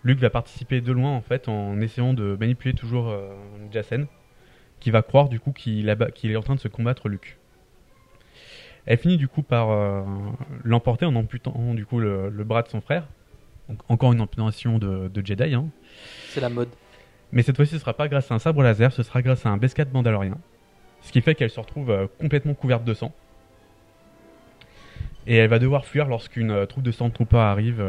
Luke 0.03 0.19
va 0.19 0.29
participer 0.29 0.81
de 0.81 0.91
loin 0.91 1.11
en 1.11 1.21
fait 1.21 1.49
en 1.49 1.81
essayant 1.81 2.13
de 2.13 2.37
manipuler 2.39 2.75
toujours 2.75 3.09
euh, 3.09 3.33
qui 4.79 4.91
va 4.91 5.01
croire 5.01 5.27
du 5.27 5.39
coup 5.39 5.51
qu'il 5.51 5.89
est 5.89 6.35
en 6.35 6.41
train 6.41 6.55
de 6.55 6.59
se 6.59 6.67
combattre 6.67 7.09
Luke. 7.09 7.37
Elle 8.85 8.97
finit 8.97 9.17
du 9.17 9.27
coup 9.27 9.41
par 9.41 9.71
euh, 9.71 10.03
l'emporter 10.63 11.05
en 11.05 11.15
amputant 11.15 11.73
du 11.73 11.85
coup 11.85 11.99
le, 11.99 12.29
le 12.29 12.43
bras 12.43 12.61
de 12.61 12.67
son 12.67 12.81
frère. 12.81 13.07
Donc, 13.67 13.79
encore 13.89 14.13
une 14.13 14.21
amputation 14.21 14.77
de, 14.77 15.07
de 15.07 15.25
Jedi. 15.25 15.55
Hein. 15.55 15.65
C'est 16.29 16.41
la 16.41 16.49
mode. 16.49 16.69
Mais 17.31 17.41
cette 17.41 17.55
fois-ci, 17.55 17.71
ce 17.71 17.79
sera 17.79 17.93
pas 17.93 18.07
grâce 18.07 18.31
à 18.31 18.35
un 18.35 18.39
sabre 18.39 18.61
laser, 18.61 18.91
ce 18.91 19.01
sera 19.01 19.23
grâce 19.23 19.45
à 19.45 19.49
un 19.49 19.57
Bescat 19.57 19.85
mandalorien. 19.91 20.37
Ce 21.01 21.11
qui 21.11 21.21
fait 21.21 21.33
qu'elle 21.33 21.49
se 21.49 21.59
retrouve 21.59 21.89
euh, 21.89 22.05
complètement 22.19 22.53
couverte 22.53 22.83
de 22.83 22.93
sang. 22.93 23.11
Et 25.25 25.35
elle 25.37 25.49
va 25.49 25.57
devoir 25.57 25.85
fuir 25.85 26.07
lorsqu'une 26.07 26.51
euh, 26.51 26.65
troupe 26.67 26.83
de 26.83 26.91
Stormtroopers 26.91 27.39
arrive, 27.39 27.83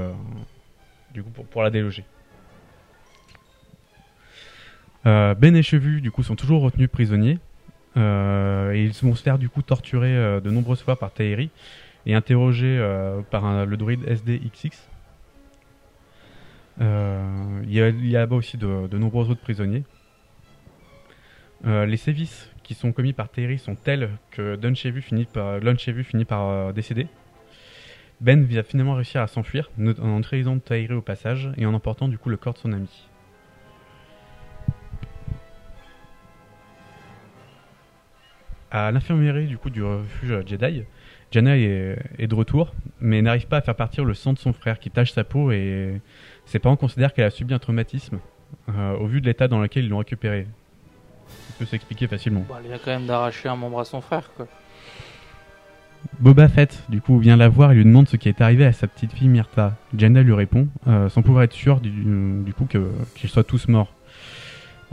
du 1.13 1.23
coup, 1.23 1.31
pour, 1.31 1.45
pour 1.45 1.63
la 1.63 1.71
déloger. 1.71 2.05
Ben 5.05 5.55
et 5.55 5.63
Chevelu, 5.63 6.01
du 6.01 6.11
coup, 6.11 6.25
sont 6.25 6.35
toujours 6.35 6.63
retenus 6.63 6.89
prisonniers. 6.91 7.39
Euh, 7.97 8.73
et 8.73 8.85
ils 8.85 8.93
vont 8.93 9.15
se 9.15 9.23
faire, 9.23 9.39
du 9.39 9.49
coup, 9.49 9.63
torturer 9.63 10.15
euh, 10.15 10.41
de 10.41 10.51
nombreuses 10.51 10.83
fois 10.83 10.97
par 10.97 11.13
Tahiri 11.13 11.51
et 12.05 12.15
interrogés 12.15 12.79
euh, 12.79 13.23
par 13.23 13.67
le 13.67 13.77
druide 13.77 14.07
SDXX. 14.07 14.89
Il 16.79 17.73
y 17.73 17.81
a, 17.81 17.91
là-bas 17.91 18.37
aussi 18.37 18.59
de, 18.59 18.97
nombreux 18.97 19.31
autres 19.31 19.41
prisonniers. 19.41 19.85
Les 21.65 21.97
sévices 21.97 22.51
qui 22.63 22.75
sont 22.75 22.93
commis 22.93 23.13
par 23.13 23.31
Tahiri 23.31 23.59
sont 23.59 23.75
tels 23.75 24.11
que 24.31 24.57
Don 24.57 24.75
Chevu 24.75 25.01
finit 25.01 25.27
par, 26.25 26.73
décéder. 26.75 27.07
Ben 28.21 28.45
va 28.45 28.63
finalement 28.63 28.95
réussir 28.95 29.21
à 29.21 29.27
s'enfuir 29.27 29.71
en 30.01 30.21
trahissant 30.21 30.59
Tahiri 30.59 30.95
au 30.95 31.03
passage 31.03 31.51
et 31.57 31.67
en 31.67 31.75
emportant 31.75 32.09
du 32.09 32.19
coup 32.19 32.29
le 32.29 32.37
corps 32.37 32.55
de 32.55 32.59
son 32.59 32.73
ami. 32.73 33.09
À 38.79 38.93
l'infirmerie 38.93 39.47
du 39.47 39.57
coup 39.57 39.71
du 39.71 39.83
refuge 39.83 40.35
Jedi, 40.47 40.83
Jana 41.31 41.57
est, 41.57 41.97
est 42.19 42.27
de 42.27 42.35
retour, 42.35 42.75
mais 43.01 43.23
n'arrive 43.23 43.47
pas 43.47 43.57
à 43.57 43.61
faire 43.63 43.75
partir 43.75 44.05
le 44.05 44.13
sang 44.13 44.35
de 44.35 44.39
son 44.39 44.53
frère 44.53 44.79
qui 44.79 44.91
tache 44.91 45.13
sa 45.13 45.25
peau 45.25 45.51
et 45.51 45.99
ses 46.45 46.59
parents 46.59 46.77
considèrent 46.77 47.15
qu'elle 47.15 47.25
a 47.25 47.31
subi 47.31 47.55
un 47.55 47.59
traumatisme 47.59 48.19
euh, 48.69 48.95
au 48.99 49.07
vu 49.07 49.23
de 49.23 49.27
l'état 49.27 49.49
dans 49.49 49.61
lequel 49.61 49.85
ils 49.85 49.89
l'ont 49.89 49.97
récupérée. 49.97 50.47
Ça 51.27 51.55
peut 51.59 51.65
s'expliquer 51.65 52.07
facilement. 52.07 52.45
Bon, 52.47 52.57
il 52.67 52.71
a 52.71 52.77
quand 52.79 52.91
même 52.91 53.07
d'arracher 53.07 53.49
un 53.49 53.57
membre 53.57 53.81
à 53.81 53.87
son 53.87 54.03
frère 54.03 54.31
quoi. 54.37 54.47
Boba 56.21 56.47
Fett, 56.49 56.85
du 56.91 57.01
coup, 57.01 57.19
vient 57.19 57.37
la 57.39 57.49
voir 57.49 57.73
et 57.73 57.77
lui 57.77 57.85
demande 57.85 58.09
ce 58.09 58.17
qui 58.19 58.29
est 58.29 58.43
arrivé 58.43 58.67
à 58.67 58.73
sa 58.73 58.87
petite 58.89 59.13
fille 59.15 59.29
Myrta. 59.29 59.75
Janna 59.97 60.21
lui 60.23 60.35
répond, 60.35 60.69
euh, 60.87 61.09
sans 61.09 61.23
pouvoir 61.23 61.45
être 61.45 61.55
sûr 61.55 61.81
du, 61.81 61.91
du 62.45 62.53
coup 62.53 62.67
que- 62.67 62.93
qu'ils 63.15 63.31
soient 63.31 63.43
tous 63.43 63.69
morts. 63.69 63.93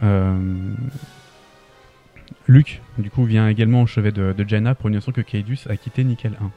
Euh, 0.04 0.38
Luke, 2.48 2.82
du 2.98 3.10
coup, 3.10 3.24
vient 3.24 3.48
également 3.48 3.82
au 3.82 3.86
chevet 3.88 4.12
de, 4.12 4.34
de 4.34 4.48
Janna 4.48 4.76
pour 4.76 4.90
lui 4.90 4.96
annoncer 4.96 5.12
que 5.12 5.22
Caedus 5.22 5.60
a 5.70 5.78
quitté 5.78 6.04
Nickel 6.04 6.34
1. 6.42 6.52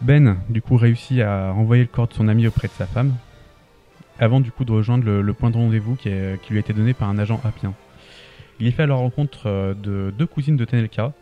Ben, 0.00 0.38
du 0.48 0.62
coup, 0.62 0.76
réussit 0.76 1.20
à 1.20 1.50
renvoyer 1.50 1.82
le 1.82 1.88
corps 1.88 2.06
de 2.06 2.14
son 2.14 2.28
ami 2.28 2.46
auprès 2.46 2.68
de 2.68 2.72
sa 2.72 2.86
femme, 2.86 3.14
avant 4.20 4.40
du 4.40 4.52
coup 4.52 4.64
de 4.64 4.70
rejoindre 4.70 5.04
le, 5.10 5.32
point 5.32 5.50
de 5.50 5.56
rendez-vous 5.56 5.96
qui, 5.96 6.08
lui 6.10 6.56
a 6.56 6.60
été 6.60 6.72
donné 6.72 6.94
par 6.94 7.08
un 7.08 7.18
agent 7.18 7.40
apien. 7.44 7.74
Il 8.60 8.66
y 8.66 8.72
fait 8.72 8.84
alors 8.84 9.00
rencontre 9.00 9.46
euh, 9.46 9.74
de 9.74 10.12
deux 10.16 10.26
cousines 10.26 10.56
de 10.56 10.64
Tenelka, 10.64 11.12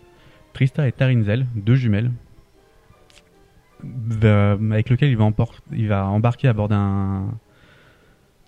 Trista 0.53 0.89
et 0.89 0.93
Tarinzel, 0.93 1.47
deux 1.55 1.75
jumelles. 1.75 2.11
va- 3.83 4.53
avec 4.53 4.91
lequel 4.91 5.11
il 5.11 5.89
va, 5.89 6.07
embarquer 6.07 6.49
à 6.49 6.53
bord 6.53 6.69
d'un 6.69 7.29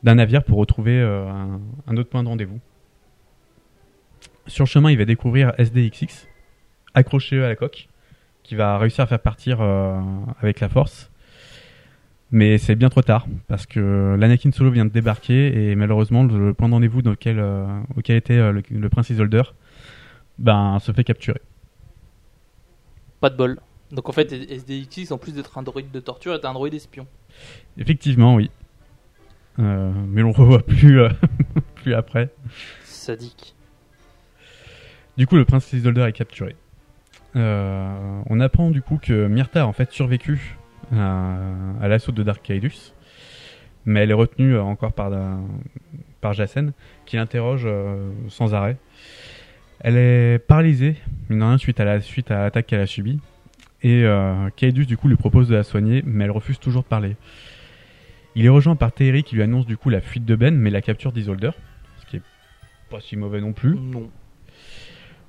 navire 0.02 0.44
pour 0.44 0.58
retrouver 0.58 0.98
euh, 1.00 1.26
un 1.86 1.96
autre 1.96 2.08
point 2.08 2.22
de 2.22 2.28
rendez-vous. 2.28 2.60
Sur 4.48 4.64
le 4.64 4.68
chemin, 4.68 4.90
il 4.90 4.96
va 4.96 5.04
découvrir 5.04 5.52
SDXX, 5.58 6.26
accroché 6.94 7.42
à 7.44 7.48
la 7.48 7.54
coque, 7.54 7.88
qui 8.42 8.54
va 8.54 8.78
réussir 8.78 9.04
à 9.04 9.06
faire 9.06 9.20
partir 9.20 9.60
euh, 9.60 10.00
avec 10.40 10.60
la 10.60 10.70
force. 10.70 11.10
Mais 12.30 12.56
c'est 12.56 12.74
bien 12.74 12.88
trop 12.88 13.02
tard, 13.02 13.26
parce 13.46 13.66
que 13.66 14.16
l'Anakin 14.18 14.50
Solo 14.50 14.70
vient 14.70 14.86
de 14.86 14.90
débarquer, 14.90 15.70
et 15.70 15.76
malheureusement, 15.76 16.24
le, 16.24 16.54
point 16.54 16.68
de 16.68 16.74
rendez-vous 16.74 17.00
euh, 17.06 17.80
auquel 17.96 18.16
était 18.16 18.38
euh, 18.38 18.52
le, 18.52 18.62
le 18.70 18.88
prince 18.88 19.10
Isolder 19.10 19.42
ben, 20.38 20.78
se 20.80 20.92
fait 20.92 21.04
capturer. 21.04 21.42
Pas 23.20 23.28
de 23.28 23.36
bol. 23.36 23.60
Donc 23.92 24.08
en 24.08 24.12
fait, 24.12 24.32
SDXX, 24.32 25.12
en 25.12 25.18
plus 25.18 25.32
d'être 25.32 25.58
un 25.58 25.62
droïde 25.62 25.90
de 25.90 26.00
torture, 26.00 26.34
est 26.34 26.44
un 26.44 26.54
droïde 26.54 26.74
espion. 26.74 27.06
Effectivement, 27.76 28.34
oui. 28.34 28.50
Mais 29.58 30.22
on 30.22 30.28
le 30.28 30.36
revoit 30.36 30.64
plus, 30.64 31.00
plus 31.74 31.92
après. 31.92 32.30
Sadique. 32.84 33.54
Du 35.18 35.26
coup, 35.26 35.34
le 35.34 35.44
prince 35.44 35.72
Isolder 35.72 36.02
est 36.02 36.12
capturé. 36.12 36.54
Euh, 37.34 38.22
on 38.30 38.38
apprend 38.38 38.70
du 38.70 38.82
coup 38.82 38.98
que 39.02 39.26
Myrta 39.26 39.62
a 39.62 39.66
en 39.66 39.72
fait 39.72 39.90
survécu 39.90 40.56
à, 40.92 41.34
à 41.82 41.88
l'assaut 41.88 42.12
de 42.12 42.22
Dark 42.22 42.40
Kaidus, 42.40 42.94
mais 43.84 44.00
elle 44.00 44.12
est 44.12 44.14
retenue 44.14 44.54
euh, 44.54 44.62
encore 44.62 44.92
par, 44.92 45.10
par 46.20 46.34
Jacen, 46.34 46.72
qui 47.04 47.16
l'interroge 47.16 47.64
euh, 47.66 48.12
sans 48.28 48.54
arrêt. 48.54 48.76
Elle 49.80 49.96
est 49.96 50.38
paralysée, 50.38 50.94
mine 51.28 51.42
rien, 51.42 51.58
suite 51.58 51.80
à 51.80 51.84
la 51.84 52.00
suite 52.00 52.30
à 52.30 52.44
l'attaque 52.44 52.66
qu'elle 52.66 52.80
a 52.80 52.86
subie, 52.86 53.18
et 53.82 54.04
euh, 54.04 54.48
du 54.56 54.96
coup 54.96 55.08
lui 55.08 55.16
propose 55.16 55.48
de 55.48 55.56
la 55.56 55.64
soigner, 55.64 56.00
mais 56.06 56.24
elle 56.26 56.30
refuse 56.30 56.60
toujours 56.60 56.84
de 56.84 56.88
parler. 56.88 57.16
Il 58.36 58.46
est 58.46 58.50
rejoint 58.50 58.76
par 58.76 58.92
Terry 58.92 59.24
qui 59.24 59.34
lui 59.34 59.42
annonce 59.42 59.66
du 59.66 59.76
coup 59.76 59.90
la 59.90 60.00
fuite 60.00 60.24
de 60.24 60.36
Ben, 60.36 60.54
mais 60.56 60.70
la 60.70 60.80
capture 60.80 61.10
d'Isolder, 61.10 61.50
ce 62.00 62.06
qui 62.06 62.18
est 62.18 62.22
pas 62.88 63.00
si 63.00 63.16
mauvais 63.16 63.40
non 63.40 63.52
plus. 63.52 63.76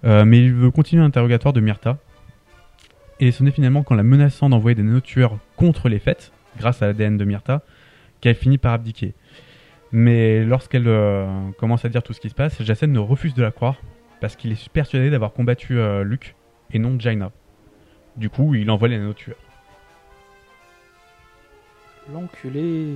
Euh, 0.06 0.26
mais 0.26 0.40
il 0.40 0.54
veut 0.54 0.72
continuer 0.72 1.04
l'interrogatoire 1.04 1.54
de 1.54 1.60
Myrta. 1.60 1.98
Et 3.20 3.32
ce 3.32 3.44
n'est 3.44 3.52
finalement 3.52 3.84
qu'en 3.84 3.96
la 3.96 4.04
menaçant 4.04 4.50
d'envoyer 4.50 4.76
des 4.76 4.84
nanotueurs 4.84 5.38
contre 5.58 5.90
les 5.90 6.00
fêtes, 6.00 6.32
grâce 6.58 6.82
à 6.82 6.88
l'ADN 6.88 7.18
de 7.18 7.26
Myrta, 7.26 7.62
qu'elle 8.22 8.36
finit 8.36 8.58
par 8.58 8.74
abdiquer. 8.74 9.14
Mais 9.92 10.44
lorsqu'elle 10.46 10.88
euh, 10.88 11.28
commence 11.58 11.84
à 11.84 11.90
dire 11.90 12.04
tout 12.04 12.14
ce 12.14 12.22
qui 12.22 12.30
se 12.30 12.36
passe, 12.36 12.62
Jacen 12.62 12.92
ne 12.92 13.00
refuse 13.00 13.34
de 13.34 13.42
la 13.42 13.52
croire, 13.52 13.76
parce 14.22 14.36
qu'il 14.36 14.52
est 14.52 14.70
persuadé 14.70 15.10
d'avoir 15.10 15.34
combattu 15.34 15.78
euh, 15.78 16.04
Luke 16.04 16.36
et 16.72 16.80
non 16.80 16.98
Jaina. 17.00 17.32
Du 18.16 18.30
coup, 18.30 18.56
il 18.56 18.70
envoie 18.70 18.88
les 18.88 18.98
nanotueurs. 18.98 19.38
L'enculé. 22.14 22.96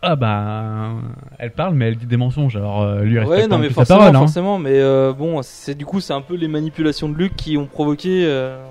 Ah 0.00 0.14
bah, 0.14 0.92
elle 1.38 1.50
parle, 1.50 1.74
mais 1.74 1.88
elle 1.88 1.96
dit 1.96 2.06
des 2.06 2.16
mensonges, 2.16 2.56
alors 2.56 2.82
euh, 2.82 3.02
lui 3.02 3.18
respecte 3.18 3.42
Ouais, 3.42 3.48
pas 3.48 3.56
non, 3.56 3.58
mais 3.60 3.68
sa 3.68 3.74
forcément, 3.74 3.98
parole. 3.98 4.16
hein. 4.16 4.18
forcément, 4.20 4.58
mais 4.58 4.78
euh, 4.78 5.12
bon, 5.12 5.42
c'est 5.42 5.74
du 5.74 5.84
coup, 5.84 6.00
c'est 6.00 6.12
un 6.12 6.20
peu 6.20 6.36
les 6.36 6.46
manipulations 6.46 7.08
de 7.08 7.16
Luke 7.16 7.34
qui 7.34 7.56
ont 7.56 7.66
provoqué 7.66 8.24
euh, 8.24 8.62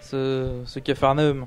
ce, 0.00 0.62
ce 0.64 0.78
cafarnaum. 0.78 1.44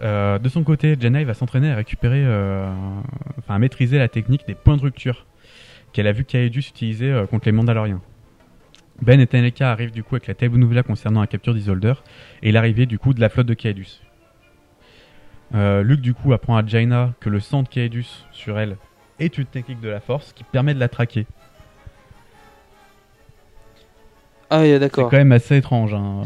Euh, 0.00 0.38
de 0.38 0.48
son 0.48 0.62
côté, 0.62 0.96
Jedi 1.00 1.24
va 1.24 1.34
s'entraîner 1.34 1.72
à 1.72 1.74
récupérer, 1.76 2.24
enfin 3.38 3.54
à 3.54 3.58
maîtriser 3.58 3.98
la 3.98 4.08
technique 4.08 4.46
des 4.46 4.54
points 4.54 4.76
de 4.76 4.82
rupture 4.82 5.26
qu'elle 5.92 6.06
a 6.06 6.12
vu 6.12 6.24
Kaedus 6.24 6.60
utiliser 6.68 7.24
contre 7.30 7.46
les 7.46 7.52
Mandaloriens. 7.52 8.00
Ben 9.02 9.18
et 9.20 9.26
Tenelka 9.26 9.70
arrivent 9.72 9.90
du 9.92 10.02
coup 10.04 10.16
avec 10.16 10.26
la 10.28 10.34
table 10.34 10.56
nouvelle 10.58 10.82
concernant 10.84 11.20
la 11.20 11.26
capture 11.26 11.54
d'Isolder 11.54 11.94
et 12.42 12.52
l'arrivée 12.52 12.86
du 12.86 12.98
coup 12.98 13.14
de 13.14 13.20
la 13.20 13.28
flotte 13.28 13.46
de 13.46 13.54
Kaedus. 13.54 14.00
Euh, 15.54 15.82
Luke 15.82 16.00
du 16.02 16.12
coup 16.14 16.32
apprend 16.32 16.56
à 16.56 16.66
Jaina 16.66 17.14
que 17.20 17.28
le 17.30 17.40
sang 17.40 17.62
de 17.62 17.68
Kaedus 17.68 18.24
sur 18.32 18.58
elle 18.58 18.76
est 19.18 19.38
une 19.38 19.46
technique 19.46 19.80
de 19.80 19.88
la 19.88 20.00
force 20.00 20.32
qui 20.32 20.44
permet 20.44 20.74
de 20.74 20.80
la 20.80 20.88
traquer. 20.88 21.26
Ah, 24.50 24.60
ouais, 24.60 24.66
C'est 24.72 24.78
d'accord. 24.78 25.10
quand 25.10 25.16
même 25.16 25.32
assez 25.32 25.56
étrange. 25.56 25.94
hein. 25.94 26.22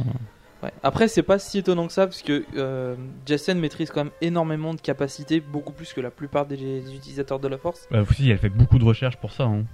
Ouais. 0.62 0.70
Après, 0.84 1.08
c'est 1.08 1.24
pas 1.24 1.40
si 1.40 1.58
étonnant 1.58 1.88
que 1.88 1.92
ça, 1.92 2.06
parce 2.06 2.22
que 2.22 2.44
euh, 2.56 2.94
Jacen 3.26 3.58
maîtrise 3.58 3.90
quand 3.90 4.04
même 4.04 4.12
énormément 4.20 4.74
de 4.74 4.80
capacités, 4.80 5.40
beaucoup 5.40 5.72
plus 5.72 5.92
que 5.92 6.00
la 6.00 6.10
plupart 6.12 6.46
des, 6.46 6.56
des 6.56 6.94
utilisateurs 6.94 7.40
de 7.40 7.48
la 7.48 7.58
Force. 7.58 7.88
Euh, 7.92 8.04
aussi, 8.08 8.30
elle 8.30 8.38
fait 8.38 8.48
beaucoup 8.48 8.78
de 8.78 8.84
recherches 8.84 9.16
pour 9.16 9.32
ça. 9.32 9.44
hein. 9.44 9.64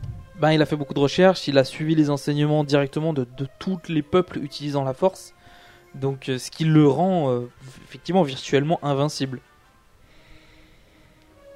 Ben, 0.40 0.52
il 0.52 0.62
a 0.62 0.66
fait 0.66 0.76
beaucoup 0.76 0.94
de 0.94 0.98
recherches, 1.00 1.46
il 1.48 1.58
a 1.58 1.64
suivi 1.64 1.94
les 1.94 2.08
enseignements 2.10 2.64
directement 2.64 3.12
de, 3.12 3.26
de 3.36 3.46
tous 3.58 3.80
les 3.88 4.02
peuples 4.02 4.38
utilisant 4.38 4.84
la 4.84 4.94
Force, 4.94 5.34
donc 5.94 6.28
euh, 6.28 6.38
ce 6.38 6.50
qui 6.50 6.64
le 6.64 6.86
rend 6.86 7.30
euh, 7.30 7.50
effectivement 7.88 8.22
virtuellement 8.22 8.78
invincible. 8.84 9.40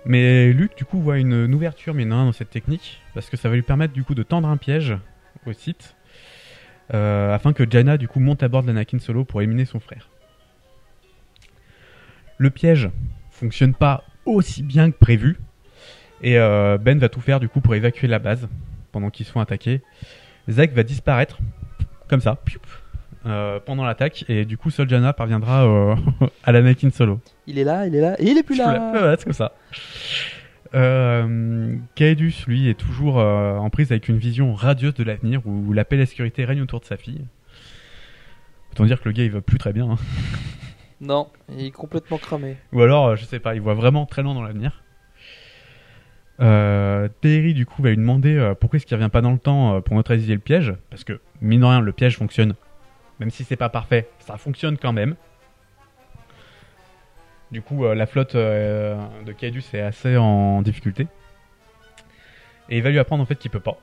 Mais 0.05 0.53
Luke, 0.53 0.77
du 0.77 0.85
coup, 0.85 1.01
voit 1.01 1.19
une, 1.19 1.55
ouverture, 1.55 1.95
mais 1.95 2.05
non, 2.05 2.25
dans 2.25 2.33
cette 2.33 2.51
technique, 2.51 3.01
parce 3.15 3.31
que 3.31 3.37
ça 3.37 3.49
va 3.49 3.55
lui 3.55 3.63
permettre, 3.63 3.95
du 3.95 4.03
coup, 4.03 4.17
de 4.17 4.25
tendre 4.25 4.49
un 4.49 4.57
piège 4.57 4.97
au 5.47 5.53
site, 5.53 5.95
euh, 6.93 7.33
afin 7.33 7.53
que 7.53 7.69
Jaina, 7.71 7.97
du 7.99 8.09
coup, 8.09 8.19
monte 8.19 8.43
à 8.43 8.49
bord 8.49 8.63
de 8.63 8.67
l'Anakin 8.67 8.99
Solo 8.99 9.25
pour 9.25 9.41
éliminer 9.43 9.65
son 9.65 9.79
frère. 9.79 10.09
Le 12.37 12.51
piège 12.51 12.91
fonctionne 13.31 13.75
pas 13.75 14.03
aussi 14.25 14.65
bien 14.65 14.91
que 14.91 14.99
prévu, 14.99 15.39
et 16.21 16.35
Ben 16.35 16.99
va 16.99 17.09
tout 17.09 17.21
faire, 17.21 17.39
du 17.39 17.49
coup, 17.49 17.61
pour 17.61 17.77
évacuer 17.77 18.09
la 18.09 18.19
base, 18.19 18.49
pendant 18.91 19.11
qu'ils 19.11 19.27
se 19.27 19.31
font 19.31 19.41
attaquer. 19.41 19.83
Zack 20.51 20.73
va 20.73 20.83
disparaître, 20.83 21.39
comme 22.09 22.21
ça, 22.21 22.37
euh, 23.27 23.61
pendant 23.65 23.85
l'attaque, 23.85 24.25
et 24.29 24.45
du 24.45 24.57
coup, 24.57 24.71
seul 24.71 24.89
Jaina 24.89 25.13
parviendra 25.13 25.65
euh, 25.65 25.95
à 26.45 26.53
l'Anakin 26.53 26.91
Solo. 26.91 27.21
Il 27.47 27.59
est 27.59 27.65
là, 27.65 27.87
il 27.87 27.95
est 27.95 28.01
là, 28.01 28.17
et 28.21 28.25
il 28.31 28.39
est 28.39 28.43
plus 28.43 28.57
là. 28.57 28.93
ouais, 28.93 29.15
c'est 29.19 29.25
comme 29.25 29.33
ça. 29.33 29.53
Euh, 30.75 31.77
Kaedus, 31.95 32.45
lui, 32.47 32.69
est 32.69 32.75
toujours 32.79 33.21
euh, 33.21 33.57
en 33.59 33.69
prise 33.71 33.93
avec 33.93 34.09
une 34.09 34.17
vision 34.17 34.55
radieuse 34.55 34.95
de 34.95 35.05
l'avenir 35.05 35.41
où 35.47 35.73
la 35.73 35.85
paix 35.85 35.97
et 35.97 36.01
la 36.01 36.07
sécurité 36.07 36.45
règnent 36.45 36.63
autour 36.63 36.81
de 36.81 36.87
sa 36.87 36.97
fille. 36.97 37.25
Autant 38.73 38.87
dire 38.87 39.01
que 39.01 39.09
le 39.09 39.13
gars, 39.13 39.25
il 39.25 39.31
va 39.31 39.41
plus 39.43 39.59
très 39.59 39.73
bien. 39.73 39.91
hein. 39.91 39.97
Non, 41.03 41.27
il 41.51 41.67
est 41.67 41.71
complètement 41.73 42.17
cramé. 42.17 42.57
Ou 42.73 42.81
alors, 42.81 43.09
euh, 43.09 43.17
je 43.17 43.25
sais 43.25 43.41
pas, 43.41 43.57
il 43.57 43.61
voit 43.61 43.75
vraiment 43.75 44.07
très 44.07 44.23
loin 44.23 44.35
dans 44.35 44.43
l'avenir. 44.43 44.83
Euh, 46.41 47.09
Terry, 47.21 47.55
du 47.55 47.67
coup, 47.67 47.83
va 47.83 47.91
lui 47.91 47.97
demander 47.97 48.37
euh, 48.37 48.55
pourquoi 48.55 48.77
est-ce 48.77 48.87
qu'il 48.87 48.97
revient 48.97 49.11
pas 49.11 49.21
dans 49.21 49.33
le 49.33 49.39
temps 49.39 49.75
euh, 49.77 49.81
pour 49.81 49.97
neutraliser 49.97 50.33
le 50.35 50.39
piège. 50.41 50.75
Parce 50.91 51.03
que, 51.05 51.21
mine 51.41 51.61
de 51.61 51.65
rien, 51.67 51.81
le 51.81 51.93
piège 51.93 52.17
fonctionne. 52.17 52.55
Même 53.21 53.31
si 53.31 53.45
c'est 53.45 53.57
pas 53.57 53.69
parfait, 53.69 54.09
ça 54.21 54.37
fonctionne 54.37 54.77
quand 54.79 54.93
même. 54.93 55.15
Du 57.51 57.61
coup, 57.63 57.85
euh, 57.85 57.95
la 57.95 58.07
flotte 58.07 58.35
euh, 58.35 58.97
de 59.27 59.33
Kaedus 59.33 59.63
est 59.75 59.81
assez 59.81 60.17
en 60.17 60.63
difficulté. 60.63 61.07
Et 62.69 62.79
il 62.79 62.83
va 62.83 62.91
lui 62.91 62.99
apprendre 62.99 63.23
en 63.23 63.27
fait 63.27 63.37
qu'il 63.37 63.51
peut 63.51 63.61
pas. 63.61 63.77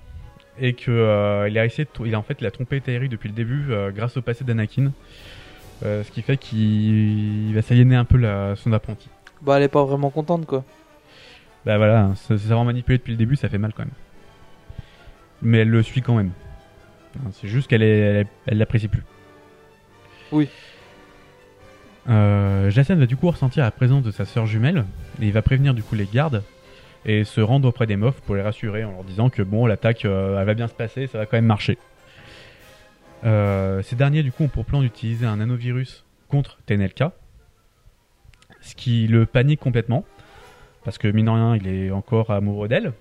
Et 0.60 0.74
que 0.74 0.90
euh, 0.92 1.48
il 1.48 1.58
a 1.58 1.66
essayé 1.66 1.86
de 1.86 2.06
il 2.08 2.16
a 2.16 2.20
en 2.20 2.24
fait 2.24 2.38
il 2.42 2.48
a 2.48 2.52
trompé 2.52 2.82
Terry 2.82 3.08
depuis 3.08 3.30
le 3.30 3.36
début 3.36 3.68
grâce 3.94 4.18
au 4.18 4.22
passé 4.22 4.44
d'Anakin. 4.44 4.92
Ce 5.84 6.10
qui 6.12 6.22
fait 6.22 6.36
qu'il 6.38 7.48
il 7.50 7.54
va 7.56 7.62
s'aliéner 7.62 7.96
un 7.96 8.06
peu 8.06 8.18
la- 8.18 8.56
son 8.56 8.74
apprenti. 8.74 9.08
Bah, 9.42 9.56
elle 9.58 9.64
est 9.64 9.68
pas 9.70 9.86
vraiment 9.86 10.10
contente, 10.10 10.46
quoi. 10.46 10.66
Bah 11.66 11.78
voilà, 11.78 12.14
se 12.16 12.36
savoir 12.38 12.66
manipuler 12.66 12.98
depuis 12.98 13.12
le 13.12 13.18
début, 13.18 13.36
ça 13.36 13.48
fait 13.48 13.58
mal 13.58 13.72
quand 13.74 13.84
même. 13.84 13.94
Mais 15.42 15.60
elle 15.60 15.70
le 15.70 15.82
suit 15.84 16.02
quand 16.02 16.16
même. 16.16 16.32
Hein, 17.18 17.30
C'est 17.34 17.48
juste 17.48 17.70
qu'elle 17.70 17.84
elle 17.84 18.28
l'apprécie 18.58 18.88
plus. 18.90 19.04
Oui. 20.32 20.48
Euh, 22.10 22.72
va 22.74 23.06
du 23.06 23.18
coup 23.18 23.30
ressentir 23.30 23.64
la 23.64 23.72
présence 23.72 24.04
de 24.04 24.12
sa 24.12 24.26
sœur 24.26 24.46
jumelle 24.46 24.86
et 25.22 25.28
il 25.28 25.32
va 25.32 25.42
prévenir 25.42 25.74
du 25.74 25.84
coup 25.84 25.96
les 25.96 26.06
gardes 26.12 26.44
et 27.06 27.24
se 27.24 27.40
rendre 27.42 27.68
auprès 27.68 27.86
des 27.86 27.98
mofs 27.98 28.20
pour 28.22 28.36
les 28.36 28.42
rassurer 28.42 28.84
en 28.84 28.92
leur 28.92 29.04
disant 29.04 29.30
que 29.30 29.42
bon 29.44 29.66
l'attaque 29.66 30.06
euh, 30.06 30.40
elle 30.40 30.46
va 30.46 30.54
bien 30.54 30.68
se 30.68 30.74
passer, 30.74 31.08
ça 31.08 31.18
va 31.20 31.26
quand 31.26 31.38
même 31.38 31.46
marcher. 31.46 31.78
Euh, 33.26 33.82
ces 33.84 33.96
derniers 33.96 34.24
du 34.24 34.32
coup 34.32 34.46
ont 34.46 34.48
pour 34.48 34.66
plan 34.66 34.82
d'utiliser 34.82 35.26
un 35.26 35.38
nanovirus 35.38 36.04
contre 36.30 36.58
Tenelka, 36.66 37.12
ce 38.62 38.76
qui 38.76 39.08
le 39.08 39.26
panique 39.26 39.60
complètement 39.60 40.06
parce 40.86 40.98
que 40.98 41.08
mine 41.10 41.26
de 41.26 41.32
rien 41.32 41.56
il 41.58 41.68
est 41.68 41.92
encore 41.92 42.32
amoureux 42.32 42.68
d'elle 42.70 42.94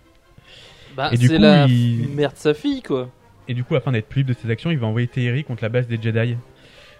Bah, 0.97 1.11
Et 1.13 1.17
du 1.17 1.29
c'est 1.29 1.37
coup, 1.37 1.43
la 1.43 1.67
il- 1.67 2.09
mère 2.09 2.33
de 2.33 2.37
sa 2.39 2.53
fille, 2.53 2.83
quoi. 2.83 3.09
et 3.47 3.55
du 3.55 3.65
coup 3.65 3.77
afin 3.77 3.93
d'être 3.93 4.09
plus 4.09 4.21
libre 4.23 4.31
de 4.35 4.35
ses 4.39 4.51
actions 4.51 4.71
il 4.71 4.79
va 4.79 4.87
envoyer 4.89 5.07
Tehiri 5.07 5.45
contre 5.45 5.63
la 5.63 5.69
base 5.69 5.87
des 5.87 6.01
Jedi 6.03 6.37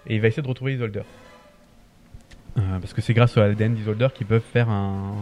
et 0.09 0.15
il 0.15 0.21
va 0.21 0.27
essayer 0.27 0.43
de 0.43 0.47
retrouver 0.47 0.73
Isolder. 0.73 1.03
Euh, 2.57 2.79
parce 2.79 2.93
que 2.93 3.01
c'est 3.01 3.13
grâce 3.13 3.37
à 3.37 3.47
l'ADN 3.47 3.75
d'Isolder 3.75 4.07
qu'ils 4.13 4.27
peuvent 4.27 4.41
faire 4.41 4.69
un, 4.69 5.15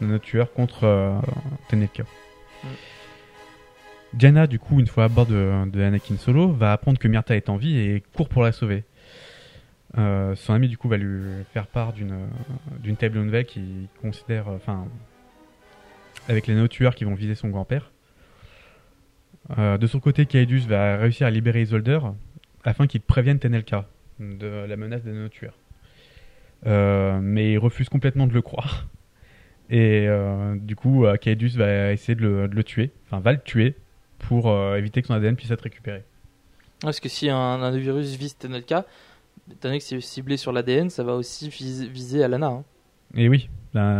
un 0.00 0.18
tueur 0.18 0.52
contre 0.52 0.84
euh, 0.84 1.18
Tenelka. 1.68 2.04
Jaina, 4.16 4.46
du 4.46 4.60
coup, 4.60 4.78
une 4.78 4.86
fois 4.86 5.04
à 5.04 5.08
bord 5.08 5.26
de, 5.26 5.68
de 5.68 5.82
Anakin 5.82 6.16
Solo, 6.16 6.52
va 6.52 6.72
apprendre 6.72 6.98
que 6.98 7.08
Myrta 7.08 7.34
est 7.34 7.48
en 7.48 7.56
vie 7.56 7.76
et 7.76 8.02
court 8.14 8.28
pour 8.28 8.44
la 8.44 8.52
sauver. 8.52 8.84
Euh, 9.98 10.36
son 10.36 10.54
ami, 10.54 10.68
du 10.68 10.78
coup, 10.78 10.88
va 10.88 10.96
lui 10.96 11.44
faire 11.52 11.66
part 11.66 11.92
d'une 11.92 12.28
d'une 12.78 12.96
table 12.96 13.18
nouvelle 13.18 13.44
qui 13.44 13.88
considère, 14.00 14.48
enfin, 14.48 14.86
avec 16.28 16.46
les 16.46 16.68
tueurs 16.68 16.94
qui 16.94 17.04
vont 17.04 17.14
viser 17.14 17.34
son 17.34 17.48
grand-père. 17.48 17.90
De 19.58 19.86
son 19.86 20.00
côté, 20.00 20.24
Kaedus 20.24 20.60
va 20.60 20.96
réussir 20.96 21.26
à 21.26 21.30
libérer 21.30 21.62
Isolder 21.62 21.98
afin 22.64 22.86
qu'il 22.86 23.02
prévienne 23.02 23.38
Tenelka. 23.38 23.86
De 24.20 24.46
la 24.66 24.76
menace 24.76 25.02
des 25.02 25.12
nanotueurs. 25.12 25.58
Euh, 26.66 27.18
mais 27.20 27.52
il 27.52 27.58
refuse 27.58 27.88
complètement 27.88 28.26
de 28.26 28.32
le 28.32 28.42
croire. 28.42 28.86
Et 29.70 30.06
euh, 30.08 30.56
du 30.56 30.76
coup, 30.76 31.04
euh, 31.06 31.16
Kaedus 31.16 31.50
va 31.56 31.92
essayer 31.92 32.14
de 32.14 32.20
le, 32.22 32.48
de 32.48 32.54
le 32.54 32.64
tuer, 32.64 32.90
enfin 33.06 33.20
va 33.20 33.32
le 33.32 33.40
tuer 33.40 33.74
pour 34.18 34.50
euh, 34.50 34.76
éviter 34.76 35.00
que 35.02 35.08
son 35.08 35.14
ADN 35.14 35.36
puisse 35.36 35.50
être 35.50 35.62
récupéré. 35.62 36.04
Parce 36.80 37.00
que 37.00 37.08
si 37.08 37.28
un, 37.30 37.36
un 37.36 37.76
virus 37.76 38.14
vise 38.16 38.36
TNLK, 38.36 38.72
étant 38.72 38.84
donné 39.62 39.78
que 39.78 39.84
c'est 39.84 40.00
ciblé 40.00 40.36
sur 40.36 40.52
l'ADN, 40.52 40.90
ça 40.90 41.02
va 41.02 41.14
aussi 41.14 41.48
vis- 41.48 41.88
viser 41.88 42.22
Alana. 42.24 42.46
hein. 42.48 42.64
Et 43.16 43.28
oui, 43.28 43.48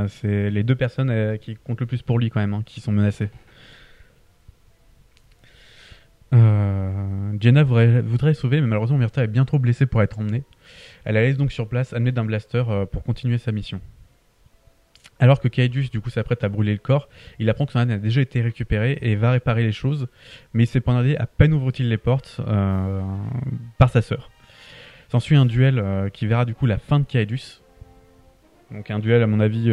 c'est 0.09 0.51
les 0.51 0.63
deux 0.65 0.75
personnes 0.75 1.11
euh, 1.11 1.37
qui 1.37 1.57
comptent 1.57 1.81
le 1.81 1.87
plus 1.87 2.03
pour 2.03 2.19
lui 2.19 2.31
quand 2.31 2.41
même, 2.41 2.53
hein, 2.55 2.63
qui 2.65 2.81
sont 2.81 2.93
menacées. 2.93 3.29
Euh, 6.33 7.33
Jenna 7.41 7.63
voudrait, 7.63 8.35
sauver, 8.35 8.61
mais 8.61 8.67
malheureusement 8.67 8.99
Myrta 8.99 9.25
est 9.25 9.29
bien 9.29 9.45
trop 9.45 9.59
blessée 9.59 9.87
pour 9.87 10.03
être 10.03 10.19
emmenée. 10.19 10.45
Elle 11.05 11.15
la 11.15 11.23
laisse 11.23 11.37
donc 11.37 11.53
sur 11.53 11.69
place, 11.69 11.93
amenée 11.93 12.13
d'un 12.13 12.25
blaster 12.25 12.65
euh, 12.69 12.87
pour 12.87 13.03
continuer 13.03 13.39
sa 13.39 13.53
mission. 13.53 13.81
Alors 15.21 15.41
que 15.41 15.47
Kaidus 15.47 15.91
du 15.91 16.01
coup 16.01 16.11
s'apprête 16.11 16.43
à 16.43 16.49
brûler 16.49 16.73
le 16.73 16.79
corps, 16.79 17.09
il 17.39 17.49
apprend 17.49 17.67
que 17.67 17.73
son 17.73 17.79
âne 17.79 17.91
a 17.91 17.99
déjà 17.99 18.21
été 18.21 18.43
récupéré 18.43 18.99
et 19.01 19.15
va 19.15 19.31
réparer 19.31 19.63
les 19.63 19.73
choses, 19.73 20.09
mais 20.55 20.65
il 20.65 20.67
s'est 20.67 20.81
poignardé 20.81 21.17
à 21.17 21.27
peine 21.27 21.53
ouvre-t-il 21.53 21.89
les 21.89 21.99
portes 21.99 22.41
euh, 22.41 23.01
par 23.79 23.91
sa 23.91 24.03
sœur. 24.03 24.31
S'ensuit 25.09 25.37
un 25.37 25.47
duel 25.47 26.11
qui 26.13 26.27
verra 26.27 26.45
du 26.45 26.55
coup 26.55 26.67
la 26.67 26.79
fin 26.79 26.99
de 26.99 27.05
Kaidus. 27.05 27.63
Donc 28.73 28.91
un 28.91 28.99
duel 28.99 29.23
à 29.23 29.29
mon 29.29 29.39
avis 29.39 29.73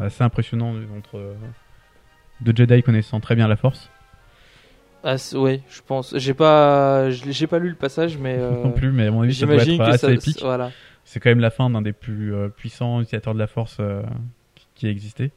assez 0.00 0.24
impressionnant 0.24 0.74
entre 0.96 1.34
deux 2.40 2.54
Jedi 2.56 2.82
connaissant 2.82 3.20
très 3.20 3.34
bien 3.34 3.48
la 3.48 3.56
Force. 3.56 3.90
Ah, 5.04 5.16
ouais, 5.34 5.62
je 5.68 5.80
pense. 5.82 6.16
J'ai 6.16 6.34
pas, 6.34 7.10
j'ai 7.10 7.46
pas 7.46 7.58
lu 7.58 7.68
le 7.70 7.74
passage, 7.74 8.16
mais 8.18 8.36
euh, 8.38 8.62
non 8.62 8.70
plus, 8.72 8.92
mais 8.92 9.08
à 9.08 9.10
mon 9.10 9.22
avis 9.22 9.34
ça 9.34 9.46
doit 9.46 9.56
être 9.56 9.62
j'imagine 9.64 9.84
que 9.84 9.90
assez 9.90 10.06
ça, 10.06 10.12
épique. 10.12 10.38
Voilà. 10.42 10.70
C'est 11.04 11.18
quand 11.20 11.30
même 11.30 11.40
la 11.40 11.50
fin 11.50 11.68
d'un 11.70 11.82
des 11.82 11.92
plus 11.92 12.32
euh, 12.34 12.48
puissants 12.48 13.00
utilisateurs 13.00 13.34
de 13.34 13.38
la 13.40 13.48
Force 13.48 13.78
euh, 13.80 14.02
qui- 14.54 14.68
qui 14.74 14.86
a 14.86 14.90
existé. 14.90 15.32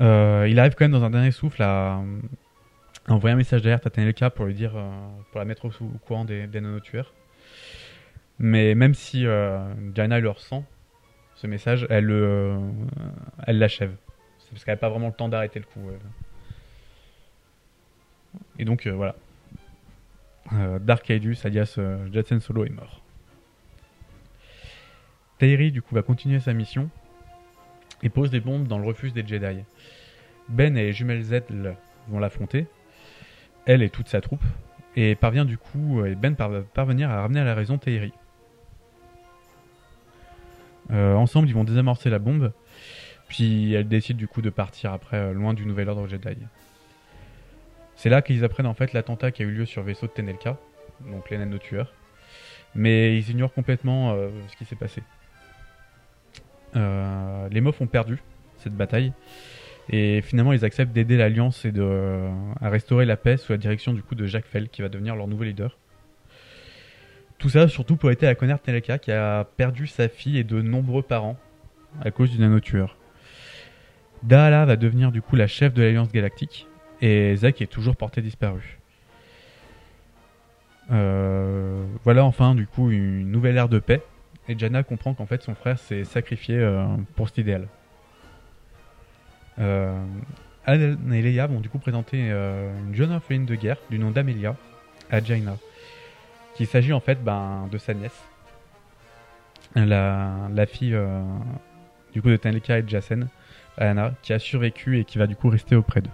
Euh, 0.00 0.46
il 0.48 0.58
arrive 0.60 0.74
quand 0.74 0.84
même 0.84 0.92
dans 0.92 1.04
un 1.04 1.10
dernier 1.10 1.30
souffle 1.32 1.62
à, 1.62 2.00
à 3.08 3.12
envoyer 3.12 3.32
un 3.34 3.36
message 3.36 3.62
d'alerte 3.62 3.86
à 3.86 3.90
TNLK 3.90 4.28
pour 4.30 4.44
lui 4.44 4.54
dire, 4.54 4.72
euh, 4.76 4.90
pour 5.30 5.38
la 5.40 5.44
mettre 5.46 5.64
au, 5.64 5.68
au 5.68 5.98
courant 6.06 6.24
des, 6.24 6.46
des 6.46 6.60
nanotueurs. 6.60 7.12
Mais 8.38 8.74
même 8.74 8.94
si 8.94 9.26
euh, 9.26 9.58
Jaina 9.94 10.20
le 10.20 10.28
ressent, 10.28 10.64
ce 11.34 11.46
message, 11.46 11.86
elle 11.90 12.10
euh, 12.10 12.58
elle 13.46 13.58
l'achève. 13.58 13.92
C'est 14.38 14.50
parce 14.50 14.64
qu'elle 14.64 14.74
n'a 14.74 14.78
pas 14.78 14.90
vraiment 14.90 15.08
le 15.08 15.14
temps 15.14 15.28
d'arrêter 15.28 15.58
le 15.58 15.64
coup. 15.64 15.88
euh. 15.88 15.96
Et 18.58 18.64
donc 18.64 18.86
euh, 18.86 18.92
voilà. 18.92 19.14
Euh, 20.52 20.78
Dark 20.78 21.10
Aedus, 21.10 21.38
alias 21.44 21.74
euh, 21.78 22.06
Jetson 22.12 22.40
Solo, 22.40 22.64
est 22.64 22.70
mort. 22.70 23.02
Tairi, 25.38 25.70
du 25.70 25.82
coup, 25.82 25.94
va 25.94 26.02
continuer 26.02 26.40
sa 26.40 26.52
mission 26.52 26.88
et 28.02 28.08
pose 28.08 28.30
des 28.30 28.40
bombes 28.40 28.66
dans 28.66 28.78
le 28.78 28.86
refuge 28.86 29.12
des 29.12 29.26
Jedi. 29.26 29.62
Ben 30.48 30.76
et 30.76 30.84
les 30.84 30.92
jumelles 30.92 31.24
vont 32.08 32.18
l'affronter, 32.20 32.66
elle 33.66 33.82
et 33.82 33.90
toute 33.90 34.08
sa 34.08 34.20
troupe, 34.20 34.44
et 34.94 35.14
parvient 35.16 35.44
du 35.44 35.58
coup, 35.58 36.02
Ben 36.16 36.36
par- 36.36 36.62
parvenir 36.72 37.10
à 37.10 37.20
ramener 37.22 37.40
à 37.40 37.44
la 37.44 37.54
raison 37.54 37.78
Tairi. 37.78 38.12
Ensemble, 40.90 41.48
ils 41.48 41.54
vont 41.54 41.64
désamorcer 41.64 42.10
la 42.10 42.20
bombe, 42.20 42.52
puis 43.28 43.74
elle 43.74 43.88
décide 43.88 44.16
du 44.16 44.28
coup 44.28 44.40
de 44.40 44.50
partir 44.50 44.92
après, 44.92 45.34
loin 45.34 45.52
du 45.52 45.66
nouvel 45.66 45.88
ordre 45.88 46.06
Jedi. 46.06 46.36
C'est 47.96 48.10
là 48.10 48.22
qu'ils 48.22 48.44
apprennent 48.44 48.66
en 48.66 48.74
fait 48.74 48.92
l'attentat 48.92 49.32
qui 49.32 49.42
a 49.42 49.46
eu 49.46 49.50
lieu 49.50 49.64
sur 49.64 49.80
le 49.80 49.88
vaisseau 49.88 50.06
de 50.06 50.12
Tenelka, 50.12 50.58
donc 51.00 51.30
les 51.30 51.38
nanotueurs, 51.38 51.92
mais 52.74 53.16
ils 53.16 53.30
ignorent 53.30 53.54
complètement 53.54 54.12
euh, 54.12 54.28
ce 54.48 54.56
qui 54.56 54.66
s'est 54.66 54.76
passé. 54.76 55.02
Euh, 56.76 57.48
les 57.48 57.62
Moffs 57.62 57.80
ont 57.80 57.86
perdu 57.86 58.22
cette 58.58 58.74
bataille, 58.74 59.14
et 59.88 60.20
finalement 60.20 60.52
ils 60.52 60.64
acceptent 60.64 60.92
d'aider 60.92 61.16
l'Alliance 61.16 61.64
et 61.64 61.72
de, 61.72 62.28
restaurer 62.60 63.06
la 63.06 63.16
paix 63.16 63.38
sous 63.38 63.52
la 63.52 63.58
direction 63.58 63.94
du 63.94 64.02
coup 64.02 64.14
de 64.14 64.26
Jacques 64.26 64.46
Fell, 64.46 64.68
qui 64.68 64.82
va 64.82 64.90
devenir 64.90 65.16
leur 65.16 65.26
nouveau 65.26 65.44
leader. 65.44 65.78
Tout 67.38 67.48
ça 67.48 67.66
surtout 67.66 67.96
pour 67.96 68.10
aider 68.10 68.26
à 68.26 68.34
connaître 68.34 68.62
Tenelka, 68.62 68.98
qui 68.98 69.10
a 69.10 69.44
perdu 69.56 69.86
sa 69.86 70.08
fille 70.08 70.36
et 70.36 70.44
de 70.44 70.60
nombreux 70.60 71.02
parents 71.02 71.38
à 72.02 72.10
cause 72.10 72.30
du 72.30 72.38
nanotueur. 72.38 72.98
Daala 74.22 74.66
va 74.66 74.76
devenir 74.76 75.12
du 75.12 75.22
coup 75.22 75.36
la 75.36 75.46
chef 75.46 75.72
de 75.72 75.82
l'Alliance 75.82 76.12
Galactique, 76.12 76.66
et 77.00 77.36
Zack 77.36 77.60
est 77.62 77.66
toujours 77.66 77.96
porté 77.96 78.22
disparu. 78.22 78.78
Euh, 80.92 81.84
voilà 82.04 82.24
enfin 82.24 82.54
du 82.54 82.66
coup 82.68 82.90
une 82.92 83.30
nouvelle 83.30 83.56
ère 83.56 83.68
de 83.68 83.80
paix, 83.80 84.02
et 84.48 84.56
Jana 84.56 84.82
comprend 84.82 85.14
qu'en 85.14 85.26
fait 85.26 85.42
son 85.42 85.54
frère 85.54 85.78
s'est 85.78 86.04
sacrifié 86.04 86.56
euh, 86.56 86.86
pour 87.16 87.28
cet 87.28 87.38
idéal. 87.38 87.68
Euh, 89.58 90.04
et 90.68 91.22
Leia 91.22 91.46
vont 91.46 91.60
du 91.60 91.68
coup 91.68 91.78
présenter 91.78 92.28
euh, 92.30 92.70
une 92.86 92.94
jeune 92.94 93.12
orpheline 93.12 93.46
de 93.46 93.54
guerre 93.54 93.78
du 93.90 93.98
nom 93.98 94.10
d'Amelia 94.10 94.56
à 95.10 95.22
Jaina, 95.22 95.56
qu'il 96.54 96.66
s'agit 96.66 96.92
en 96.92 97.00
fait 97.00 97.22
ben, 97.22 97.68
de 97.70 97.78
sa 97.78 97.94
nièce, 97.94 98.24
la, 99.74 100.66
fille 100.66 100.96
du 102.12 102.22
coup 102.22 102.28
de 102.28 102.36
Tanlika 102.36 102.78
et 102.78 102.84
Jacen, 102.86 103.28
Anna, 103.78 104.12
qui 104.22 104.32
a 104.32 104.38
survécu 104.38 104.98
et 104.98 105.04
qui 105.04 105.18
va 105.18 105.26
du 105.26 105.36
coup 105.36 105.48
rester 105.48 105.76
auprès 105.76 106.00
d'eux. 106.00 106.10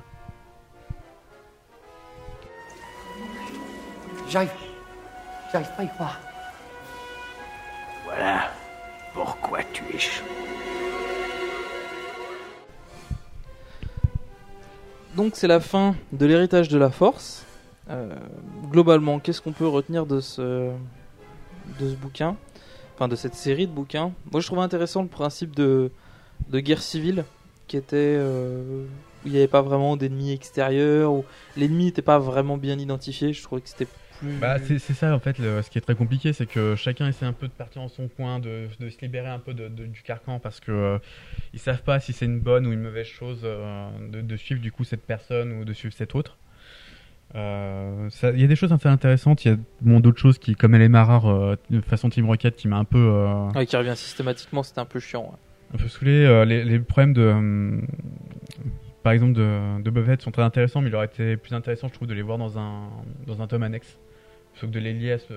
J'arrive. 4.33 4.51
J'arrive 5.53 5.69
pas 5.77 5.83
à 5.83 5.85
y 5.85 5.89
croire. 5.89 6.21
Voilà 8.07 8.51
pourquoi 9.13 9.59
tu 9.75 9.85
échoues. 9.95 10.25
Donc 15.17 15.33
c'est 15.35 15.47
la 15.47 15.61
fin 15.61 15.95
de 16.13 16.25
l'héritage 16.25 16.71
de 16.71 16.79
la 16.79 16.89
force. 16.89 17.45
Euh, 17.91 18.17
globalement, 18.71 19.19
qu'est-ce 19.19 19.43
qu'on 19.43 19.53
peut 19.53 19.69
retenir 19.69 20.07
de 20.07 20.21
ce 20.21 20.71
de 21.79 21.91
ce 21.91 21.95
bouquin, 21.95 22.37
enfin 22.95 23.09
de 23.09 23.17
cette 23.17 23.35
série 23.35 23.67
de 23.67 23.73
bouquins? 23.73 24.13
Moi, 24.31 24.41
je 24.41 24.47
trouvais 24.47 24.63
intéressant 24.63 25.03
le 25.03 25.09
principe 25.09 25.55
de 25.55 25.93
de 26.49 26.61
guerre 26.61 26.81
civile, 26.81 27.27
qui 27.69 27.77
était 27.77 27.97
euh, 27.99 28.87
où 29.25 29.27
il 29.27 29.33
n'y 29.33 29.37
avait 29.37 29.47
pas 29.47 29.61
vraiment 29.61 29.99
d'ennemis 29.99 30.33
extérieurs, 30.33 31.13
où 31.13 31.27
l'ennemi 31.59 31.85
n'était 31.85 32.01
pas 32.01 32.19
vraiment 32.19 32.57
bien 32.57 32.79
identifié. 32.79 33.35
Je 33.35 33.43
trouvais 33.43 33.61
que 33.61 33.69
c'était 33.69 33.89
plus. 34.23 34.39
Bah, 34.39 34.59
c'est 34.59 34.79
c'est 34.79 34.95
ça 34.95 35.15
en 35.15 35.19
fait, 35.19 35.39
le- 35.39 35.61
ce 35.63 35.71
qui 35.71 35.79
est 35.79 35.83
très 35.83 35.95
compliqué, 35.95 36.33
c'est 36.33 36.47
que 36.47 36.75
chacun 36.77 37.07
essaie 37.09 37.27
un 37.27 37.33
peu 37.33 37.49
de 37.49 37.53
partir 37.53 37.83
dans 37.83 37.89
son 37.89 38.09
coin, 38.09 38.39
de, 38.39 38.69
de 38.81 38.89
se 38.89 39.01
libérer 39.01 39.29
un 39.29 39.39
peu 39.39 39.53
de, 39.55 39.69
de- 39.69 39.87
du 39.87 40.03
carcan 40.03 40.39
parce 40.39 40.61
que 40.61 40.73
euh, 40.73 40.99
ils 41.53 41.59
savent 41.61 41.83
pas 41.83 42.01
si 42.01 42.13
c'est 42.13 42.25
une 42.27 42.41
bonne 42.41 42.67
ou 42.67 42.73
une 42.73 42.81
mauvaise 42.83 43.07
chose 43.07 43.41
euh, 43.45 43.89
de, 44.11 44.21
de 44.21 44.37
suivre 44.37 44.61
du 44.63 44.73
coup 44.73 44.85
cette 44.85 45.05
personne 45.07 45.53
ou 45.53 45.65
de 45.65 45.73
suivre 45.73 45.95
cette 45.95 46.15
autre. 46.15 46.39
Euh, 47.35 48.09
Il 48.35 48.41
y 48.41 48.45
a 48.45 48.47
des 48.47 48.57
choses 48.57 48.73
assez 48.73 48.89
intéressantes, 48.89 49.45
il 49.45 49.49
y 49.49 49.55
a 49.55 49.57
bon, 49.81 50.01
d'autres 50.01 50.19
choses 50.21 50.39
qui, 50.39 50.55
comme 50.55 50.75
elle 50.75 50.83
est 50.83 50.89
marrare, 50.89 51.27
euh, 51.27 51.57
de 51.71 51.81
façon 51.81 52.11
Team 52.11 52.27
Rocket, 52.27 52.57
qui 52.57 52.69
m'a 52.69 52.77
un 52.77 52.85
peu, 52.85 52.99
euh, 52.99 53.49
Ouais, 53.55 53.65
qui 53.67 53.77
revient 53.77 53.97
systématiquement, 53.97 54.63
c'était 54.63 54.81
un 54.81 54.85
peu 54.85 55.01
chiant. 55.01 55.23
ouais. 55.25 55.75
un 55.75 55.79
peu 55.79 55.89
saoulé. 55.89 56.25
Euh, 56.27 56.45
les, 56.45 56.63
les 56.65 56.79
problèmes 56.79 57.15
de, 57.15 57.23
hum, 57.29 57.87
par 59.03 59.13
exemple, 59.15 59.33
de, 59.33 59.81
de 59.83 59.91
Boba 59.91 60.07
Fett 60.09 60.21
sont 60.23 60.31
très 60.31 60.43
intéressants, 60.43 60.83
mais 60.83 60.91
il 60.91 60.95
aurait 60.95 61.07
été 61.07 61.39
plus 61.39 61.55
intéressant, 61.55 61.89
je 61.89 61.95
trouve, 61.95 62.07
de 62.09 62.13
les 62.15 62.21
voir 62.23 62.37
dans 62.37 62.59
un, 62.59 62.91
dans 63.27 63.41
un 63.41 63.47
tome 63.47 63.63
annexe, 63.63 63.99
plutôt 64.53 64.67
que 64.69 64.73
de 64.73 64.79
les 64.81 64.93
lier 64.95 65.13
à 65.13 65.19
ce. 65.19 65.33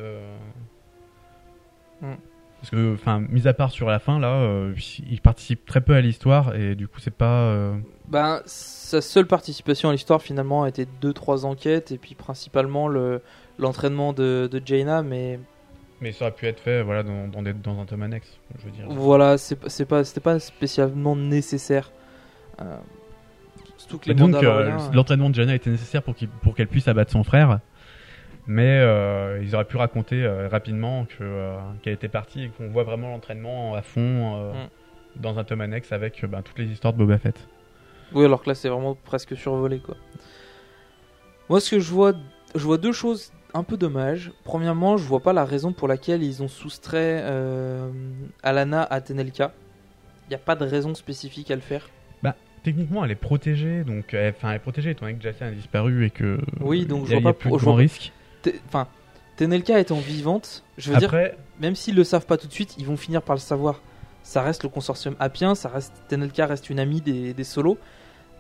Mm. 2.01 2.13
Parce 2.61 2.70
que, 2.72 2.93
enfin, 2.93 3.20
mis 3.30 3.47
à 3.47 3.53
part 3.53 3.70
sur 3.70 3.88
la 3.88 3.99
fin, 3.99 4.20
là, 4.20 4.34
euh, 4.41 4.74
il 5.09 5.22
participe 5.22 5.66
très 5.66 5.82
peu 5.82 5.93
à 5.93 6.01
l'histoire 6.01 6.55
et 6.55 6.74
du 6.76 6.88
coup, 6.88 6.99
c'est 6.99 7.13
pas. 7.13 7.41
euh, 7.43 7.76
Ben, 8.07 8.41
sa 8.45 9.01
seule 9.01 9.28
participation 9.28 9.89
à 9.89 9.91
l'histoire 9.91 10.22
finalement 10.22 10.63
a 10.63 10.70
été 10.70 10.88
2-3 11.01 11.45
enquêtes 11.45 11.91
et 11.91 11.97
puis 11.97 12.16
principalement 12.16 12.88
le 12.88 13.22
l'entraînement 13.59 14.13
de, 14.13 14.49
de 14.51 14.61
Jaina, 14.66 15.03
mais 15.03 15.39
Mais 16.01 16.11
ça 16.11 16.26
aurait 16.26 16.34
pu 16.34 16.45
être 16.47 16.59
fait, 16.59 16.82
voilà, 16.82 17.03
dans, 17.03 17.28
dans, 17.28 17.41
des- 17.41 17.53
dans 17.53 17.80
un 17.80 17.86
tome 17.86 18.01
annexe, 18.03 18.38
je 18.59 18.66
veux 18.66 18.72
dire. 18.72 18.86
voilà, 18.89 19.38
c'est 19.38 19.55
pas- 19.57 19.70
c'est 19.70 19.86
pas 19.86 20.03
c'était 20.03 20.20
pas 20.20 20.39
spécialement 20.39 21.16
nécessaire. 21.16 21.91
Euh, 22.61 22.76
surtout 23.78 23.99
que 23.99 24.09
les 24.09 24.16
donc, 24.16 24.34
euh, 24.36 24.72
euh, 24.72 24.78
l'entraînement 24.93 25.30
de 25.30 25.36
Jana 25.36 25.53
était 25.55 25.70
nécessaire 25.70 26.01
pour 26.03 26.16
qu'il- 26.16 26.28
pour 26.30 26.55
qu'elle 26.55 26.68
puisse 26.68 26.88
abattre 26.88 27.11
son 27.11 27.24
frère. 27.24 27.59
Mais 28.47 28.79
euh, 28.79 29.41
ils 29.41 29.55
auraient 29.55 29.65
pu 29.65 29.77
raconter 29.77 30.23
euh, 30.23 30.47
rapidement 30.47 31.07
euh, 31.21 31.57
qu'elle 31.81 31.93
était 31.93 32.07
partie 32.07 32.43
et 32.43 32.49
qu'on 32.49 32.67
voit 32.67 32.83
vraiment 32.83 33.09
l'entraînement 33.09 33.75
à 33.75 33.81
fond 33.81 34.53
Mm. 34.53 35.21
dans 35.21 35.39
un 35.39 35.43
tome 35.43 35.61
annexe 35.61 35.91
avec 35.91 36.23
ben, 36.25 36.41
toutes 36.41 36.59
les 36.59 36.65
histoires 36.65 36.93
de 36.93 36.99
Boba 36.99 37.17
Fett. 37.17 37.47
Oui, 38.13 38.25
alors 38.25 38.43
que 38.43 38.49
là 38.49 38.55
c'est 38.55 38.69
vraiment 38.69 38.95
presque 38.95 39.35
survolé 39.35 39.79
quoi. 39.79 39.95
Moi, 41.49 41.59
ce 41.59 41.71
que 41.75 41.79
je 41.79 41.91
vois, 41.91 42.13
je 42.55 42.63
vois 42.63 42.77
deux 42.77 42.91
choses 42.91 43.31
un 43.53 43.63
peu 43.63 43.77
dommages. 43.77 44.31
Premièrement, 44.43 44.97
je 44.97 45.03
vois 45.03 45.19
pas 45.19 45.31
la 45.31 45.45
raison 45.45 45.73
pour 45.73 45.87
laquelle 45.87 46.23
ils 46.23 46.41
ont 46.41 46.47
soustrait 46.47 47.23
Alana 48.41 48.83
à 48.83 49.01
Tenelka. 49.01 49.53
Il 50.25 50.29
n'y 50.29 50.35
a 50.35 50.39
pas 50.39 50.55
de 50.55 50.65
raison 50.65 50.95
spécifique 50.95 51.51
à 51.51 51.55
le 51.55 51.61
faire. 51.61 51.87
Bah, 52.23 52.35
techniquement, 52.63 53.05
elle 53.05 53.11
est 53.11 53.15
protégée, 53.15 53.83
donc 53.83 54.15
enfin, 54.15 54.49
elle 54.49 54.55
est 54.55 54.59
protégée 54.59 54.89
étant 54.91 55.05
donné 55.05 55.17
que 55.17 55.23
Jacen 55.23 55.49
a 55.49 55.51
disparu 55.51 56.03
et 56.03 56.09
que 56.09 56.39
Oui, 56.61 56.87
donc 56.87 57.05
je 57.05 57.13
vois 57.13 57.21
pas 57.21 57.33
plus 57.33 57.51
je 57.51 57.63
vois 57.63 57.75
risque. 57.75 58.11
Enfin, 58.67 58.87
Tenelka 59.37 59.79
étant 59.79 59.99
vivante, 59.99 60.63
je 60.77 60.91
veux 60.91 60.97
dire, 60.97 61.13
même 61.59 61.75
s'ils 61.75 61.95
le 61.95 62.03
savent 62.03 62.25
pas 62.25 62.37
tout 62.37 62.47
de 62.47 62.53
suite, 62.53 62.75
ils 62.77 62.85
vont 62.85 62.97
finir 62.97 63.21
par 63.21 63.35
le 63.35 63.41
savoir. 63.41 63.81
Ça 64.23 64.41
reste 64.41 64.63
le 64.63 64.69
consortium 64.69 65.15
Appien, 65.19 65.53
ça 65.53 65.69
reste 65.69 65.93
Tenelka 66.07 66.47
reste 66.47 66.69
une 66.69 66.79
amie 66.79 67.01
des, 67.01 67.33
des 67.33 67.43
solos. 67.43 67.77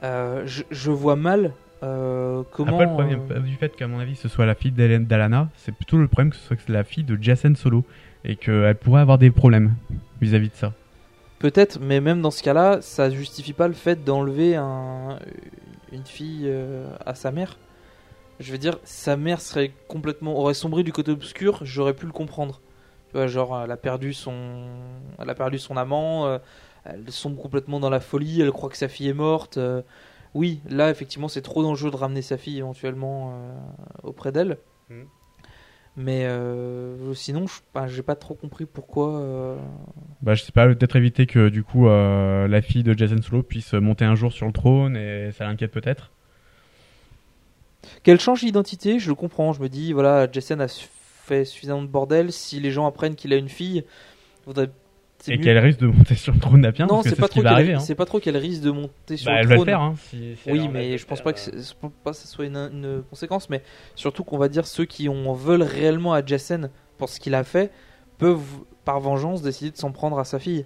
Euh, 0.03 0.43
je, 0.45 0.63
je 0.71 0.91
vois 0.91 1.15
mal 1.15 1.53
euh, 1.83 2.43
comment. 2.51 2.73
après, 2.73 2.85
le 2.85 2.91
problème 2.91 3.21
euh, 3.31 3.39
du 3.39 3.55
fait 3.55 3.75
qu'à 3.75 3.87
mon 3.87 3.99
avis 3.99 4.15
ce 4.15 4.27
soit 4.27 4.45
la 4.45 4.55
fille 4.55 4.71
d'Alana, 4.71 5.49
c'est 5.57 5.73
plutôt 5.73 5.97
le 5.97 6.07
problème 6.07 6.31
que 6.31 6.37
ce 6.37 6.47
soit 6.47 6.57
la 6.69 6.83
fille 6.83 7.03
de 7.03 7.17
Jason 7.21 7.53
Solo 7.55 7.85
et 8.23 8.35
qu'elle 8.35 8.75
pourrait 8.75 9.01
avoir 9.01 9.17
des 9.17 9.31
problèmes 9.31 9.75
vis-à-vis 10.21 10.49
de 10.49 10.55
ça. 10.55 10.73
Peut-être, 11.39 11.79
mais 11.79 12.01
même 12.01 12.21
dans 12.21 12.31
ce 12.31 12.41
cas-là, 12.41 12.79
ça 12.81 13.09
justifie 13.09 13.53
pas 13.53 13.67
le 13.67 13.73
fait 13.73 14.03
d'enlever 14.03 14.55
un, 14.55 15.19
une 15.91 16.05
fille 16.05 16.45
euh, 16.45 16.89
à 17.05 17.13
sa 17.13 17.31
mère. 17.31 17.57
Je 18.39 18.51
veux 18.51 18.57
dire, 18.57 18.79
sa 18.83 19.15
mère 19.15 19.39
serait 19.39 19.71
complètement 19.87 20.37
aurait 20.37 20.53
sombré 20.53 20.83
du 20.83 20.91
côté 20.91 21.11
obscur, 21.11 21.59
j'aurais 21.63 21.93
pu 21.93 22.05
le 22.05 22.11
comprendre. 22.11 22.59
Tu 23.09 23.13
vois, 23.17 23.27
genre 23.27 23.61
elle 23.63 23.71
a 23.71 23.77
perdu 23.77 24.13
son, 24.13 24.65
elle 25.19 25.29
a 25.29 25.35
perdu 25.35 25.57
son 25.57 25.77
amant, 25.77 26.25
euh, 26.27 26.37
elle 26.83 27.09
sombre 27.11 27.41
complètement 27.41 27.79
dans 27.79 27.89
la 27.89 28.01
folie, 28.01 28.41
elle 28.41 28.51
croit 28.51 28.69
que 28.69 28.77
sa 28.77 28.89
fille 28.89 29.07
est 29.07 29.13
morte. 29.13 29.57
euh, 29.57 29.81
oui, 30.33 30.59
là 30.69 30.89
effectivement, 30.89 31.29
c'est 31.29 31.41
trop 31.41 31.63
dangereux 31.63 31.91
de 31.91 31.95
ramener 31.95 32.21
sa 32.21 32.37
fille 32.37 32.57
éventuellement 32.57 33.31
euh, 33.31 33.53
auprès 34.03 34.33
d'elle. 34.33 34.57
Mhm. 34.89 35.05
Mais 35.97 36.25
euh, 36.25 37.13
sinon, 37.13 37.47
je 37.47 37.61
bah, 37.73 37.87
j'ai 37.87 38.01
pas 38.03 38.15
trop 38.15 38.33
compris 38.33 38.65
pourquoi. 38.65 39.17
euh, 39.17 39.55
Bah, 40.21 40.35
je 40.35 40.43
sais 40.43 40.51
pas, 40.51 40.67
peut-être 40.67 40.97
éviter 40.97 41.25
que 41.25 41.47
du 41.47 41.63
coup 41.63 41.87
euh, 41.87 42.49
la 42.49 42.61
fille 42.61 42.83
de 42.83 42.91
Jason 42.97 43.21
Solo 43.21 43.43
puisse 43.43 43.71
monter 43.73 44.03
un 44.03 44.15
jour 44.15 44.33
sur 44.33 44.45
le 44.45 44.51
trône 44.51 44.97
et 44.97 45.31
ça 45.31 45.45
l'inquiète 45.45 45.71
peut-être. 45.71 46.11
Qu'elle 48.03 48.19
change 48.19 48.41
d'identité, 48.41 48.99
je 48.99 49.09
le 49.09 49.15
comprends. 49.15 49.53
Je 49.53 49.61
me 49.61 49.69
dis, 49.69 49.93
voilà, 49.93 50.27
Jason 50.31 50.59
a 50.59 50.67
fait 50.67 51.45
suffisamment 51.45 51.81
de 51.81 51.87
bordel. 51.87 52.31
Si 52.31 52.59
les 52.59 52.71
gens 52.71 52.85
apprennent 52.87 53.15
qu'il 53.15 53.33
a 53.33 53.37
une 53.37 53.49
fille, 53.49 53.83
faudrait. 54.43 54.69
Et 55.27 55.39
qu'elle 55.39 55.57
risque 55.57 55.79
de 55.79 55.87
monter 55.87 56.13
sur 56.13 56.33
le 56.33 56.39
trône 56.39 56.61
d'Apien 56.61 56.85
Non, 56.85 57.01
c'est 57.01 57.15
pas 57.15 57.27
ce 57.27 57.39
hein. 57.39 57.79
c'est 57.79 57.95
pas 57.95 58.05
trop 58.05 58.19
qu'elle 58.19 58.37
risque 58.37 58.61
de 58.61 58.69
monter 58.69 59.17
sur 59.17 59.31
Bah, 59.31 59.37
le 59.37 59.39
elle 59.41 59.47
va 59.47 59.55
le 59.55 59.57
trône. 59.61 59.65
faire. 59.69 59.81
Hein, 59.81 59.95
si- 59.97 60.35
si 60.35 60.37
elle 60.45 60.53
oui, 60.53 60.67
mais 60.71 60.91
le 60.91 60.97
je 60.97 61.05
pense 61.07 61.21
pas 61.21 61.33
que, 61.33 61.39
pas 62.03 62.11
que 62.11 62.17
ce 62.17 62.27
soit 62.27 62.45
une, 62.45 62.57
une 62.57 63.01
conséquence. 63.09 63.49
Mais 63.49 63.63
surtout 63.95 64.23
qu'on 64.23 64.37
va 64.37 64.49
dire 64.49 64.67
ceux 64.67 64.85
qui 64.85 65.09
en 65.09 65.33
veulent 65.33 65.63
réellement 65.63 66.13
à 66.13 66.23
Jason 66.23 66.69
pour 66.99 67.09
ce 67.09 67.19
qu'il 67.19 67.33
a 67.33 67.43
fait 67.43 67.71
peuvent, 68.19 68.43
par 68.83 68.99
vengeance, 68.99 69.41
décider 69.41 69.71
de 69.71 69.77
s'en 69.77 69.91
prendre 69.91 70.19
à 70.19 70.25
sa 70.25 70.37
fille. 70.37 70.65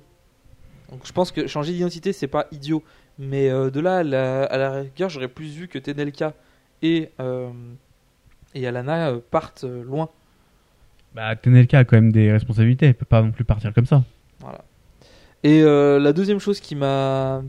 Donc 0.92 1.02
je 1.06 1.14
pense 1.14 1.32
que 1.32 1.48
changer 1.48 1.72
d'identité, 1.72 2.12
c'est 2.12 2.28
pas 2.28 2.48
idiot. 2.52 2.84
Mais 3.18 3.50
euh, 3.50 3.70
de 3.70 3.80
là, 3.80 3.98
à 3.98 4.04
la, 4.04 4.44
à 4.44 4.58
la 4.58 4.72
rigueur, 4.82 5.10
j'aurais 5.10 5.28
plus 5.30 5.48
vu 5.52 5.68
que 5.70 5.80
Tenelka 5.80 6.34
et, 6.82 7.12
euh, 7.20 7.50
et 8.54 8.68
Alana 8.68 9.10
euh, 9.10 9.20
partent 9.32 9.64
euh, 9.64 9.84
loin. 9.84 10.10
Bah, 11.14 11.36
Tenelka 11.36 11.80
a 11.80 11.84
quand 11.86 11.98
même 11.98 12.12
des 12.12 12.32
responsabilités, 12.32 12.88
elle 12.88 12.94
peut 12.94 13.06
pas 13.06 13.22
non 13.22 13.32
plus 13.32 13.44
partir 13.44 13.74
comme 13.74 13.86
ça. 13.86 14.04
Voilà. 14.40 14.64
Et 15.44 15.62
la 15.64 16.14
deuxième 16.14 16.40
chose 16.40 16.60
qui 16.60 16.76
m'a 16.76 17.42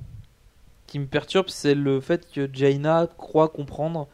qui 0.87 0.99
me 0.99 1.07
perturbe, 1.07 1.49
c'est 1.49 1.75
le 1.75 2.01
fait 2.01 2.29
que 2.33 2.49
Jaina 2.53 3.09
croit 3.19 3.49
comprendre 3.49 4.09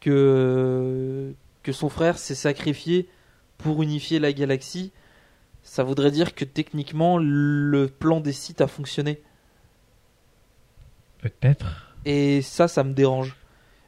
que 0.00 1.34
que 1.62 1.72
son 1.72 1.88
frère 1.88 2.18
s'est 2.18 2.34
sacrifié 2.34 3.08
pour 3.56 3.82
unifier 3.82 4.18
la 4.18 4.32
galaxie. 4.32 4.92
Ça 5.62 5.82
voudrait 5.82 6.10
dire 6.10 6.34
que 6.34 6.44
techniquement 6.44 7.18
le 7.18 7.86
plan 7.86 8.20
des 8.20 8.32
sites 8.32 8.60
a 8.60 8.66
fonctionné. 8.66 9.20
Peut-être. 11.18 11.96
Et 12.04 12.42
ça, 12.42 12.68
ça 12.68 12.84
me 12.84 12.92
dérange. 12.92 13.34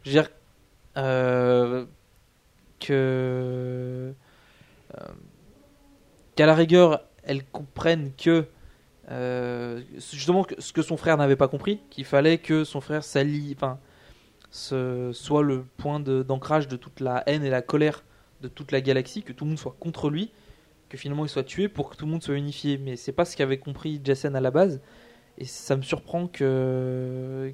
Je 0.03 0.11
veux 0.11 0.21
dire 0.21 0.31
euh, 0.99 1.87
euh, 2.91 4.13
qu'à 6.37 6.47
la 6.47 6.55
rigueur, 6.55 7.03
elle 7.25 7.45
comprenne 7.45 8.13
que 8.17 8.47
euh, 9.11 9.81
justement 9.99 10.47
ce 10.59 10.73
que 10.73 10.83
son 10.83 10.97
frère 10.97 11.17
n'avait 11.17 11.37
pas 11.37 11.49
compris, 11.49 11.81
qu'il 11.91 12.05
fallait 12.05 12.39
que 12.39 12.65
son 12.65 12.81
frère 12.81 13.05
s'allie, 13.05 13.55
enfin, 13.57 13.79
soit 14.51 15.43
le 15.43 15.65
point 15.77 16.01
d'ancrage 16.01 16.69
de 16.69 16.77
toute 16.77 17.01
la 17.01 17.23
haine 17.27 17.45
et 17.45 17.51
la 17.51 17.63
colère 17.63 18.05
de 18.41 18.49
toute 18.49 18.73
la 18.73 18.81
galaxie, 18.81 19.23
que 19.23 19.33
tout 19.33 19.45
le 19.45 19.51
monde 19.51 19.59
soit 19.59 19.77
contre 19.79 20.11
lui, 20.11 20.31
que 20.89 20.97
finalement 20.97 21.25
il 21.25 21.29
soit 21.29 21.45
tué 21.45 21.69
pour 21.69 21.91
que 21.91 21.97
tout 21.97 22.07
le 22.07 22.13
monde 22.13 22.23
soit 22.23 22.37
unifié. 22.37 22.79
Mais 22.79 22.97
c'est 22.97 23.13
pas 23.13 23.25
ce 23.25 23.37
qu'avait 23.37 23.59
compris 23.59 24.01
Jason 24.03 24.35
à 24.35 24.41
la 24.41 24.51
base, 24.51 24.81
et 25.39 25.45
ça 25.45 25.77
me 25.77 25.83
surprend 25.83 26.27
que 26.27 27.53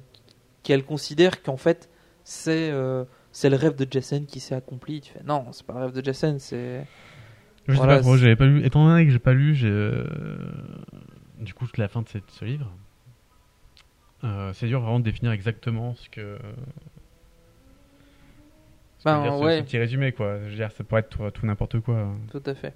qu'elle 0.63 0.83
considère 0.83 1.43
qu'en 1.43 1.57
fait 1.57 1.89
c'est 2.23 2.71
c'est 3.37 3.49
le 3.49 3.57
rêve 3.57 3.75
de 3.75 3.85
Jason 3.89 4.23
qui 4.25 4.39
s'est 4.39 4.55
accompli. 4.55 5.01
Tu 5.01 5.11
fais 5.11 5.21
non, 5.25 5.47
c'est 5.51 5.65
pas 5.65 5.73
le 5.73 5.79
rêve 5.81 5.91
de 5.91 6.01
Jason, 6.03 6.37
c'est 6.39 6.85
Je 7.67 7.73
sais 7.73 7.77
Voilà, 7.77 7.97
pas 7.97 8.03
c'est- 8.03 8.17
j'avais 8.17 8.35
pas 8.37 8.45
lu. 8.45 8.65
Étant 8.65 8.85
donné 8.87 9.05
que 9.05 9.11
j'ai 9.11 9.19
pas 9.19 9.33
lu, 9.33 9.55
j'ai. 9.55 9.67
euh, 9.67 10.05
Du 11.41 11.53
coup, 11.53 11.67
la 11.77 11.89
fin 11.89 12.01
de 12.01 12.07
cette- 12.07 12.31
ce 12.31 12.45
livre, 12.45 12.71
euh, 14.23 14.53
c'est 14.53 14.67
dur 14.67 14.79
vraiment 14.79 14.99
de 14.99 15.03
définir 15.03 15.33
exactement 15.33 15.93
ce 15.95 16.09
que. 16.09 16.37
ce 18.99 19.03
que 19.03 19.09
Ben, 19.09 19.17
veut 19.17 19.23
dire 19.23 19.37
ce- 19.37 19.43
ouais. 19.43 19.57
ce 19.57 19.63
petit 19.63 19.77
résumé, 19.77 20.11
quoi. 20.13 20.39
Je 20.45 20.49
veux 20.51 20.55
dire, 20.55 20.71
ça 20.71 20.83
pourrait 20.85 21.01
être 21.01 21.09
tout, 21.09 21.29
tout 21.31 21.45
n'importe 21.45 21.79
quoi. 21.81 22.07
Tout 22.31 22.41
à 22.45 22.55
fait. 22.55 22.73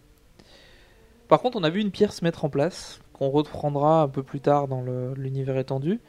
Par 1.29 1.39
contre, 1.39 1.57
on 1.57 1.63
a 1.63 1.69
vu 1.69 1.79
une 1.79 1.91
pierre 1.91 2.11
se 2.11 2.23
mettre 2.23 2.43
en 2.43 2.49
place, 2.49 2.99
qu'on 3.13 3.29
reprendra 3.29 4.01
un 4.03 4.07
peu 4.09 4.23
plus 4.23 4.41
tard 4.41 4.67
dans 4.67 4.81
l'univers 5.15 5.57
étendu. 5.57 5.99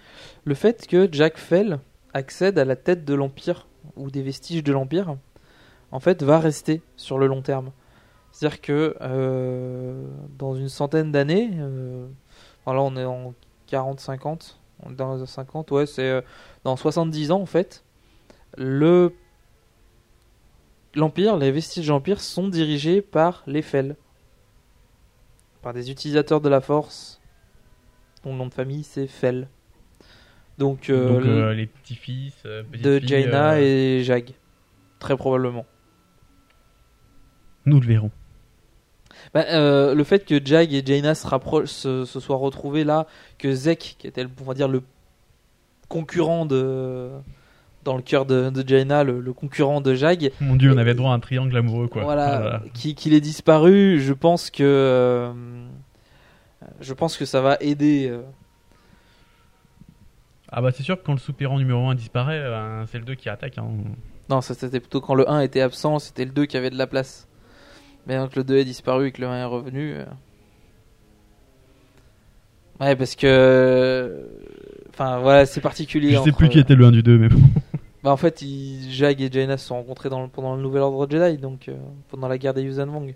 Le 0.44 0.54
fait 0.54 0.86
que 0.88 1.08
Jack 1.12 1.36
Fell 1.38 1.78
accède 2.14 2.58
à 2.58 2.64
la 2.64 2.74
tête 2.76 3.04
de 3.04 3.14
l'Empire, 3.14 3.68
ou 3.96 4.10
des 4.10 4.22
vestiges 4.22 4.62
de 4.62 4.72
l'Empire, 4.72 5.16
en 5.92 6.00
fait, 6.00 6.22
va 6.22 6.38
rester 6.38 6.82
sur 6.96 7.18
le 7.18 7.26
long 7.26 7.42
terme. 7.42 7.70
C'est-à-dire 8.32 8.60
que 8.60 8.96
euh, 9.00 10.06
dans 10.38 10.54
une 10.54 10.68
centaine 10.68 11.10
d'années, 11.12 11.50
euh, 11.58 12.06
alors 12.66 12.90
là 12.90 12.90
on 12.92 12.96
est 12.96 13.04
en 13.04 13.34
40-50, 13.68 14.56
on 14.82 14.92
est 14.92 14.94
dans 14.94 15.16
les 15.16 15.26
50, 15.26 15.70
ouais, 15.72 15.86
c'est 15.86 16.08
euh, 16.08 16.20
dans 16.64 16.76
70 16.76 17.32
ans 17.32 17.40
en 17.40 17.46
fait, 17.46 17.84
le 18.56 19.12
l'Empire, 20.94 21.36
les 21.36 21.50
vestiges 21.50 21.86
de 21.86 21.92
l'Empire 21.92 22.20
sont 22.20 22.48
dirigés 22.48 23.02
par 23.02 23.42
les 23.46 23.62
Fel. 23.62 23.96
Par 25.62 25.72
des 25.72 25.90
utilisateurs 25.90 26.40
de 26.40 26.48
la 26.48 26.60
Force, 26.60 27.20
dont 28.24 28.32
le 28.32 28.38
nom 28.38 28.46
de 28.46 28.54
famille 28.54 28.84
c'est 28.84 29.06
Fel. 29.06 29.48
Donc, 30.60 30.90
euh, 30.90 31.08
Donc, 31.18 31.24
euh, 31.26 31.52
les 31.54 31.66
petits-fils. 31.66 32.34
euh, 32.46 32.62
de 32.82 32.98
Jaina 32.98 33.60
et 33.60 34.02
Jag. 34.04 34.32
Très 35.00 35.16
probablement. 35.16 35.64
Nous 37.66 37.80
le 37.80 37.86
verrons. 37.86 38.10
Bah, 39.34 39.44
euh, 39.48 39.94
le 39.94 40.04
fait 40.04 40.24
que 40.24 40.38
Jag 40.44 40.72
et 40.72 40.84
Jaina 40.84 41.14
se, 41.14 41.26
rappro- 41.26 41.66
se, 41.66 42.04
se 42.04 42.20
soient 42.20 42.36
retrouvés 42.36 42.84
là, 42.84 43.06
que 43.38 43.52
Zek, 43.52 43.96
qui 43.98 44.06
était, 44.06 44.22
le- 44.22 44.30
on 44.40 44.44
va 44.44 44.54
dire, 44.54 44.68
le 44.68 44.82
concurrent 45.88 46.44
de. 46.46 47.08
dans 47.84 47.96
le 47.96 48.02
cœur 48.02 48.26
de, 48.26 48.50
de 48.50 48.66
Jaina, 48.68 49.02
le, 49.02 49.20
le 49.20 49.32
concurrent 49.32 49.80
de 49.80 49.94
Jag, 49.94 50.30
Mon 50.42 50.56
dieu, 50.56 50.72
on 50.72 50.76
avait 50.78 50.94
droit 50.94 51.12
à 51.12 51.14
un 51.14 51.20
triangle 51.20 51.56
amoureux, 51.56 51.88
quoi. 51.88 52.02
voilà, 52.04 52.38
Oh 52.40 52.44
là 52.44 52.50
là. 52.50 52.62
qui- 52.74 52.94
qu'il 52.94 53.14
est 53.14 53.20
disparu, 53.22 53.98
je 53.98 54.12
pense 54.12 54.50
que. 54.50 54.62
euh, 54.62 55.32
je 56.82 56.92
pense 56.92 57.16
que 57.16 57.24
ça 57.24 57.40
va 57.40 57.56
aider. 57.60 58.08
euh, 58.10 58.20
Ah 60.52 60.60
bah 60.62 60.70
c'est 60.72 60.82
sûr 60.82 60.98
que 61.00 61.04
quand 61.06 61.12
le 61.12 61.18
soupirant 61.18 61.58
numéro 61.58 61.88
1 61.88 61.94
disparaît, 61.94 62.38
euh, 62.38 62.84
c'est 62.86 62.98
le 62.98 63.04
2 63.04 63.14
qui 63.14 63.28
attaque. 63.28 63.58
Hein. 63.58 63.68
Non, 64.28 64.40
ça 64.40 64.54
c'était 64.54 64.80
plutôt 64.80 65.00
quand 65.00 65.14
le 65.14 65.28
1 65.30 65.40
était 65.40 65.60
absent, 65.60 65.98
c'était 66.00 66.24
le 66.24 66.32
2 66.32 66.46
qui 66.46 66.56
avait 66.56 66.70
de 66.70 66.78
la 66.78 66.86
place. 66.86 67.28
Mais 68.06 68.16
quand 68.16 68.34
le 68.34 68.42
2 68.44 68.56
est 68.56 68.64
disparu 68.64 69.08
et 69.08 69.12
que 69.12 69.20
le 69.20 69.28
1 69.28 69.36
est 69.42 69.44
revenu. 69.44 69.94
euh, 69.94 70.04
Ouais, 72.80 72.96
parce 72.96 73.14
que. 73.14 74.26
Enfin, 74.90 75.18
voilà, 75.20 75.46
c'est 75.46 75.60
particulier. 75.60 76.10
Je 76.10 76.14
sais 76.14 76.20
entre- 76.30 76.36
plus 76.38 76.48
qui 76.48 76.58
était 76.58 76.74
le 76.74 76.84
1 76.86 76.90
du 76.92 77.02
2, 77.02 77.18
mais 77.18 77.28
bon. 77.28 77.40
Bah, 78.02 78.10
en 78.10 78.16
fait, 78.16 78.40
ils... 78.40 78.90
Jag 78.90 79.20
et 79.20 79.30
Jaina 79.30 79.58
se 79.58 79.66
sont 79.66 79.74
rencontrés 79.74 80.08
dans 80.08 80.22
le- 80.22 80.28
pendant 80.28 80.56
le 80.56 80.62
Nouvel 80.62 80.80
Ordre 80.80 81.06
Jedi, 81.10 81.36
donc 81.36 81.68
euh, 81.68 81.76
pendant 82.08 82.28
la 82.28 82.38
guerre 82.38 82.54
des 82.54 82.62
Yuuzhan 82.62 82.86
Vong. 82.86 83.14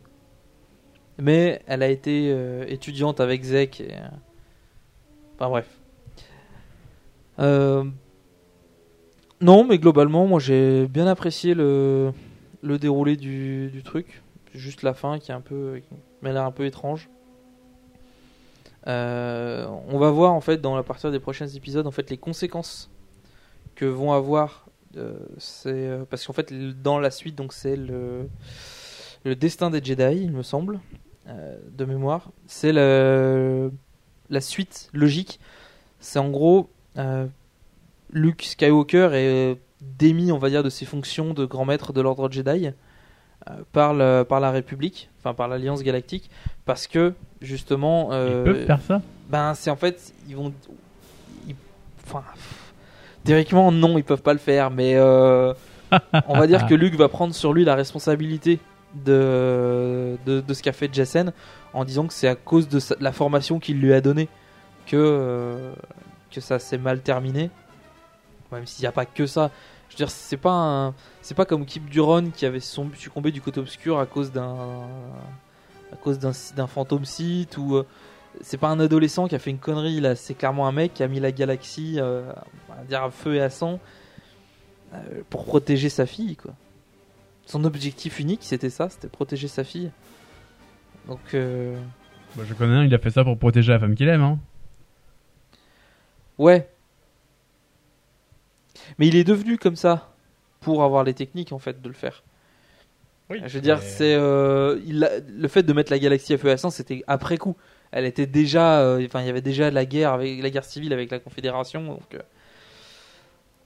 Mais 1.16 1.62
elle 1.66 1.82
a 1.82 1.88
été 1.88 2.28
euh, 2.30 2.66
étudiante 2.68 3.18
avec 3.18 3.42
Zek 3.44 3.80
et. 3.80 3.92
euh, 3.94 4.06
Enfin, 5.36 5.48
bref. 5.48 5.66
Euh, 7.38 7.84
Non, 9.40 9.64
mais 9.64 9.78
globalement, 9.78 10.26
moi 10.26 10.40
j'ai 10.40 10.86
bien 10.86 11.06
apprécié 11.06 11.54
le, 11.54 12.12
déroulé 12.62 13.16
du, 13.16 13.82
truc. 13.84 14.22
Juste 14.54 14.82
la 14.82 14.94
fin 14.94 15.18
qui 15.18 15.32
est 15.32 15.34
un 15.34 15.40
peu, 15.40 15.80
m'a 16.22 16.32
l'air 16.32 16.44
un 16.44 16.52
peu 16.52 16.64
étrange. 16.64 17.08
Euh, 18.86 19.66
on 19.88 19.98
va 19.98 20.10
voir 20.10 20.32
en 20.34 20.40
fait 20.40 20.58
dans 20.60 20.76
la 20.76 20.82
partie 20.82 21.10
des 21.10 21.18
prochains 21.18 21.48
épisodes 21.48 21.86
en 21.86 21.90
fait 21.90 22.10
les 22.10 22.18
conséquences 22.18 22.90
que 23.74 23.86
vont 23.86 24.12
avoir. 24.12 24.66
euh, 24.96 25.18
c'est 25.38 25.88
parce 26.10 26.26
qu'en 26.26 26.34
fait 26.34 26.52
dans 26.82 26.98
la 26.98 27.10
suite 27.10 27.34
donc 27.34 27.52
c'est 27.52 27.76
le 27.76 28.28
destin 29.24 29.70
des 29.70 29.82
Jedi, 29.82 30.20
il 30.22 30.32
me 30.32 30.42
semble, 30.42 30.80
de 31.26 31.84
mémoire. 31.84 32.30
C'est 32.46 32.72
la 32.72 34.40
suite 34.40 34.90
logique. 34.92 35.40
C'est 35.98 36.18
en 36.18 36.30
gros 36.30 36.68
euh, 36.98 37.26
Luke 38.12 38.42
Skywalker 38.42 39.10
est 39.12 39.58
démis, 39.80 40.32
on 40.32 40.38
va 40.38 40.50
dire, 40.50 40.62
de 40.62 40.70
ses 40.70 40.84
fonctions 40.86 41.34
de 41.34 41.44
grand 41.44 41.64
maître 41.64 41.92
de 41.92 42.00
l'ordre 42.00 42.30
Jedi. 42.30 42.68
euh, 43.50 43.52
par, 43.72 43.92
le- 43.92 44.22
par 44.22 44.40
la 44.40 44.50
République, 44.50 45.10
enfin 45.20 45.34
par 45.34 45.48
l'Alliance 45.48 45.82
Galactique, 45.82 46.30
parce 46.64 46.86
que 46.86 47.12
justement. 47.42 48.08
euh, 48.12 48.42
Ils 48.46 48.52
peuvent 48.52 48.66
faire 48.66 48.80
ça? 48.80 49.02
Ben, 49.28 49.52
c'est 49.54 49.68
en 49.70 49.76
fait, 49.76 50.14
ils 50.28 50.36
vont. 50.36 50.52
ils- 51.46 51.54
Enfin. 52.06 52.22
Théoriquement, 53.24 53.70
non, 53.72 53.98
ils 53.98 54.04
peuvent 54.04 54.22
pas 54.22 54.32
le 54.32 54.38
faire, 54.38 54.70
mais 54.70 54.94
euh, 54.96 55.52
on 56.28 56.38
va 56.38 56.46
dire 56.46 56.66
que 56.66 56.74
Luke 56.74 56.94
va 56.94 57.08
prendre 57.08 57.34
sur 57.34 57.52
lui 57.52 57.64
la 57.64 57.74
responsabilité 57.74 58.60
de, 59.04 60.16
de, 60.26 60.40
de 60.40 60.54
ce 60.54 60.62
qu'a 60.62 60.72
fait 60.72 60.88
Jason 60.92 61.32
en 61.72 61.84
disant 61.84 62.06
que 62.06 62.12
c'est 62.14 62.28
à 62.28 62.34
cause 62.36 62.68
de, 62.68 62.78
sa- 62.78 62.94
de 62.94 63.02
la 63.04 63.12
formation 63.12 63.58
qu'il 63.58 63.78
lui 63.80 63.92
a 63.92 64.00
donnée 64.00 64.28
que, 64.86 64.96
euh, 64.96 65.72
que 66.34 66.40
ça 66.40 66.58
s'est 66.58 66.78
mal 66.78 67.00
terminé. 67.00 67.50
Même 68.52 68.66
s'il 68.66 68.82
n'y 68.82 68.88
a 68.88 68.92
pas 68.92 69.06
que 69.06 69.26
ça. 69.26 69.50
Je 69.88 69.94
veux 69.94 69.96
dire, 69.98 70.10
c'est 70.10 70.36
pas 70.36 70.92
c'est 71.22 71.34
pas 71.34 71.44
comme 71.44 71.64
Kip 71.64 71.88
Duron 71.88 72.30
qui 72.30 72.46
avait 72.46 72.60
succombé 72.60 73.30
du 73.30 73.40
côté 73.40 73.60
obscur 73.60 73.98
à 73.98 74.06
cause 74.06 74.32
d'un 74.32 74.54
à 75.92 75.96
cause 75.96 76.18
d'un 76.18 76.66
fantôme 76.66 77.04
site 77.04 77.56
ou 77.56 77.76
euh, 77.76 77.86
c'est 78.40 78.56
pas 78.56 78.68
un 78.68 78.80
adolescent 78.80 79.28
qui 79.28 79.34
a 79.34 79.38
fait 79.38 79.50
une 79.50 79.58
connerie 79.58 80.00
là, 80.00 80.16
c'est 80.16 80.34
clairement 80.34 80.66
un 80.66 80.72
mec 80.72 80.94
qui 80.94 81.02
a 81.02 81.08
mis 81.08 81.20
la 81.20 81.32
galaxie 81.32 81.96
euh, 81.98 82.32
dire 82.88 83.02
à 83.02 83.10
feu 83.10 83.36
et 83.36 83.40
à 83.40 83.50
sang 83.50 83.78
euh, 84.92 85.22
pour 85.30 85.44
protéger 85.44 85.88
sa 85.88 86.06
fille 86.06 86.36
quoi. 86.36 86.52
Son 87.46 87.64
objectif 87.64 88.18
unique 88.18 88.40
c'était 88.42 88.70
ça, 88.70 88.88
c'était 88.88 89.08
protéger 89.08 89.48
sa 89.48 89.64
fille. 89.64 89.90
Donc 91.06 91.20
euh, 91.34 91.76
Je 92.42 92.54
connais 92.54 92.74
un, 92.74 92.84
il 92.84 92.94
a 92.94 92.98
fait 92.98 93.10
ça 93.10 93.22
pour 93.22 93.38
protéger 93.38 93.72
la 93.72 93.78
femme 93.78 93.94
qu'il 93.94 94.08
aime. 94.08 94.22
Hein. 94.22 94.38
Ouais. 96.38 96.68
Mais 98.98 99.06
il 99.08 99.16
est 99.16 99.24
devenu 99.24 99.56
comme 99.58 99.76
ça 99.76 100.10
pour 100.60 100.82
avoir 100.82 101.04
les 101.04 101.14
techniques 101.14 101.52
en 101.52 101.58
fait 101.58 101.80
de 101.80 101.88
le 101.88 101.94
faire. 101.94 102.22
Je 103.30 103.54
veux 103.54 103.60
dire, 103.60 103.80
c'est 103.80 104.14
euh, 104.14 104.78
il 104.86 105.02
a- 105.04 105.18
le 105.20 105.48
fait 105.48 105.62
de 105.62 105.72
mettre 105.72 105.90
la 105.90 105.98
galaxie 105.98 106.34
à 106.34 106.38
feu 106.38 106.48
et 106.48 106.52
à 106.52 106.56
sang, 106.56 106.70
c'était 106.70 107.02
après 107.06 107.38
coup. 107.38 107.56
Elle 107.90 108.04
était 108.04 108.26
déjà, 108.26 108.80
euh, 108.80 109.04
enfin, 109.06 109.20
il 109.22 109.26
y 109.26 109.30
avait 109.30 109.40
déjà 109.40 109.70
la 109.70 109.86
guerre 109.86 110.12
avec 110.12 110.42
la 110.42 110.50
guerre 110.50 110.64
civile 110.64 110.92
avec 110.92 111.10
la 111.10 111.18
Confédération, 111.20 111.84
donc 111.86 112.14
euh, 112.14 112.18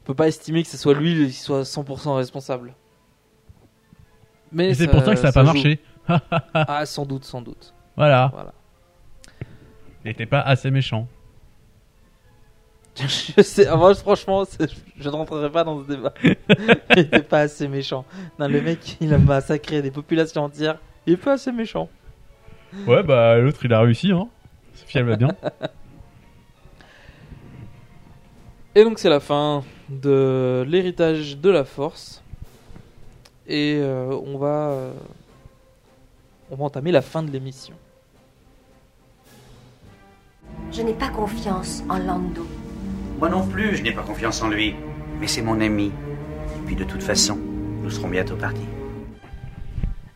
on 0.01 0.03
peut 0.05 0.14
pas 0.14 0.29
estimer 0.29 0.62
que 0.62 0.69
ce 0.69 0.77
soit 0.77 0.95
lui 0.95 1.27
qui 1.27 1.33
soit 1.33 1.62
100% 1.62 2.14
responsable. 2.16 2.75
Mais 4.53 4.75
c'est 4.75 4.87
pour 4.89 5.03
ça 5.03 5.14
que 5.14 5.21
ça 5.21 5.29
a 5.29 5.33
pas 5.33 5.45
joue. 5.45 5.53
marché. 5.55 5.81
ah, 6.55 6.87
sans 6.87 7.05
doute, 7.05 7.25
sans 7.25 7.43
doute. 7.43 7.75
Voilà. 7.97 8.31
Voilà. 8.33 8.55
Il 10.05 10.11
était 10.11 10.27
pas 10.27 10.41
assez 10.41 10.71
méchant. 10.71 11.09
Je 13.36 13.42
sais, 13.42 13.66
ah, 13.66 13.76
moi, 13.76 13.94
franchement, 13.94 14.44
je 14.99 15.09
ne 15.09 15.14
rentrerai 15.14 15.51
pas 15.51 15.64
dans 15.64 15.82
ce 15.82 15.88
débat. 15.88 16.12
il 16.22 16.99
était 16.99 17.22
pas 17.22 17.40
assez 17.40 17.68
méchant. 17.68 18.05
Non, 18.38 18.49
le 18.49 18.61
mec, 18.61 18.96
il 19.01 19.12
a 19.14 19.18
massacré 19.18 19.82
des 19.82 19.90
populations 19.90 20.44
entières. 20.44 20.78
Il 21.07 21.14
est 21.14 21.16
pas 21.16 21.32
assez 21.34 21.53
méchant. 21.53 21.88
Ouais, 22.86 23.03
bah 23.03 23.38
l'autre 23.38 23.64
il 23.64 23.72
a 23.72 23.80
réussi, 23.80 24.12
hein. 24.12 24.28
Sophie 24.74 24.99
elle 24.99 25.05
va 25.05 25.16
bien. 25.16 25.34
Et 28.74 28.84
donc, 28.84 28.99
c'est 28.99 29.09
la 29.09 29.20
fin 29.20 29.64
de 29.88 30.64
l'héritage 30.68 31.38
de 31.38 31.51
la 31.51 31.64
force. 31.64 32.22
Et 33.46 33.78
euh, 33.80 34.14
on 34.26 34.38
va. 34.38 34.70
euh, 34.70 34.92
on 36.51 36.57
va 36.57 36.64
entamer 36.64 36.92
la 36.92 37.03
fin 37.03 37.22
de 37.22 37.30
l'émission. 37.30 37.74
Je 40.72 40.82
n'ai 40.82 40.94
pas 40.94 41.09
confiance 41.09 41.82
en 41.88 41.99
Lando. 41.99 42.46
Moi 43.19 43.29
non 43.29 43.45
plus, 43.45 43.75
je 43.77 43.83
n'ai 43.83 43.91
pas 43.91 44.03
confiance 44.03 44.41
en 44.43 44.49
lui. 44.49 44.77
Mais 45.21 45.27
c'est 45.27 45.43
mon 45.43 45.61
ami. 45.61 45.87
Et 45.87 46.66
puis 46.66 46.77
de 46.77 46.85
toute 46.85 47.03
façon, 47.03 47.37
nous 47.83 47.91
serons 47.91 48.09
bientôt 48.09 48.37
partis. 48.37 48.69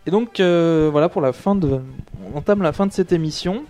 Et 0.07 0.13
donc 0.13 0.39
euh, 0.39 0.89
voilà 0.91 1.09
pour 1.09 1.21
la 1.21 1.33
fin 1.33 1.57
de, 1.57 1.81
on 2.33 2.39
entame 2.39 2.63
la 2.63 2.73
fin 2.73 2.87
de 2.87 2.93
cette 2.93 3.11
émission. 3.11 3.65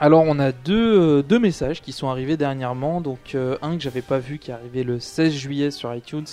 Alors 0.00 0.24
on 0.26 0.38
a 0.38 0.52
deux, 0.52 1.18
euh, 1.18 1.22
deux 1.22 1.38
messages 1.38 1.82
qui 1.82 1.92
sont 1.92 2.08
arrivés 2.08 2.38
dernièrement. 2.38 3.02
Donc 3.02 3.34
euh, 3.34 3.58
un 3.60 3.76
que 3.76 3.82
j'avais 3.82 4.02
pas 4.02 4.18
vu 4.18 4.38
qui 4.38 4.50
est 4.50 4.54
arrivé 4.54 4.82
le 4.82 4.98
16 4.98 5.32
juillet 5.34 5.70
sur 5.70 5.94
iTunes 5.94 6.24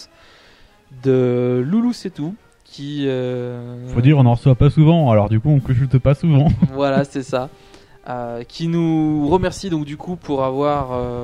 de 1.04 1.62
Loulou 1.68 1.92
c'est 1.92 2.12
tout. 2.12 2.36
Qui 2.64 3.08
euh, 3.08 3.90
Faut 3.90 4.00
dire, 4.00 4.18
on 4.18 4.26
en 4.26 4.36
reçoit 4.36 4.56
pas 4.56 4.70
souvent, 4.70 5.12
alors 5.12 5.28
du 5.28 5.42
coup 5.42 5.50
on 5.50 5.60
consulte 5.60 5.98
pas 5.98 6.14
souvent. 6.14 6.48
voilà, 6.74 7.04
c'est 7.04 7.24
ça. 7.24 7.50
Euh, 8.08 8.44
qui 8.44 8.70
nous 8.70 9.28
remercie 9.28 9.70
donc 9.70 9.86
du 9.86 9.98
coup 9.98 10.16
pour 10.16 10.44
avoir 10.44 10.94
euh, 10.94 11.24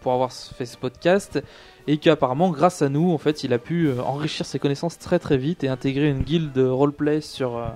pour 0.00 0.12
avoir 0.12 0.32
fait 0.32 0.66
ce 0.66 0.76
podcast 0.76 1.42
et 1.86 1.98
qu'apparemment 1.98 2.50
grâce 2.50 2.82
à 2.82 2.88
nous 2.88 3.12
en 3.12 3.18
fait 3.18 3.44
il 3.44 3.52
a 3.52 3.58
pu 3.58 3.86
euh, 3.86 4.00
enrichir 4.02 4.46
ses 4.46 4.58
connaissances 4.58 4.98
très 4.98 5.18
très 5.18 5.36
vite 5.38 5.64
et 5.64 5.68
intégrer 5.68 6.08
une 6.10 6.22
guilde 6.22 6.56
roleplay 6.58 7.20
sur 7.20 7.56
euh, 7.56 7.68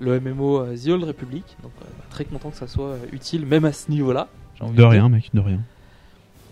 le 0.00 0.20
MMO 0.20 0.60
euh, 0.60 0.76
The 0.76 0.88
Old 0.88 1.04
Republic. 1.04 1.44
Donc 1.62 1.72
euh, 1.82 1.86
très 2.10 2.24
content 2.24 2.50
que 2.50 2.56
ça 2.56 2.66
soit 2.66 2.96
utile 3.12 3.46
même 3.46 3.64
à 3.64 3.72
ce 3.72 3.90
niveau-là. 3.90 4.28
De 4.60 4.82
rien, 4.82 5.08
mec, 5.08 5.30
de 5.34 5.40
rien. 5.40 5.60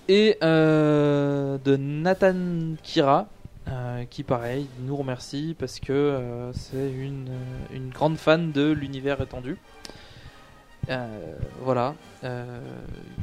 Et 0.08 0.36
euh, 0.42 1.58
de 1.64 1.76
Nathan 1.76 2.34
Kira, 2.82 3.28
euh, 3.68 4.04
qui 4.10 4.24
pareil 4.24 4.66
nous 4.84 4.96
remercie 4.96 5.54
parce 5.56 5.78
que 5.78 5.92
euh, 5.92 6.52
c'est 6.52 6.90
une, 6.90 7.28
une 7.72 7.90
grande 7.90 8.16
fan 8.16 8.50
de 8.50 8.72
l'univers 8.72 9.20
étendu. 9.20 9.56
Euh, 10.90 11.06
voilà. 11.62 11.94
Euh, 12.24 12.60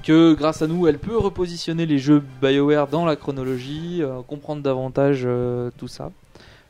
que 0.04 0.34
grâce 0.34 0.62
à 0.62 0.68
nous, 0.68 0.88
elle 0.88 1.00
peut 1.00 1.18
repositionner 1.18 1.86
les 1.86 2.00
jeux 2.00 2.24
BioWare 2.42 2.88
dans 2.88 3.06
la 3.06 3.16
chronologie, 3.16 4.02
euh, 4.02 4.22
comprendre 4.22 4.62
davantage 4.64 5.28
tout 5.78 5.88
ça, 5.88 6.12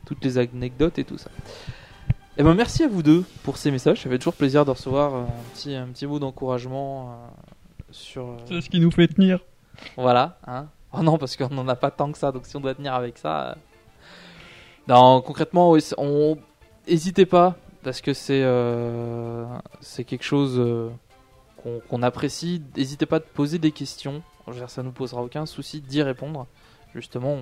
toutes 0.06 0.24
les 0.24 0.38
anecdotes 0.38 0.98
et 0.98 1.04
tout 1.04 1.18
ça. 1.18 1.30
Et 2.36 2.42
ben 2.44 2.54
merci 2.54 2.84
à 2.84 2.88
vous 2.88 3.02
deux 3.02 3.24
pour 3.42 3.56
ces 3.56 3.70
messages. 3.72 4.02
Ça 4.02 4.08
fait 4.08 4.18
toujours 4.18 4.34
plaisir 4.34 4.64
de 4.64 4.70
recevoir 4.70 5.14
un 5.14 5.26
petit, 5.54 5.74
un 5.74 5.86
petit 5.86 6.06
mot 6.06 6.18
d'encouragement 6.20 7.10
euh, 7.10 7.14
sur. 7.90 8.26
euh, 8.28 8.36
C'est 8.46 8.60
ce 8.60 8.70
qui 8.70 8.78
nous 8.78 8.90
fait 8.92 9.08
tenir. 9.08 9.40
voilà, 9.96 10.38
hein. 10.46 10.66
Oh 10.92 11.02
non, 11.02 11.18
parce 11.18 11.36
qu'on 11.36 11.48
n'en 11.50 11.66
a 11.68 11.76
pas 11.76 11.90
tant 11.90 12.10
que 12.12 12.16
ça, 12.18 12.30
donc 12.32 12.46
si 12.46 12.56
on 12.56 12.60
doit 12.60 12.74
tenir 12.74 12.94
avec 12.94 13.18
ça. 13.18 13.50
euh. 13.50 13.54
Non, 14.88 15.20
concrètement, 15.20 15.76
on. 15.98 16.38
Hésitez 16.86 17.26
pas, 17.26 17.56
parce 17.82 18.00
que 18.00 18.12
c'est 18.12 18.42
euh, 18.42 19.44
quelque 20.06 20.24
chose 20.24 20.56
euh, 20.58 20.88
qu'on 21.88 22.02
apprécie. 22.02 22.62
N'hésitez 22.76 23.06
pas 23.06 23.16
à 23.16 23.20
poser 23.20 23.58
des 23.58 23.72
questions. 23.72 24.22
Ça 24.68 24.82
nous 24.82 24.92
posera 24.92 25.22
aucun 25.22 25.44
souci 25.46 25.80
d'y 25.80 26.02
répondre. 26.02 26.46
Justement, 26.94 27.38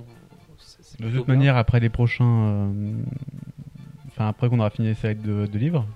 De 0.99 1.09
toute 1.11 1.27
bien. 1.27 1.35
manière, 1.37 1.57
après 1.57 1.81
les 1.81 1.89
prochains. 1.89 2.25
euh, 2.49 2.93
Enfin, 4.09 4.29
après 4.29 4.49
qu'on 4.49 4.59
aura 4.61 4.71
fini 4.71 4.89
les 4.89 4.95
séries 4.95 5.15
de, 5.15 5.45
de 5.47 5.59
livres, 5.59 5.87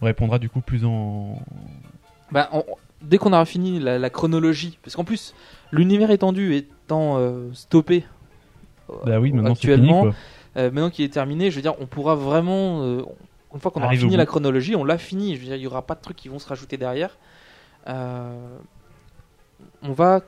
on 0.00 0.06
répondra 0.06 0.38
du 0.38 0.48
coup 0.48 0.60
plus 0.60 0.84
en. 0.84 1.38
Bah, 2.30 2.48
on- 2.52 2.64
dès 3.02 3.18
qu'on 3.18 3.32
aura 3.32 3.44
fini 3.44 3.80
la, 3.80 3.98
la 3.98 4.10
chronologie, 4.10 4.78
parce 4.82 4.94
qu'en 4.94 5.02
plus, 5.04 5.34
l'univers 5.72 6.10
étendu 6.12 6.54
étant 6.54 7.18
stoppé 7.52 8.04
Bah 9.04 9.18
oui, 9.20 9.32
maintenant 9.32 9.54
fini 9.56 9.72
actuellement. 9.72 10.12
Euh, 10.56 10.70
maintenant 10.70 10.90
qu'il 10.90 11.04
est 11.04 11.12
terminé, 11.12 11.50
je 11.50 11.56
veux 11.56 11.62
dire, 11.62 11.74
on 11.80 11.86
pourra 11.86 12.14
vraiment, 12.14 12.82
euh, 12.82 13.02
une 13.54 13.60
fois 13.60 13.70
qu'on 13.70 13.82
aura 13.82 13.94
fini 13.94 14.16
la 14.16 14.26
chronologie, 14.26 14.74
on 14.76 14.84
l'a 14.84 14.98
fini. 14.98 15.36
Je 15.36 15.40
veux 15.40 15.46
dire, 15.46 15.56
il 15.56 15.62
y 15.62 15.66
aura 15.66 15.82
pas 15.82 15.94
de 15.94 16.00
trucs 16.00 16.16
qui 16.16 16.28
vont 16.28 16.38
se 16.38 16.48
rajouter 16.48 16.76
derrière. 16.76 17.18
Euh, 17.88 18.58
on 19.82 19.92
va 19.92 20.20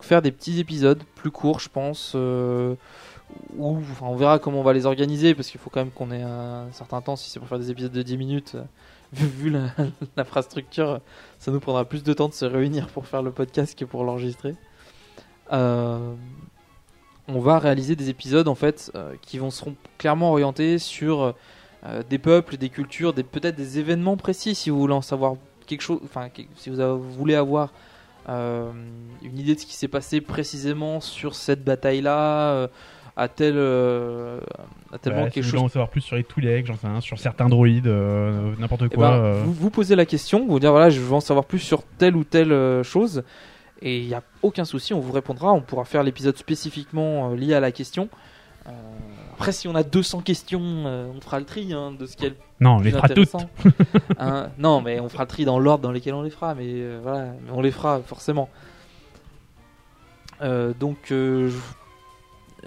faire 0.00 0.22
des 0.22 0.32
petits 0.32 0.58
épisodes 0.58 1.02
plus 1.14 1.30
courts, 1.30 1.60
je 1.60 1.68
pense. 1.68 2.14
où, 2.14 3.76
enfin, 3.76 4.06
on 4.06 4.16
verra 4.16 4.38
comment 4.38 4.60
on 4.60 4.64
va 4.64 4.72
les 4.72 4.86
organiser 4.86 5.34
parce 5.34 5.48
qu'il 5.48 5.60
faut 5.60 5.70
quand 5.70 5.80
même 5.80 5.92
qu'on 5.92 6.10
ait 6.10 6.22
un 6.22 6.70
certain 6.72 7.00
temps. 7.00 7.16
Si 7.16 7.30
c'est 7.30 7.38
pour 7.38 7.48
faire 7.48 7.58
des 7.58 7.70
épisodes 7.70 7.92
de 7.92 8.02
10 8.02 8.16
minutes, 8.16 8.56
vu, 9.12 9.54
l'infrastructure, 10.16 11.00
ça 11.38 11.50
nous 11.50 11.60
prendra 11.60 11.84
plus 11.84 12.02
de 12.02 12.12
temps 12.12 12.28
de 12.28 12.34
se 12.34 12.44
réunir 12.44 12.88
pour 12.88 13.06
faire 13.06 13.22
le 13.22 13.30
podcast 13.30 13.78
que 13.78 13.84
pour 13.84 14.04
l'enregistrer. 14.04 14.54
Euh, 15.52 16.14
on 17.34 17.40
va 17.40 17.58
réaliser 17.58 17.96
des 17.96 18.08
épisodes 18.10 18.48
en 18.48 18.54
fait 18.54 18.90
euh, 18.94 19.12
qui 19.22 19.38
vont 19.38 19.50
seront 19.50 19.74
clairement 19.98 20.30
orientés 20.30 20.78
sur 20.78 21.34
euh, 21.86 22.02
des 22.08 22.18
peuples, 22.18 22.56
des 22.56 22.68
cultures, 22.68 23.12
des 23.12 23.22
peut-être 23.22 23.56
des 23.56 23.78
événements 23.78 24.16
précis 24.16 24.54
si 24.54 24.70
vous 24.70 24.78
voulez 24.78 24.94
en 24.94 25.02
savoir 25.02 25.34
quelque 25.66 25.82
chose, 25.82 26.00
enfin 26.04 26.28
si 26.56 26.70
vous 26.70 26.80
avez- 26.80 26.92
vous 26.98 27.12
voulez 27.12 27.34
avoir 27.34 27.72
euh, 28.28 28.70
une 29.22 29.38
idée 29.38 29.54
de 29.54 29.60
ce 29.60 29.66
qui 29.66 29.74
s'est 29.74 29.88
passé 29.88 30.20
précisément 30.20 31.00
sur 31.00 31.34
cette 31.34 31.64
bataille-là, 31.64 32.52
euh, 32.52 32.68
à 33.16 33.28
tel 33.28 33.54
euh, 33.56 34.38
à 34.92 34.96
si 34.96 35.00
quelque 35.02 35.34
vous 35.36 35.42
chose 35.42 35.50
voulez 35.50 35.62
en 35.64 35.68
savoir 35.68 35.88
plus 35.90 36.00
sur 36.00 36.16
les 36.16 36.24
Twi'lek, 36.24 36.66
j'en 36.66 36.76
sais 36.76 36.86
rien, 36.86 37.00
sur 37.00 37.18
certains 37.18 37.48
droïdes, 37.48 37.86
euh, 37.86 38.54
n'importe 38.58 38.84
eh 38.90 38.94
quoi. 38.94 39.10
ben, 39.10 39.16
euh. 39.16 39.42
vous, 39.44 39.52
vous 39.52 39.70
posez 39.70 39.96
la 39.96 40.06
question, 40.06 40.46
vous 40.46 40.60
dire 40.60 40.70
voilà, 40.70 40.88
je 40.88 41.00
veux 41.00 41.12
en 41.12 41.20
savoir 41.20 41.44
plus 41.44 41.58
sur 41.58 41.82
telle 41.98 42.16
ou 42.16 42.24
telle 42.24 42.52
euh, 42.52 42.82
chose, 42.82 43.22
et 43.82 43.98
il 44.00 44.06
n'y 44.06 44.14
a 44.14 44.22
aucun 44.42 44.64
souci, 44.64 44.94
on 44.94 45.00
vous 45.00 45.12
répondra, 45.12 45.52
on 45.52 45.60
pourra 45.60 45.84
faire 45.84 46.02
l'épisode 46.02 46.36
spécifiquement 46.36 47.30
euh, 47.30 47.36
lié 47.36 47.54
à 47.54 47.60
la 47.60 47.72
question. 47.72 48.08
Euh, 48.66 48.70
après, 49.34 49.50
si 49.52 49.66
on 49.66 49.74
a 49.74 49.82
200 49.82 50.20
questions, 50.20 50.60
euh, 50.62 51.10
on 51.16 51.20
fera 51.20 51.38
le 51.40 51.44
tri 51.44 51.72
hein, 51.72 51.92
de 51.98 52.06
ce 52.06 52.16
qui 52.16 52.26
est 52.26 52.30
le 52.30 52.36
Non, 52.60 52.76
on 52.76 52.80
les 52.80 52.90
fera 52.92 53.08
toutes. 53.14 53.28
Hein, 54.18 54.50
non, 54.58 54.80
mais 54.80 55.00
on 55.00 55.08
fera 55.08 55.24
le 55.24 55.28
tri 55.28 55.44
dans 55.44 55.58
l'ordre 55.58 55.82
dans 55.82 55.90
lequel 55.92 56.14
on 56.14 56.22
les 56.22 56.30
fera, 56.30 56.54
mais 56.54 56.64
euh, 56.68 57.00
voilà, 57.02 57.32
on 57.52 57.60
les 57.60 57.72
fera 57.72 58.00
forcément. 58.06 58.48
Donc, 60.40 60.98
je- 61.08 61.50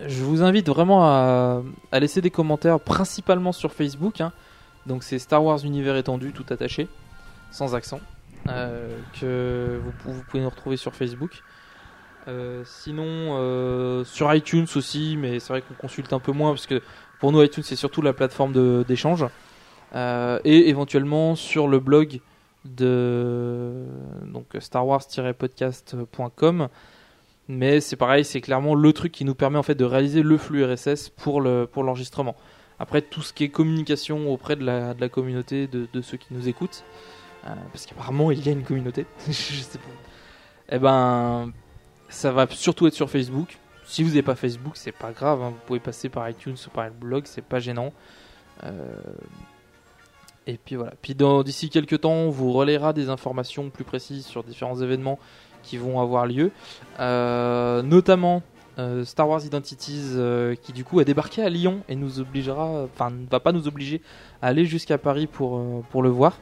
je 0.08 0.24
vous 0.24 0.44
invite 0.44 0.68
vraiment 0.70 1.06
à, 1.06 1.62
à 1.92 2.00
laisser 2.00 2.22
des 2.22 2.30
commentaires, 2.30 2.80
principalement 2.80 3.52
sur 3.52 3.72
Facebook. 3.74 4.22
hein. 4.22 4.32
Donc 4.86 5.04
c'est 5.04 5.20
Star 5.20 5.44
Wars 5.44 5.64
Univers 5.66 5.96
étendu, 5.96 6.32
tout 6.32 6.46
attaché, 6.52 6.88
sans 7.52 7.74
accent, 7.76 8.00
que 8.48 9.80
vous, 9.84 9.92
pou- 9.92 10.12
vous 10.12 10.24
pouvez 10.24 10.44
nous 10.44 10.50
retrouver 10.50 10.78
sur 10.78 10.94
Facebook. 10.96 11.42
Euh, 12.28 12.64
sinon, 12.66 13.06
euh, 13.38 14.04
sur 14.04 14.34
iTunes 14.34 14.66
aussi, 14.76 15.16
mais 15.20 15.40
c'est 15.40 15.50
vrai 15.54 15.62
qu'on 15.62 15.76
consulte 15.76 16.12
un 16.14 16.20
peu 16.20 16.32
moins 16.32 16.52
parce 16.52 16.66
que 16.66 16.82
pour 17.20 17.32
nous 17.32 17.42
iTunes 17.44 17.64
c'est 17.64 17.76
surtout 17.76 18.02
la 18.02 18.14
plateforme 18.14 18.84
d'échange. 18.84 19.26
Euh, 19.94 20.40
et 20.44 20.68
éventuellement 20.70 21.36
sur 21.36 21.68
le 21.68 21.80
blog 21.80 22.20
de 22.66 23.86
donc 24.34 24.48
Star 24.60 24.86
Wars-podcast.com. 24.88 26.68
Mais 27.48 27.80
c'est 27.80 27.96
pareil, 27.96 28.26
c'est 28.26 28.42
clairement 28.42 28.74
le 28.74 28.92
truc 28.92 29.12
qui 29.12 29.24
nous 29.24 29.36
permet 29.36 29.60
en 29.60 29.64
fait 29.64 29.76
de 29.76 29.86
réaliser 29.86 30.24
le 30.24 30.38
flux 30.38 30.66
RSS 30.66 31.10
pour 31.10 31.42
le 31.42 31.68
pour 31.72 31.84
l'enregistrement. 31.84 32.36
Après 32.80 33.02
tout 33.04 33.22
ce 33.22 33.34
qui 33.34 33.44
est 33.44 33.50
communication 33.50 34.32
auprès 34.34 34.56
de 34.56 34.66
la, 34.66 34.96
de 34.96 35.00
la 35.02 35.10
communauté, 35.10 35.68
de, 35.68 35.88
de 35.94 36.02
ceux 36.02 36.18
qui 36.18 36.34
nous 36.34 36.50
écoutent, 36.50 36.84
euh, 36.84 37.15
parce 37.72 37.86
qu'apparemment 37.86 38.32
il 38.32 38.46
y 38.46 38.50
a 38.50 38.52
une 38.52 38.64
communauté, 38.64 39.06
je. 39.30 39.64
Eh 40.70 40.80
ben, 40.80 41.52
ça 42.10 42.32
va 42.32 42.48
surtout 42.50 42.88
être 42.88 42.94
sur 42.94 43.10
Facebook. 43.10 43.58
Si 43.86 44.02
vous 44.02 44.10
n'avez 44.10 44.24
pas 44.24 44.36
Facebook, 44.36 44.78
c'est 44.78 44.92
pas 44.92 45.12
grave, 45.12 45.42
hein, 45.44 45.50
vous 45.52 45.60
pouvez 45.68 45.80
passer 45.80 46.10
par 46.10 46.28
iTunes 46.28 46.56
ou 46.66 46.70
par 46.72 46.86
le 46.86 46.92
blog, 46.92 47.24
c'est 47.26 47.44
pas 47.44 47.60
gênant. 47.60 47.94
Euh, 48.64 48.96
et 50.48 50.58
puis 50.58 50.76
voilà. 50.76 50.94
Puis 51.02 51.16
d'ici 51.16 51.70
quelques 51.70 52.02
temps, 52.02 52.12
on 52.14 52.30
vous 52.30 52.52
relaiera 52.52 52.94
des 52.94 53.10
informations 53.10 53.70
plus 53.70 53.84
précises 53.84 54.26
sur 54.26 54.44
différents 54.44 54.82
événements 54.82 55.20
qui 55.62 55.78
vont 55.78 56.00
avoir 56.00 56.26
lieu, 56.26 56.52
Euh, 57.00 57.82
notamment 57.82 58.44
euh, 58.78 59.06
Star 59.06 59.30
Wars 59.30 59.46
Identities 59.46 60.14
euh, 60.16 60.56
qui 60.56 60.74
du 60.74 60.84
coup 60.84 61.00
a 61.00 61.04
débarqué 61.04 61.42
à 61.42 61.50
Lyon 61.50 61.82
et 61.88 61.96
nous 61.96 62.20
obligera, 62.20 62.84
enfin 62.84 63.10
ne 63.10 63.26
va 63.26 63.40
pas 63.40 63.52
nous 63.52 63.68
obliger 63.68 64.02
à 64.42 64.48
aller 64.48 64.66
jusqu'à 64.66 64.98
Paris 64.98 65.28
pour, 65.28 65.58
euh, 65.58 65.82
pour 65.92 66.04
le 66.04 66.10
voir. 66.10 66.38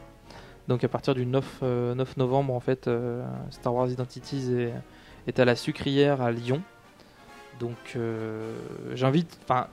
Donc 0.68 0.84
à 0.84 0.88
partir 0.88 1.14
du 1.14 1.26
9, 1.26 1.60
euh, 1.64 1.96
9 1.96 2.18
novembre 2.18 2.54
en 2.54 2.60
fait, 2.60 2.88
euh, 2.88 3.24
Star 3.50 3.74
Wars 3.74 3.90
Identities 3.90 4.70
est, 5.28 5.40
à 5.40 5.46
la 5.46 5.56
sucrière 5.56 6.22
à 6.22 6.32
Lyon. 6.32 6.62
Donc 7.60 7.94
euh, 7.96 8.56
j'invite, 8.94 9.40
enfin 9.44 9.68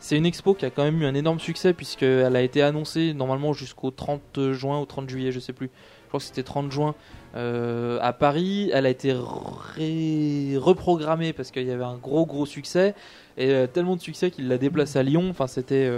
c'est 0.00 0.16
une 0.16 0.26
expo 0.26 0.54
qui 0.54 0.64
a 0.64 0.70
quand 0.70 0.82
même 0.82 1.00
eu 1.00 1.06
un 1.06 1.14
énorme 1.14 1.38
succès 1.38 1.74
puisqu'elle 1.74 2.34
a 2.34 2.42
été 2.42 2.62
annoncée 2.62 3.14
normalement 3.14 3.52
jusqu'au 3.52 3.90
30 3.90 4.52
juin 4.52 4.80
ou 4.80 4.86
30 4.86 5.08
juillet, 5.08 5.32
je 5.32 5.38
sais 5.38 5.52
plus. 5.52 5.70
Je 6.04 6.08
crois 6.08 6.18
que 6.18 6.26
c'était 6.26 6.42
30 6.42 6.72
juin 6.72 6.94
à 7.34 8.12
Paris. 8.12 8.70
Elle 8.74 8.84
a 8.84 8.90
été 8.90 9.12
reprogrammée 9.12 11.32
parce 11.32 11.50
qu'il 11.50 11.66
y 11.66 11.70
avait 11.70 11.84
un 11.84 11.96
gros 11.96 12.26
gros 12.26 12.44
succès 12.44 12.94
et 13.38 13.66
tellement 13.72 13.96
de 13.96 14.02
succès 14.02 14.30
qu'il 14.30 14.48
l'a 14.48 14.58
déplacée 14.58 14.98
à 14.98 15.02
Lyon. 15.02 15.28
Enfin, 15.30 15.46
c'était. 15.46 15.90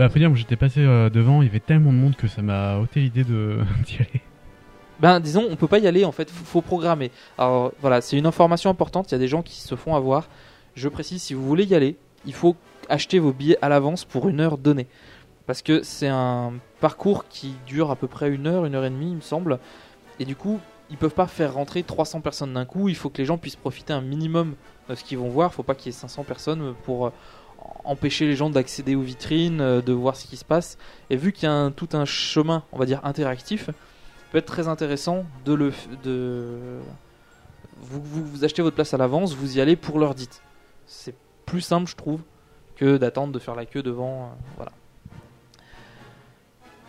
Bah, 0.00 0.08
faut 0.08 0.18
dire, 0.18 0.34
j'étais 0.34 0.56
passé 0.56 0.80
euh, 0.80 1.10
devant, 1.10 1.42
il 1.42 1.48
y 1.48 1.50
avait 1.50 1.60
tellement 1.60 1.92
de 1.92 1.98
monde 1.98 2.16
que 2.16 2.26
ça 2.26 2.40
m'a 2.40 2.78
ôté 2.78 3.00
l'idée 3.00 3.22
d'y 3.24 3.96
aller. 3.96 4.22
Ben, 4.98 5.20
disons, 5.20 5.46
on 5.50 5.56
peut 5.56 5.66
pas 5.66 5.78
y 5.78 5.86
aller 5.86 6.06
en 6.06 6.12
fait, 6.12 6.30
faut, 6.30 6.42
faut 6.42 6.62
programmer. 6.62 7.10
Alors 7.36 7.72
voilà, 7.82 8.00
c'est 8.00 8.16
une 8.16 8.24
information 8.24 8.70
importante. 8.70 9.10
Il 9.10 9.12
y 9.12 9.16
a 9.16 9.18
des 9.18 9.28
gens 9.28 9.42
qui 9.42 9.60
se 9.60 9.74
font 9.74 9.94
avoir. 9.94 10.30
Je 10.74 10.88
précise, 10.88 11.20
si 11.20 11.34
vous 11.34 11.46
voulez 11.46 11.64
y 11.64 11.74
aller, 11.74 11.98
il 12.24 12.32
faut 12.32 12.56
acheter 12.88 13.18
vos 13.18 13.34
billets 13.34 13.58
à 13.60 13.68
l'avance 13.68 14.06
pour 14.06 14.26
une 14.30 14.40
heure 14.40 14.56
donnée. 14.56 14.86
Parce 15.46 15.60
que 15.60 15.82
c'est 15.82 16.08
un 16.08 16.54
parcours 16.80 17.28
qui 17.28 17.52
dure 17.66 17.90
à 17.90 17.96
peu 17.96 18.06
près 18.06 18.30
une 18.30 18.46
heure, 18.46 18.64
une 18.64 18.76
heure 18.76 18.86
et 18.86 18.90
demie, 18.90 19.10
il 19.10 19.16
me 19.16 19.20
semble. 19.20 19.58
Et 20.18 20.24
du 20.24 20.34
coup, 20.34 20.60
ils 20.88 20.96
peuvent 20.96 21.12
pas 21.12 21.26
faire 21.26 21.52
rentrer 21.52 21.82
300 21.82 22.22
personnes 22.22 22.54
d'un 22.54 22.64
coup. 22.64 22.88
Il 22.88 22.96
faut 22.96 23.10
que 23.10 23.18
les 23.18 23.26
gens 23.26 23.36
puissent 23.36 23.56
profiter 23.56 23.92
un 23.92 24.00
minimum 24.00 24.54
de 24.88 24.94
ce 24.94 25.04
qu'ils 25.04 25.18
vont 25.18 25.28
voir. 25.28 25.52
faut 25.52 25.62
pas 25.62 25.74
qu'il 25.74 25.92
y 25.92 25.94
ait 25.94 25.98
500 25.98 26.24
personnes 26.24 26.74
pour 26.84 27.08
euh, 27.08 27.12
empêcher 27.84 28.26
les 28.26 28.36
gens 28.36 28.50
d'accéder 28.50 28.94
aux 28.94 29.02
vitrines, 29.02 29.60
euh, 29.60 29.82
de 29.82 29.92
voir 29.92 30.16
ce 30.16 30.26
qui 30.26 30.36
se 30.36 30.44
passe. 30.44 30.78
Et 31.10 31.16
vu 31.16 31.32
qu'il 31.32 31.48
y 31.48 31.52
a 31.52 31.70
tout 31.70 31.88
un 31.92 32.04
chemin, 32.04 32.62
on 32.72 32.78
va 32.78 32.86
dire, 32.86 33.00
interactif, 33.04 33.70
peut 34.30 34.38
être 34.38 34.46
très 34.46 34.68
intéressant 34.68 35.24
de 35.44 35.54
le 35.54 35.72
de 36.04 36.78
vous, 37.80 38.02
vous, 38.02 38.44
achetez 38.44 38.62
votre 38.62 38.74
place 38.74 38.94
à 38.94 38.96
l'avance, 38.96 39.34
vous 39.34 39.56
y 39.56 39.60
allez 39.60 39.76
pour 39.76 39.98
l'heure 39.98 40.14
dite. 40.14 40.42
C'est 40.86 41.14
plus 41.46 41.60
simple, 41.60 41.88
je 41.88 41.96
trouve, 41.96 42.20
que 42.76 42.96
d'attendre 42.96 43.32
de 43.32 43.38
faire 43.38 43.54
la 43.54 43.66
queue 43.66 43.82
devant. 43.82 44.22
euh, 44.22 44.26
voilà. 44.56 44.72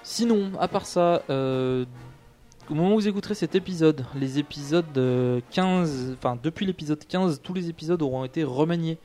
Sinon, 0.04 0.52
à 0.60 0.68
part 0.68 0.86
ça, 0.86 1.22
euh, 1.30 1.86
au 2.70 2.74
moment 2.74 2.92
où 2.92 2.96
vous 2.96 3.08
écouterez 3.08 3.36
cet 3.36 3.56
épisode, 3.56 4.06
les 4.16 4.40
épisodes 4.40 4.98
euh, 4.98 5.40
15, 5.52 6.16
enfin 6.18 6.38
depuis 6.42 6.66
l'épisode 6.66 7.06
15, 7.06 7.42
tous 7.42 7.54
les 7.54 7.70
épisodes 7.70 8.02
auront 8.02 8.26
été 8.26 8.44
remaniés. 8.44 8.98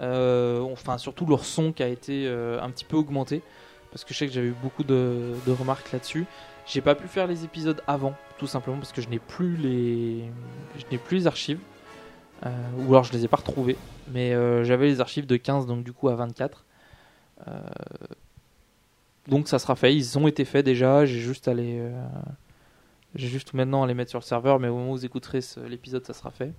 Euh, 0.00 0.60
enfin, 0.60 0.98
surtout 0.98 1.26
leur 1.26 1.44
son 1.44 1.72
qui 1.72 1.82
a 1.82 1.88
été 1.88 2.26
euh, 2.26 2.60
un 2.60 2.70
petit 2.70 2.84
peu 2.84 2.96
augmenté. 2.96 3.42
Parce 3.90 4.04
que 4.04 4.14
je 4.14 4.18
sais 4.18 4.26
que 4.26 4.32
j'avais 4.32 4.48
eu 4.48 4.56
beaucoup 4.62 4.84
de, 4.84 5.34
remarques 5.46 5.92
là-dessus. 5.92 6.26
J'ai 6.66 6.80
pas 6.80 6.94
pu 6.94 7.08
faire 7.08 7.26
les 7.26 7.44
épisodes 7.44 7.82
avant, 7.86 8.14
tout 8.38 8.46
simplement 8.46 8.78
parce 8.78 8.92
que 8.92 9.02
je 9.02 9.08
n'ai 9.08 9.18
plus 9.18 9.56
les, 9.56 10.24
je 10.78 10.84
n'ai 10.90 10.98
plus 10.98 11.18
les 11.18 11.26
archives, 11.26 11.60
Euh, 12.44 12.50
ou 12.78 12.92
alors 12.92 13.04
je 13.04 13.12
les 13.12 13.24
ai 13.24 13.28
pas 13.28 13.36
retrouvées. 13.36 13.76
Mais 14.12 14.32
j'avais 14.64 14.86
les 14.86 15.00
archives 15.00 15.26
de 15.26 15.36
15, 15.36 15.66
donc 15.66 15.84
du 15.84 15.92
coup 15.92 16.08
à 16.08 16.14
24. 16.14 16.64
Euh, 17.46 17.60
donc 19.28 19.48
ça 19.48 19.58
sera 19.58 19.76
fait. 19.76 19.94
Ils 19.94 20.18
ont 20.18 20.26
été 20.26 20.44
faits 20.44 20.64
déjà. 20.64 21.04
J'ai 21.04 21.20
juste 21.20 21.48
à 21.48 21.54
les, 21.54 21.82
j'ai 23.14 23.28
juste 23.28 23.54
maintenant 23.54 23.82
à 23.82 23.86
les 23.86 23.94
mettre 23.94 24.10
sur 24.10 24.20
le 24.20 24.24
serveur. 24.24 24.58
Mais 24.58 24.68
au 24.68 24.76
moment 24.76 24.92
où 24.92 24.96
vous 24.96 25.04
écouterez 25.04 25.40
l'épisode, 25.68 26.04
ça 26.06 26.14
sera 26.14 26.30
fait. 26.30 26.52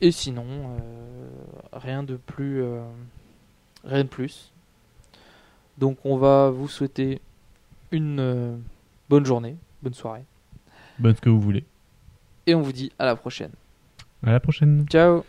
Et 0.00 0.12
sinon, 0.12 0.44
euh, 0.46 1.28
rien 1.72 2.02
de 2.02 2.16
plus, 2.16 2.62
euh, 2.62 2.82
rien 3.84 4.04
de 4.04 4.08
plus. 4.08 4.52
Donc 5.78 5.98
on 6.04 6.16
va 6.16 6.50
vous 6.50 6.68
souhaiter 6.68 7.20
une 7.90 8.20
euh, 8.20 8.56
bonne 9.08 9.26
journée, 9.26 9.56
bonne 9.82 9.94
soirée. 9.94 10.24
Bonne 10.98 11.14
ce 11.14 11.20
que 11.20 11.28
vous 11.28 11.40
voulez. 11.40 11.64
Et 12.46 12.54
on 12.54 12.62
vous 12.62 12.72
dit 12.72 12.92
à 12.98 13.04
la 13.04 13.16
prochaine. 13.16 13.52
À 14.22 14.32
la 14.32 14.40
prochaine. 14.40 14.86
Ciao 14.88 15.24